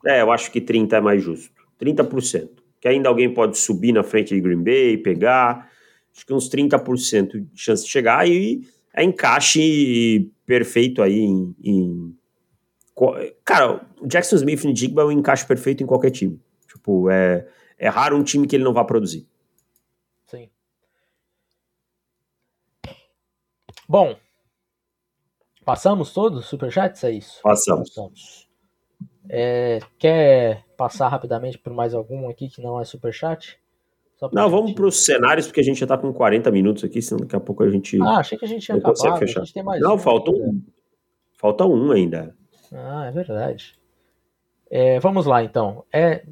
É, 0.07 0.21
eu 0.21 0.31
acho 0.31 0.51
que 0.51 0.61
30% 0.61 0.93
é 0.93 1.01
mais 1.01 1.21
justo. 1.21 1.53
30%. 1.79 2.49
Que 2.79 2.87
ainda 2.87 3.09
alguém 3.09 3.33
pode 3.33 3.57
subir 3.57 3.91
na 3.91 4.03
frente 4.03 4.33
de 4.33 4.41
Green 4.41 4.63
Bay, 4.63 4.97
pegar. 4.97 5.69
Acho 6.15 6.25
que 6.25 6.33
uns 6.33 6.49
30% 6.49 7.39
de 7.51 7.61
chance 7.61 7.83
de 7.83 7.89
chegar 7.89 8.27
e 8.27 8.61
é 8.93 9.03
encaixe 9.03 10.31
perfeito 10.45 11.01
aí 11.03 11.19
em, 11.19 11.55
em 11.63 12.15
Cara, 13.45 13.85
o 14.01 14.07
Jackson 14.07 14.37
Smith 14.37 14.63
e 14.63 14.73
Digba 14.73 15.03
é 15.03 15.05
um 15.05 15.11
encaixe 15.11 15.45
perfeito 15.45 15.83
em 15.83 15.85
qualquer 15.85 16.09
time. 16.09 16.41
Tipo, 16.67 17.11
é, 17.11 17.47
é 17.77 17.87
raro 17.89 18.17
um 18.17 18.23
time 18.23 18.47
que 18.47 18.55
ele 18.55 18.63
não 18.63 18.73
vá 18.73 18.83
produzir. 18.83 19.27
Sim. 20.25 20.49
Bom, 23.87 24.17
passamos 25.63 26.11
todos 26.11 26.39
os 26.39 26.45
superchats, 26.47 27.03
é 27.03 27.11
isso? 27.11 27.39
Passamos. 27.43 27.89
passamos. 27.89 28.46
É, 29.29 29.79
quer 29.97 30.63
passar 30.77 31.09
rapidamente 31.09 31.57
por 31.57 31.73
mais 31.73 31.93
algum 31.93 32.29
aqui 32.29 32.49
que 32.49 32.61
não 32.61 32.79
é 32.79 32.85
superchat? 32.85 33.59
Não, 34.31 34.49
vamos 34.49 34.73
para 34.73 34.85
os 34.85 35.05
cenários, 35.05 35.45
porque 35.45 35.59
a 35.59 35.63
gente 35.63 35.79
já 35.79 35.85
está 35.85 35.97
com 35.97 36.11
40 36.11 36.49
minutos 36.49 36.83
aqui, 36.83 37.01
senão 37.01 37.19
daqui 37.19 37.35
a 37.35 37.39
pouco 37.39 37.63
a 37.63 37.69
gente. 37.69 38.01
Ah, 38.01 38.17
achei 38.17 38.37
que 38.37 38.45
a 38.45 38.47
gente 38.47 38.65
tinha 38.65 38.77
não 38.77 38.89
acabado. 38.89 39.19
Fechar. 39.19 39.41
A 39.41 39.43
gente 39.43 39.53
tem 39.53 39.63
mais 39.63 39.79
não, 39.79 39.95
um 39.95 39.97
falta 39.99 40.31
um. 40.31 40.61
Falta 41.37 41.65
um 41.65 41.91
ainda. 41.91 42.35
Ah, 42.73 43.05
é 43.05 43.11
verdade. 43.11 43.75
É, 44.71 44.99
vamos 44.99 45.27
lá, 45.27 45.43
então. 45.43 45.85
É, 45.93 46.25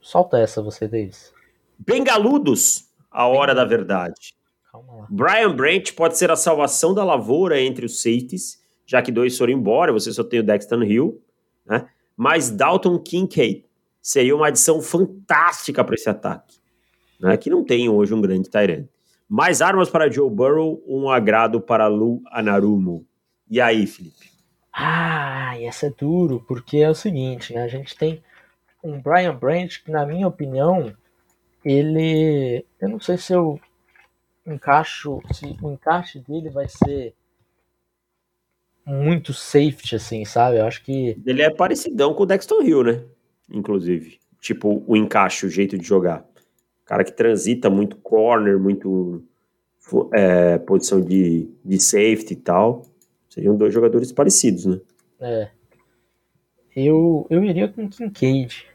solta 0.00 0.38
essa, 0.38 0.60
você, 0.60 0.86
Davis. 0.86 1.32
Bengaludos, 1.78 2.90
a 3.10 3.26
hora 3.26 3.54
da 3.54 3.64
verdade. 3.64 4.34
Calma 4.70 4.94
lá. 4.94 5.06
Brian 5.10 5.56
Branch 5.56 5.90
pode 5.94 6.18
ser 6.18 6.30
a 6.30 6.36
salvação 6.36 6.92
da 6.92 7.02
lavoura 7.02 7.60
entre 7.60 7.86
os 7.86 8.02
safeties, 8.02 8.62
já 8.84 9.00
que 9.00 9.10
dois 9.10 9.36
foram 9.38 9.54
embora, 9.54 9.92
você 9.92 10.12
só 10.12 10.22
tem 10.22 10.40
o 10.40 10.42
Dexter 10.42 10.82
Hill, 10.82 11.20
né? 11.64 11.88
Mas 12.16 12.50
Dalton 12.50 12.98
Kincaid 12.98 13.64
seria 14.00 14.34
uma 14.34 14.48
adição 14.48 14.80
fantástica 14.80 15.84
para 15.84 15.94
esse 15.94 16.08
ataque 16.08 16.62
né, 17.22 17.36
que 17.36 17.48
não 17.48 17.64
tem 17.64 17.88
hoje 17.88 18.12
um 18.12 18.20
grande 18.20 18.50
Tyrant. 18.50 18.86
Mais 19.28 19.62
armas 19.62 19.88
para 19.88 20.10
Joe 20.10 20.28
Burrow, 20.28 20.82
um 20.86 21.08
agrado 21.08 21.60
para 21.60 21.86
Lu 21.86 22.20
Anarumo. 22.26 23.06
E 23.48 23.60
aí, 23.60 23.86
Felipe? 23.86 24.30
Ah, 24.72 25.54
essa 25.60 25.86
é 25.86 25.90
duro, 25.90 26.44
porque 26.46 26.78
é 26.78 26.90
o 26.90 26.94
seguinte, 26.94 27.54
né? 27.54 27.62
A 27.62 27.68
gente 27.68 27.96
tem 27.96 28.22
um 28.82 29.00
Brian 29.00 29.34
Branch 29.34 29.82
que, 29.82 29.90
na 29.90 30.04
minha 30.04 30.26
opinião, 30.26 30.92
ele. 31.64 32.66
Eu 32.80 32.88
não 32.88 33.00
sei 33.00 33.16
se 33.16 33.32
eu 33.32 33.60
encaixo. 34.46 35.20
Se 35.32 35.56
o 35.62 35.70
encaixe 35.70 36.18
dele 36.18 36.50
vai 36.50 36.68
ser 36.68 37.14
muito 38.84 39.32
safety, 39.32 39.96
assim, 39.96 40.24
sabe? 40.24 40.58
Eu 40.58 40.66
acho 40.66 40.82
que. 40.84 41.16
Ele 41.24 41.42
é 41.42 41.50
parecidão 41.50 42.14
com 42.14 42.22
o 42.22 42.26
Dexton 42.26 42.62
Hill, 42.62 42.84
né? 42.84 43.04
Inclusive. 43.50 44.18
Tipo, 44.40 44.82
o 44.86 44.96
encaixe, 44.96 45.46
o 45.46 45.50
jeito 45.50 45.78
de 45.78 45.86
jogar 45.86 46.26
cara 46.92 47.04
que 47.04 47.12
transita 47.12 47.70
muito 47.70 47.96
corner, 47.96 48.58
muito 48.58 49.24
é, 50.12 50.58
posição 50.58 51.00
de, 51.00 51.48
de 51.64 51.80
safety 51.80 52.34
e 52.34 52.36
tal. 52.36 52.84
Seriam 53.30 53.56
dois 53.56 53.72
jogadores 53.72 54.12
parecidos, 54.12 54.66
né? 54.66 54.78
É. 55.18 55.48
Eu, 56.76 57.26
eu 57.30 57.42
iria 57.42 57.66
com 57.68 57.88
Kincaid. 57.88 58.66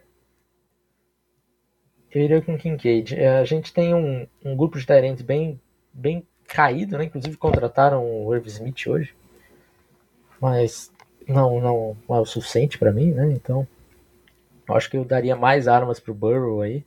Eu 2.12 2.24
iria 2.24 2.42
com 2.42 2.58
Kincaid. 2.58 3.14
É, 3.16 3.38
a 3.38 3.46
gente 3.46 3.72
tem 3.72 3.94
um, 3.94 4.26
um 4.44 4.56
grupo 4.56 4.80
de 4.80 4.86
Tyrants 4.88 5.22
bem, 5.22 5.60
bem 5.94 6.26
caído, 6.48 6.98
né? 6.98 7.06
Inclusive 7.06 7.38
contrataram 7.38 8.04
o 8.26 8.34
Irv 8.34 8.48
Smith 8.48 8.88
hoje. 8.88 9.14
Mas 10.42 10.92
não, 11.28 11.60
não, 11.60 11.98
é 12.10 12.20
o 12.20 12.26
suficiente 12.26 12.78
para 12.78 12.92
mim, 12.92 13.12
né? 13.12 13.32
Então, 13.32 13.68
acho 14.70 14.90
que 14.90 14.98
eu 14.98 15.06
daria 15.06 15.36
mais 15.36 15.68
armas 15.68 16.00
pro 16.00 16.14
Burrow 16.14 16.62
aí 16.62 16.86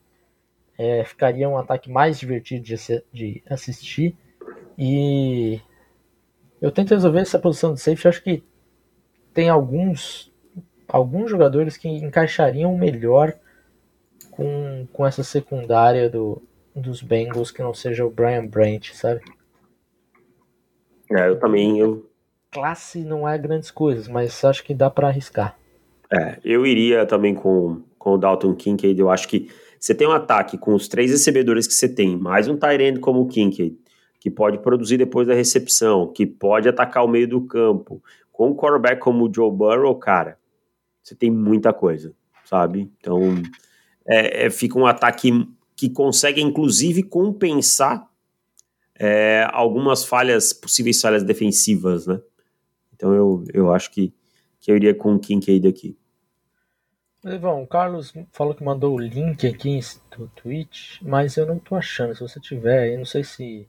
é, 0.81 1.05
ficaria 1.05 1.47
um 1.47 1.59
ataque 1.59 1.91
mais 1.91 2.19
divertido 2.19 2.65
de, 2.65 2.75
de, 3.13 3.43
assistir. 3.51 4.17
E 4.79 5.61
eu 6.59 6.73
tento 6.73 6.95
resolver 6.95 7.21
essa 7.21 7.39
posição 7.39 7.75
de 7.75 7.81
safety. 7.83 8.09
Acho 8.09 8.23
que 8.23 8.43
tem 9.35 9.51
alguns, 9.51 10.33
alguns 10.89 11.31
jogadores 11.31 11.77
que 11.77 11.87
encaixariam 11.87 12.75
melhor 12.79 13.35
com, 14.31 14.89
com 14.91 15.07
essa 15.07 15.23
secundária 15.23 16.09
do, 16.09 16.43
dos 16.75 17.03
Bengals 17.03 17.51
que 17.51 17.63
não 17.63 17.75
seja 17.75 18.07
o 18.07 18.11
Brian 18.11 18.47
Branch, 18.47 18.97
sabe? 18.97 19.21
É, 21.11 21.29
eu 21.29 21.39
também. 21.39 21.79
Eu... 21.79 22.10
Classe 22.53 23.05
não 23.05 23.29
é 23.29 23.39
grandes 23.39 23.71
coisas, 23.71 24.09
mas 24.09 24.45
acho 24.45 24.65
que 24.65 24.75
dá 24.75 24.91
para 24.91 25.09
arriscar. 25.09 25.57
É, 26.13 26.39
eu 26.45 26.67
iria 26.67 27.07
também 27.07 27.35
com, 27.35 27.83
com 27.97 28.15
o 28.15 28.19
Dalton 28.19 28.55
Kincaid. 28.55 28.99
Eu 28.99 29.09
acho 29.09 29.29
que 29.29 29.49
você 29.79 29.95
tem 29.95 30.07
um 30.07 30.13
ataque 30.13 30.59
com 30.59 30.75
os 30.75 30.89
três 30.89 31.11
recebedores 31.11 31.67
que 31.67 31.73
você 31.73 31.89
tem, 31.89 32.17
mais 32.17 32.49
um 32.49 32.57
Tyrande 32.57 32.99
como 32.99 33.21
o 33.21 33.29
Kincaid, 33.29 33.79
que 34.19 34.31
pode 34.31 34.59
produzir 34.59 34.99
depois 34.99 35.29
da 35.29 35.35
recepção, 35.35 36.13
que 36.13 36.27
pode 36.27 36.69
atacar 36.69 37.05
o 37.05 37.09
meio 37.09 37.29
do 37.29 37.41
campo, 37.43 38.03
com 38.33 38.51
um 38.51 38.57
quarterback 38.57 39.01
como 39.01 39.29
o 39.29 39.33
Joe 39.33 39.51
Burrow, 39.51 39.95
cara, 39.95 40.37
você 41.03 41.15
tem 41.15 41.31
muita 41.31 41.73
coisa, 41.73 42.13
sabe? 42.45 42.91
Então, 42.99 43.21
é, 44.07 44.47
é, 44.47 44.51
fica 44.51 44.79
um 44.79 44.87
ataque 44.87 45.49
que 45.77 45.89
consegue, 45.89 46.43
inclusive, 46.43 47.03
compensar 47.03 48.09
é, 48.99 49.47
algumas 49.51 50.05
falhas, 50.05 50.53
possíveis 50.53 51.01
falhas 51.01 51.23
defensivas, 51.23 52.07
né? 52.07 52.21
Então, 53.01 53.15
eu, 53.15 53.45
eu 53.55 53.73
acho 53.73 53.91
que, 53.91 54.13
que 54.61 54.71
eu 54.71 54.77
iria 54.77 54.95
com 54.95 55.15
o 55.15 55.19
Kincaid 55.19 55.67
aqui. 55.67 55.97
Levão, 57.25 57.63
o 57.63 57.67
Carlos 57.67 58.13
falou 58.31 58.55
que 58.55 58.63
mandou 58.63 58.95
o 58.95 58.99
link 58.99 59.47
aqui 59.47 59.81
do 60.15 60.29
Twitch, 60.29 61.01
mas 61.01 61.39
eu 61.39 61.47
não 61.47 61.59
tô 61.59 61.77
achando. 61.77 62.15
Se 62.15 62.21
você 62.21 62.39
tiver 62.39 62.81
aí, 62.81 62.97
não 62.99 63.07
sei 63.07 63.25
se. 63.25 63.67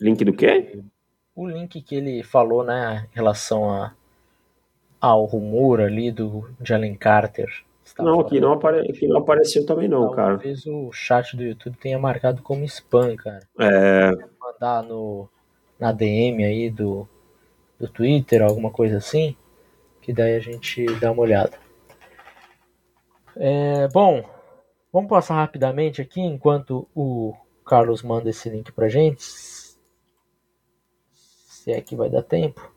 Link 0.00 0.24
do 0.24 0.32
quê? 0.32 0.82
O 1.36 1.46
link 1.46 1.80
que 1.80 1.94
ele 1.94 2.24
falou, 2.24 2.64
né, 2.64 3.06
em 3.12 3.14
relação 3.14 3.70
a, 3.70 3.94
ao 5.00 5.24
rumor 5.24 5.80
ali 5.80 6.10
do 6.10 6.50
Jalen 6.60 6.96
Carter. 6.96 7.48
Não, 7.96 8.18
aqui 8.18 8.40
não, 8.40 8.54
apare... 8.54 8.90
aqui 8.90 9.06
não 9.06 9.18
apareceu 9.18 9.64
também 9.64 9.88
não, 9.88 10.10
cara. 10.10 10.34
Talvez 10.34 10.66
o 10.66 10.90
chat 10.92 11.36
do 11.36 11.44
YouTube 11.44 11.76
tenha 11.78 11.98
marcado 11.98 12.42
como 12.42 12.64
spam, 12.64 13.14
cara. 13.14 13.46
É. 13.58 14.10
Mandar 14.40 14.82
no, 14.82 15.28
na 15.78 15.92
DM 15.92 16.44
aí 16.44 16.70
do, 16.70 17.08
do 17.78 17.88
Twitter, 17.88 18.42
alguma 18.42 18.70
coisa 18.70 18.96
assim, 18.96 19.36
que 20.02 20.12
daí 20.12 20.34
a 20.34 20.40
gente 20.40 20.84
dá 20.98 21.12
uma 21.12 21.22
olhada. 21.22 21.58
É, 23.36 23.86
bom, 23.88 24.24
vamos 24.92 25.08
passar 25.08 25.34
rapidamente 25.34 26.02
aqui 26.02 26.20
enquanto 26.20 26.88
o 26.94 27.34
Carlos 27.64 28.02
manda 28.02 28.30
esse 28.30 28.48
link 28.50 28.72
pra 28.72 28.88
gente. 28.88 29.22
Se 31.12 31.70
é 31.70 31.80
que 31.80 31.94
vai 31.94 32.10
dar 32.10 32.22
tempo. 32.22 32.72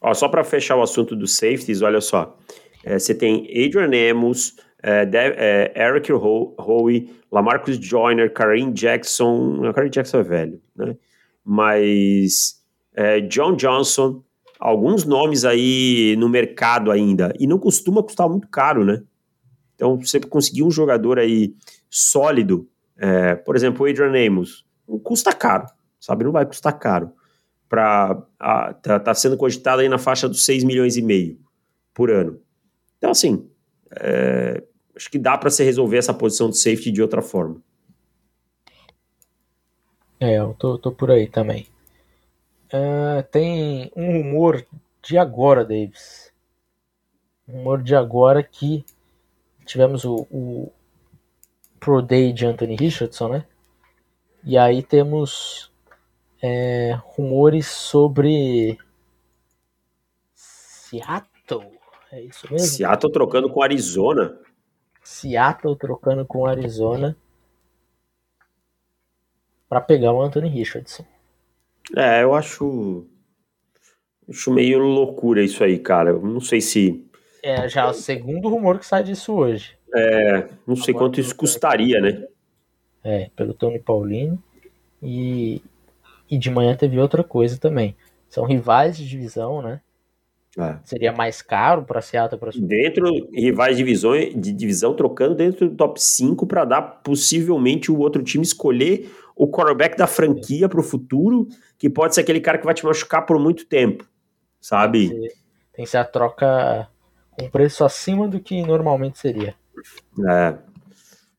Ó, 0.00 0.12
só 0.14 0.28
para 0.28 0.42
fechar 0.42 0.76
o 0.76 0.82
assunto 0.82 1.14
dos 1.14 1.36
safeties, 1.36 1.82
olha 1.82 2.00
só. 2.00 2.36
É, 2.82 2.98
você 2.98 3.14
tem 3.14 3.42
Adrian 3.42 4.10
Amos, 4.10 4.56
é, 4.82 5.06
é, 5.12 5.88
Eric 5.88 6.10
Howe, 6.10 7.14
Lamarcus 7.30 7.76
Joyner, 7.76 8.32
Kareem 8.32 8.72
Jackson. 8.72 9.72
Kareem 9.72 9.90
Jackson 9.90 10.20
é 10.20 10.22
velho, 10.22 10.62
né? 10.74 10.96
Mas 11.44 12.59
é, 12.94 13.20
John 13.20 13.56
Johnson, 13.56 14.22
alguns 14.58 15.04
nomes 15.04 15.44
aí 15.44 16.14
no 16.18 16.28
mercado 16.28 16.90
ainda. 16.90 17.32
E 17.38 17.46
não 17.46 17.58
costuma 17.58 18.02
custar 18.02 18.28
muito 18.28 18.48
caro, 18.48 18.84
né? 18.84 19.02
Então, 19.74 19.98
você 19.98 20.20
conseguir 20.20 20.62
um 20.62 20.70
jogador 20.70 21.18
aí 21.18 21.54
sólido, 21.88 22.68
é, 22.98 23.34
por 23.34 23.56
exemplo, 23.56 23.86
o 23.86 23.88
Adrian 23.88 24.26
Amos, 24.26 24.66
não 24.86 24.98
custa 24.98 25.32
caro, 25.32 25.66
sabe? 25.98 26.24
Não 26.24 26.32
vai 26.32 26.44
custar 26.44 26.78
caro. 26.78 27.12
Pra, 27.66 28.22
a, 28.38 28.74
tá, 28.74 29.00
tá, 29.00 29.14
sendo 29.14 29.36
cogitado 29.36 29.80
aí 29.80 29.88
na 29.88 29.96
faixa 29.96 30.28
dos 30.28 30.44
6 30.44 30.64
milhões 30.64 30.96
e 30.96 31.02
meio 31.02 31.38
por 31.94 32.10
ano. 32.10 32.40
Então, 32.98 33.10
assim, 33.10 33.48
é, 33.92 34.62
acho 34.94 35.10
que 35.10 35.18
dá 35.18 35.38
para 35.38 35.50
se 35.50 35.64
resolver 35.64 35.96
essa 35.96 36.12
posição 36.12 36.50
de 36.50 36.58
safety 36.58 36.90
de 36.90 37.00
outra 37.00 37.22
forma. 37.22 37.62
É, 40.18 40.38
eu 40.38 40.54
tô, 40.58 40.76
tô 40.76 40.92
por 40.92 41.10
aí 41.10 41.26
também. 41.26 41.66
Uh, 42.72 43.22
tem 43.30 43.90
um 43.96 44.22
rumor 44.22 44.64
de 45.02 45.18
agora, 45.18 45.64
Davis. 45.64 46.32
Um 47.48 47.58
rumor 47.58 47.82
de 47.82 47.96
agora 47.96 48.42
que 48.42 48.84
tivemos 49.66 50.04
o, 50.04 50.26
o 50.30 50.72
Pro 51.78 52.00
Day 52.00 52.32
de 52.32 52.46
Anthony 52.46 52.76
Richardson, 52.76 53.28
né? 53.28 53.46
E 54.44 54.56
aí 54.56 54.82
temos 54.82 55.72
é, 56.42 56.98
rumores 57.02 57.66
sobre 57.66 58.78
Seattle. 60.34 61.78
É 62.12 62.22
isso 62.22 62.50
mesmo? 62.50 62.66
Seattle 62.66 63.12
trocando 63.12 63.50
com 63.50 63.62
Arizona. 63.62 64.38
Seattle 65.02 65.76
trocando 65.76 66.24
com 66.24 66.46
Arizona 66.46 67.16
para 69.68 69.80
pegar 69.80 70.12
o 70.12 70.22
Anthony 70.22 70.48
Richardson. 70.48 71.04
É, 71.96 72.22
eu 72.22 72.34
acho 72.34 73.06
acho 74.28 74.50
meio 74.52 74.78
loucura 74.78 75.42
isso 75.42 75.62
aí, 75.64 75.78
cara. 75.78 76.10
Eu 76.10 76.20
não 76.22 76.40
sei 76.40 76.60
se 76.60 77.10
é 77.42 77.68
já 77.68 77.88
o 77.88 77.94
segundo 77.94 78.48
rumor 78.48 78.78
que 78.78 78.86
sai 78.86 79.02
disso 79.02 79.32
hoje. 79.32 79.76
É, 79.94 80.48
não 80.66 80.76
sei 80.76 80.92
Agora, 80.92 81.06
quanto 81.06 81.20
isso 81.20 81.34
custaria, 81.34 82.00
né? 82.00 82.26
É, 83.02 83.30
pelo 83.34 83.54
Tony 83.54 83.78
Paulino. 83.78 84.42
E, 85.02 85.62
e 86.30 86.36
de 86.36 86.50
manhã 86.50 86.76
teve 86.76 86.98
outra 86.98 87.24
coisa 87.24 87.58
também. 87.58 87.96
São 88.28 88.44
rivais 88.44 88.96
de 88.96 89.08
divisão, 89.08 89.62
né? 89.62 89.80
É. 90.58 90.78
Seria 90.84 91.12
mais 91.12 91.40
caro 91.42 91.84
para 91.84 92.00
Seattle 92.00 92.38
para 92.38 92.50
Dentro, 92.56 93.08
rivais 93.32 93.76
de 93.76 93.84
divisão, 93.84 94.12
de 94.12 94.52
divisão 94.52 94.94
trocando 94.94 95.34
dentro 95.34 95.68
do 95.68 95.76
top 95.76 96.02
5 96.02 96.44
para 96.46 96.64
dar 96.64 96.82
possivelmente 96.82 97.90
o 97.92 97.98
outro 97.98 98.22
time 98.22 98.42
escolher 98.42 99.08
o 99.36 99.48
quarterback 99.48 99.96
da 99.96 100.06
franquia 100.06 100.68
para 100.68 100.80
o 100.80 100.82
futuro, 100.82 101.48
que 101.78 101.88
pode 101.88 102.14
ser 102.14 102.22
aquele 102.22 102.40
cara 102.40 102.58
que 102.58 102.64
vai 102.64 102.74
te 102.74 102.84
machucar 102.84 103.24
por 103.24 103.38
muito 103.38 103.64
tempo, 103.64 104.04
sabe? 104.60 105.08
Tem 105.08 105.20
que 105.20 105.28
ser, 105.28 105.36
tem 105.72 105.84
que 105.84 105.90
ser 105.90 105.96
a 105.98 106.04
troca 106.04 106.88
um 107.40 107.48
preço 107.48 107.84
acima 107.84 108.28
do 108.28 108.40
que 108.40 108.60
normalmente 108.62 109.18
seria. 109.18 109.54
É. 110.28 110.54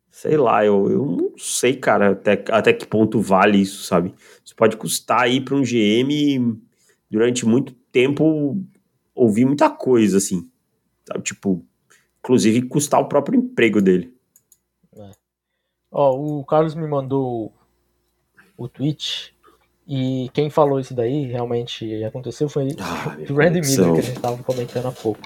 sei 0.09 0.35
lá, 0.35 0.65
eu, 0.65 0.89
eu 0.89 1.05
não 1.05 1.33
sei, 1.37 1.75
cara, 1.75 2.11
até, 2.11 2.43
até 2.49 2.73
que 2.73 2.87
ponto 2.87 3.19
vale 3.19 3.59
isso, 3.59 3.83
sabe? 3.83 4.15
Isso 4.43 4.55
pode 4.55 4.77
custar 4.77 5.21
aí 5.21 5.39
para 5.39 5.55
um 5.55 5.61
GM 5.61 6.57
durante 7.09 7.45
muito 7.45 7.73
tempo 7.91 8.57
ouvir 9.21 9.45
muita 9.45 9.69
coisa, 9.69 10.17
assim. 10.17 10.49
Sabe? 11.07 11.23
Tipo, 11.23 11.63
inclusive 12.19 12.63
custar 12.63 12.99
o 12.99 13.07
próprio 13.07 13.39
emprego 13.39 13.81
dele. 13.81 14.15
É. 14.95 15.11
Ó, 15.91 16.17
o 16.17 16.45
Carlos 16.45 16.73
me 16.73 16.87
mandou 16.87 17.53
o 18.57 18.67
tweet 18.67 19.35
e 19.87 20.29
quem 20.33 20.49
falou 20.49 20.79
isso 20.79 20.93
daí 20.93 21.25
realmente 21.25 22.03
aconteceu 22.03 22.47
foi 22.47 22.75
ah, 22.79 23.17
o 23.29 23.33
Randy 23.33 23.61
Miller 23.61 23.93
que 23.93 23.99
a 23.99 24.03
gente 24.03 24.15
estava 24.15 24.43
comentando 24.43 24.87
há 24.87 24.91
pouco. 24.91 25.21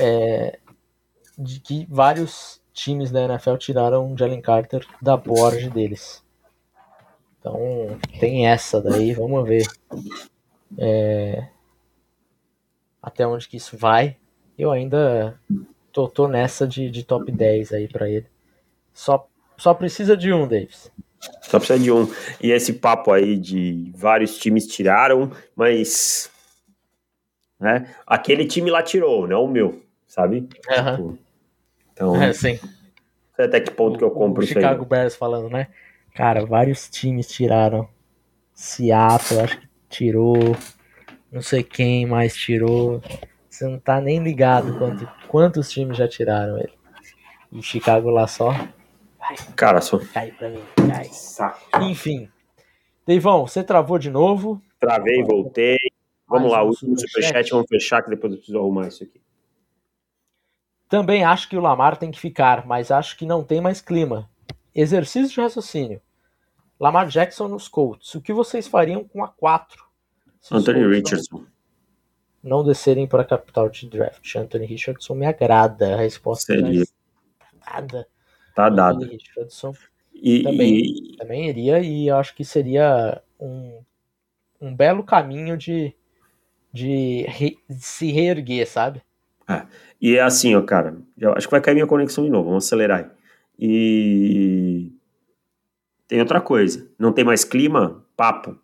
É, 0.00 0.58
de 1.36 1.60
que 1.60 1.86
vários 1.90 2.60
times 2.72 3.10
da 3.10 3.24
NFL 3.24 3.56
tiraram 3.56 4.12
o 4.12 4.16
Jalen 4.16 4.40
Carter 4.40 4.86
da 5.02 5.16
board 5.16 5.70
deles. 5.70 6.22
Então 7.38 7.58
tem 8.20 8.46
essa 8.46 8.80
daí, 8.80 9.12
vamos 9.12 9.46
ver 9.46 9.66
é, 10.76 11.48
até 13.08 13.26
onde 13.26 13.48
que 13.48 13.56
isso 13.56 13.76
vai. 13.76 14.16
Eu 14.58 14.70
ainda 14.70 15.38
tô, 15.92 16.08
tô 16.08 16.28
nessa 16.28 16.66
de, 16.66 16.90
de 16.90 17.04
top 17.04 17.30
10 17.30 17.72
aí 17.72 17.88
para 17.88 18.08
ele. 18.08 18.26
Só, 18.92 19.28
só 19.56 19.74
precisa 19.74 20.16
de 20.16 20.32
um, 20.32 20.46
Davis. 20.46 20.90
Só 21.42 21.58
precisa 21.58 21.78
de 21.78 21.90
um. 21.90 22.08
E 22.40 22.50
esse 22.50 22.74
papo 22.74 23.12
aí 23.12 23.36
de 23.36 23.92
vários 23.94 24.38
times 24.38 24.66
tiraram, 24.66 25.30
mas. 25.54 26.30
Né, 27.58 27.92
aquele 28.06 28.46
time 28.46 28.70
lá 28.70 28.82
tirou, 28.82 29.26
não 29.26 29.44
o 29.44 29.48
meu, 29.48 29.82
sabe? 30.06 30.38
Uhum. 30.38 30.46
Tipo, 30.48 31.18
então. 31.92 32.22
É, 32.22 32.32
sim. 32.32 32.58
Até 33.36 33.60
que 33.60 33.70
ponto 33.70 33.96
o, 33.96 33.98
que 33.98 34.04
eu 34.04 34.10
compro 34.10 34.42
o 34.42 34.44
isso 34.44 34.54
Chicago 34.54 34.82
aí. 34.82 34.88
Bears 34.88 35.16
falando, 35.16 35.48
né? 35.48 35.68
Cara, 36.14 36.44
vários 36.44 36.88
times 36.88 37.28
tiraram. 37.28 37.88
Seattle, 38.52 39.40
acho 39.40 39.60
que 39.60 39.68
tirou. 39.88 40.56
Não 41.30 41.42
sei 41.42 41.62
quem 41.62 42.06
mais 42.06 42.34
tirou. 42.34 43.02
Você 43.48 43.66
não 43.66 43.78
tá 43.78 44.00
nem 44.00 44.22
ligado 44.22 44.78
quanto, 44.78 45.08
quantos 45.26 45.70
times 45.70 45.96
já 45.96 46.08
tiraram 46.08 46.58
ele. 46.58 46.72
E 47.52 47.62
Chicago 47.62 48.10
lá 48.10 48.26
só. 48.26 48.50
Vai, 49.18 49.36
Cara, 49.56 49.80
só. 49.80 49.98
Cai 49.98 50.30
pra 50.32 50.48
mim, 50.48 50.62
cai. 50.88 51.04
Saco. 51.06 51.82
Enfim. 51.82 52.30
Deivão, 53.06 53.46
você 53.46 53.64
travou 53.64 53.98
de 53.98 54.10
novo? 54.10 54.62
Travei, 54.78 55.22
voltei. 55.22 55.78
Vamos 56.26 56.50
Mais 56.50 56.52
lá, 56.52 56.64
um 56.64 56.68
último 56.68 56.98
superchat, 56.98 57.50
vamos 57.50 57.66
fechar 57.68 58.02
que 58.02 58.10
depois 58.10 58.32
eu 58.32 58.38
preciso 58.38 58.58
arrumar 58.58 58.88
isso 58.88 59.02
aqui. 59.02 59.20
Também 60.88 61.24
acho 61.24 61.48
que 61.48 61.56
o 61.56 61.60
Lamar 61.60 61.96
tem 61.96 62.10
que 62.10 62.20
ficar, 62.20 62.66
mas 62.66 62.90
acho 62.90 63.16
que 63.16 63.26
não 63.26 63.42
tem 63.42 63.60
mais 63.60 63.80
clima. 63.80 64.30
Exercício 64.74 65.34
de 65.34 65.40
raciocínio. 65.40 66.00
Lamar 66.78 67.08
Jackson 67.08 67.48
nos 67.48 67.66
Colts. 67.66 68.14
O 68.14 68.20
que 68.20 68.32
vocês 68.32 68.68
fariam 68.68 69.04
com 69.04 69.24
a 69.24 69.28
4? 69.28 69.87
Anthony 70.50 70.86
Richardson. 70.86 71.44
Não, 72.42 72.58
não 72.58 72.64
descerem 72.64 73.06
para 73.06 73.22
a 73.22 73.26
capital 73.26 73.68
de 73.68 73.88
draft. 73.88 74.34
Anthony 74.36 74.66
Richardson 74.66 75.14
me 75.14 75.26
agrada. 75.26 75.94
A 75.94 75.98
resposta 75.98 76.54
Seria. 76.54 76.84
Tá 77.38 77.80
dada. 77.80 78.08
Tá 78.54 78.68
dada. 78.68 78.96
Anthony 78.96 79.12
Richardson 79.12 79.74
e, 80.14 80.42
também, 80.42 80.80
e... 80.80 81.16
também 81.16 81.48
iria 81.48 81.80
e 81.80 82.10
acho 82.10 82.34
que 82.34 82.44
seria 82.44 83.22
um, 83.38 83.80
um 84.60 84.74
belo 84.74 85.04
caminho 85.04 85.56
de, 85.56 85.94
de, 86.72 87.24
re, 87.28 87.58
de 87.68 87.84
se 87.84 88.10
reerguer, 88.10 88.66
sabe? 88.66 89.02
É. 89.48 89.66
E 90.00 90.16
é 90.16 90.22
assim, 90.22 90.54
ó, 90.54 90.62
cara. 90.62 90.96
acho 91.36 91.46
que 91.46 91.50
vai 91.50 91.60
cair 91.60 91.74
minha 91.74 91.86
conexão 91.86 92.24
de 92.24 92.30
novo. 92.30 92.48
Vamos 92.48 92.66
acelerar 92.66 93.00
aí. 93.00 93.06
E 93.58 94.92
tem 96.06 96.20
outra 96.20 96.40
coisa. 96.40 96.88
Não 96.98 97.12
tem 97.12 97.24
mais 97.24 97.44
clima? 97.44 98.04
Papo. 98.16 98.58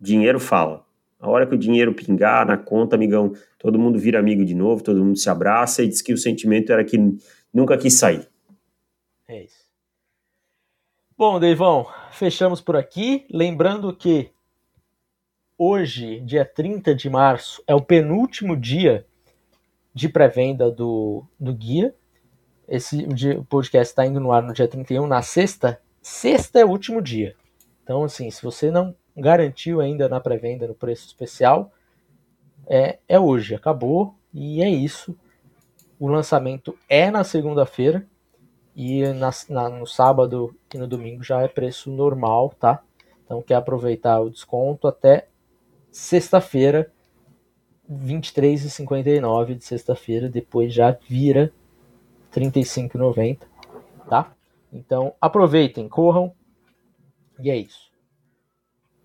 Dinheiro 0.00 0.38
fala. 0.38 0.85
A 1.18 1.30
hora 1.30 1.46
que 1.46 1.54
o 1.54 1.58
dinheiro 1.58 1.94
pingar 1.94 2.46
na 2.46 2.56
conta, 2.56 2.94
amigão, 2.94 3.32
todo 3.58 3.78
mundo 3.78 3.98
vira 3.98 4.18
amigo 4.18 4.44
de 4.44 4.54
novo, 4.54 4.82
todo 4.82 5.02
mundo 5.02 5.18
se 5.18 5.30
abraça 5.30 5.82
e 5.82 5.88
diz 5.88 6.02
que 6.02 6.12
o 6.12 6.18
sentimento 6.18 6.72
era 6.72 6.84
que 6.84 6.98
nunca 7.52 7.78
quis 7.78 7.94
sair. 7.94 8.28
É 9.26 9.44
isso. 9.44 9.66
Bom, 11.16 11.40
Deivão, 11.40 11.86
fechamos 12.12 12.60
por 12.60 12.76
aqui. 12.76 13.26
Lembrando 13.30 13.94
que 13.94 14.30
hoje, 15.56 16.20
dia 16.20 16.44
30 16.44 16.94
de 16.94 17.08
março, 17.08 17.62
é 17.66 17.74
o 17.74 17.80
penúltimo 17.80 18.54
dia 18.54 19.06
de 19.94 20.10
pré-venda 20.10 20.70
do, 20.70 21.24
do 21.40 21.54
guia. 21.54 21.94
Esse 22.68 23.06
podcast 23.48 23.92
está 23.92 24.04
indo 24.04 24.20
no 24.20 24.30
ar 24.30 24.42
no 24.42 24.52
dia 24.52 24.68
31, 24.68 25.06
na 25.06 25.22
sexta. 25.22 25.80
Sexta 26.02 26.60
é 26.60 26.64
o 26.64 26.68
último 26.68 27.00
dia. 27.00 27.34
Então, 27.82 28.04
assim, 28.04 28.30
se 28.30 28.42
você 28.42 28.70
não 28.70 28.94
garantiu 29.16 29.80
ainda 29.80 30.08
na 30.08 30.20
pré-venda 30.20 30.68
no 30.68 30.74
preço 30.74 31.06
especial, 31.06 31.72
é, 32.66 32.98
é 33.08 33.18
hoje, 33.18 33.54
acabou 33.54 34.14
e 34.34 34.62
é 34.62 34.68
isso. 34.68 35.16
O 35.98 36.08
lançamento 36.08 36.76
é 36.88 37.10
na 37.10 37.24
segunda-feira 37.24 38.06
e 38.74 39.06
na, 39.14 39.30
na, 39.48 39.68
no 39.70 39.86
sábado 39.86 40.54
e 40.74 40.76
no 40.76 40.86
domingo 40.86 41.22
já 41.22 41.40
é 41.40 41.48
preço 41.48 41.90
normal, 41.90 42.54
tá? 42.58 42.82
Então 43.24 43.40
quer 43.40 43.54
aproveitar 43.54 44.20
o 44.20 44.30
desconto 44.30 44.86
até 44.86 45.28
sexta-feira, 45.90 46.92
23,59 47.90 49.54
de 49.54 49.64
sexta-feira, 49.64 50.28
depois 50.28 50.74
já 50.74 50.90
vira 51.08 51.52
35,90, 52.32 53.38
tá? 54.08 54.32
Então 54.70 55.14
aproveitem, 55.20 55.88
corram 55.88 56.32
e 57.40 57.50
é 57.50 57.56
isso. 57.56 57.90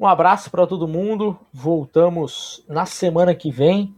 Um 0.02 0.08
abraço 0.08 0.50
para 0.50 0.66
todo 0.66 0.88
mundo. 0.88 1.40
Voltamos 1.54 2.66
na 2.68 2.88
semana 2.88 3.36
que 3.36 3.52
vem. 3.52 3.96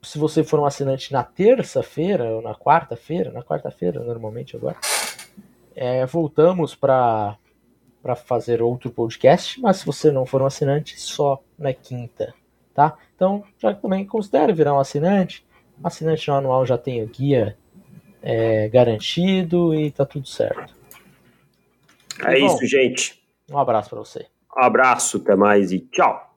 Se 0.00 0.18
você 0.18 0.42
for 0.42 0.58
um 0.58 0.64
assinante 0.64 1.12
na 1.12 1.22
terça-feira 1.22 2.24
ou 2.36 2.40
na 2.40 2.54
quarta-feira, 2.54 3.30
na 3.30 3.42
quarta-feira 3.42 4.02
normalmente 4.02 4.56
agora, 4.56 4.78
é, 5.76 6.06
voltamos 6.06 6.74
para 6.74 7.36
para 8.02 8.16
fazer 8.16 8.60
outro 8.60 8.90
podcast, 8.90 9.60
mas 9.60 9.76
se 9.76 9.86
você 9.86 10.10
não 10.10 10.26
for 10.26 10.42
um 10.42 10.46
assinante, 10.46 10.98
só 10.98 11.40
na 11.56 11.72
quinta, 11.72 12.34
tá? 12.74 12.98
Então, 13.14 13.44
já 13.58 13.72
também 13.72 14.04
considere 14.04 14.52
virar 14.52 14.74
um 14.74 14.80
assinante. 14.80 15.46
Assinante 15.84 16.26
no 16.26 16.34
anual 16.34 16.66
já 16.66 16.76
tem 16.76 17.00
o 17.00 17.06
guia 17.06 17.56
é, 18.20 18.68
garantido 18.70 19.72
e 19.72 19.92
tá 19.92 20.04
tudo 20.04 20.26
certo. 20.26 20.74
É 22.24 22.40
Bom, 22.40 22.46
isso, 22.46 22.66
gente. 22.66 23.22
Um 23.48 23.58
abraço 23.58 23.90
para 23.90 24.00
você. 24.00 24.31
Abraço, 24.54 25.18
até 25.18 25.34
mais 25.34 25.72
e 25.72 25.80
tchau. 25.80 26.31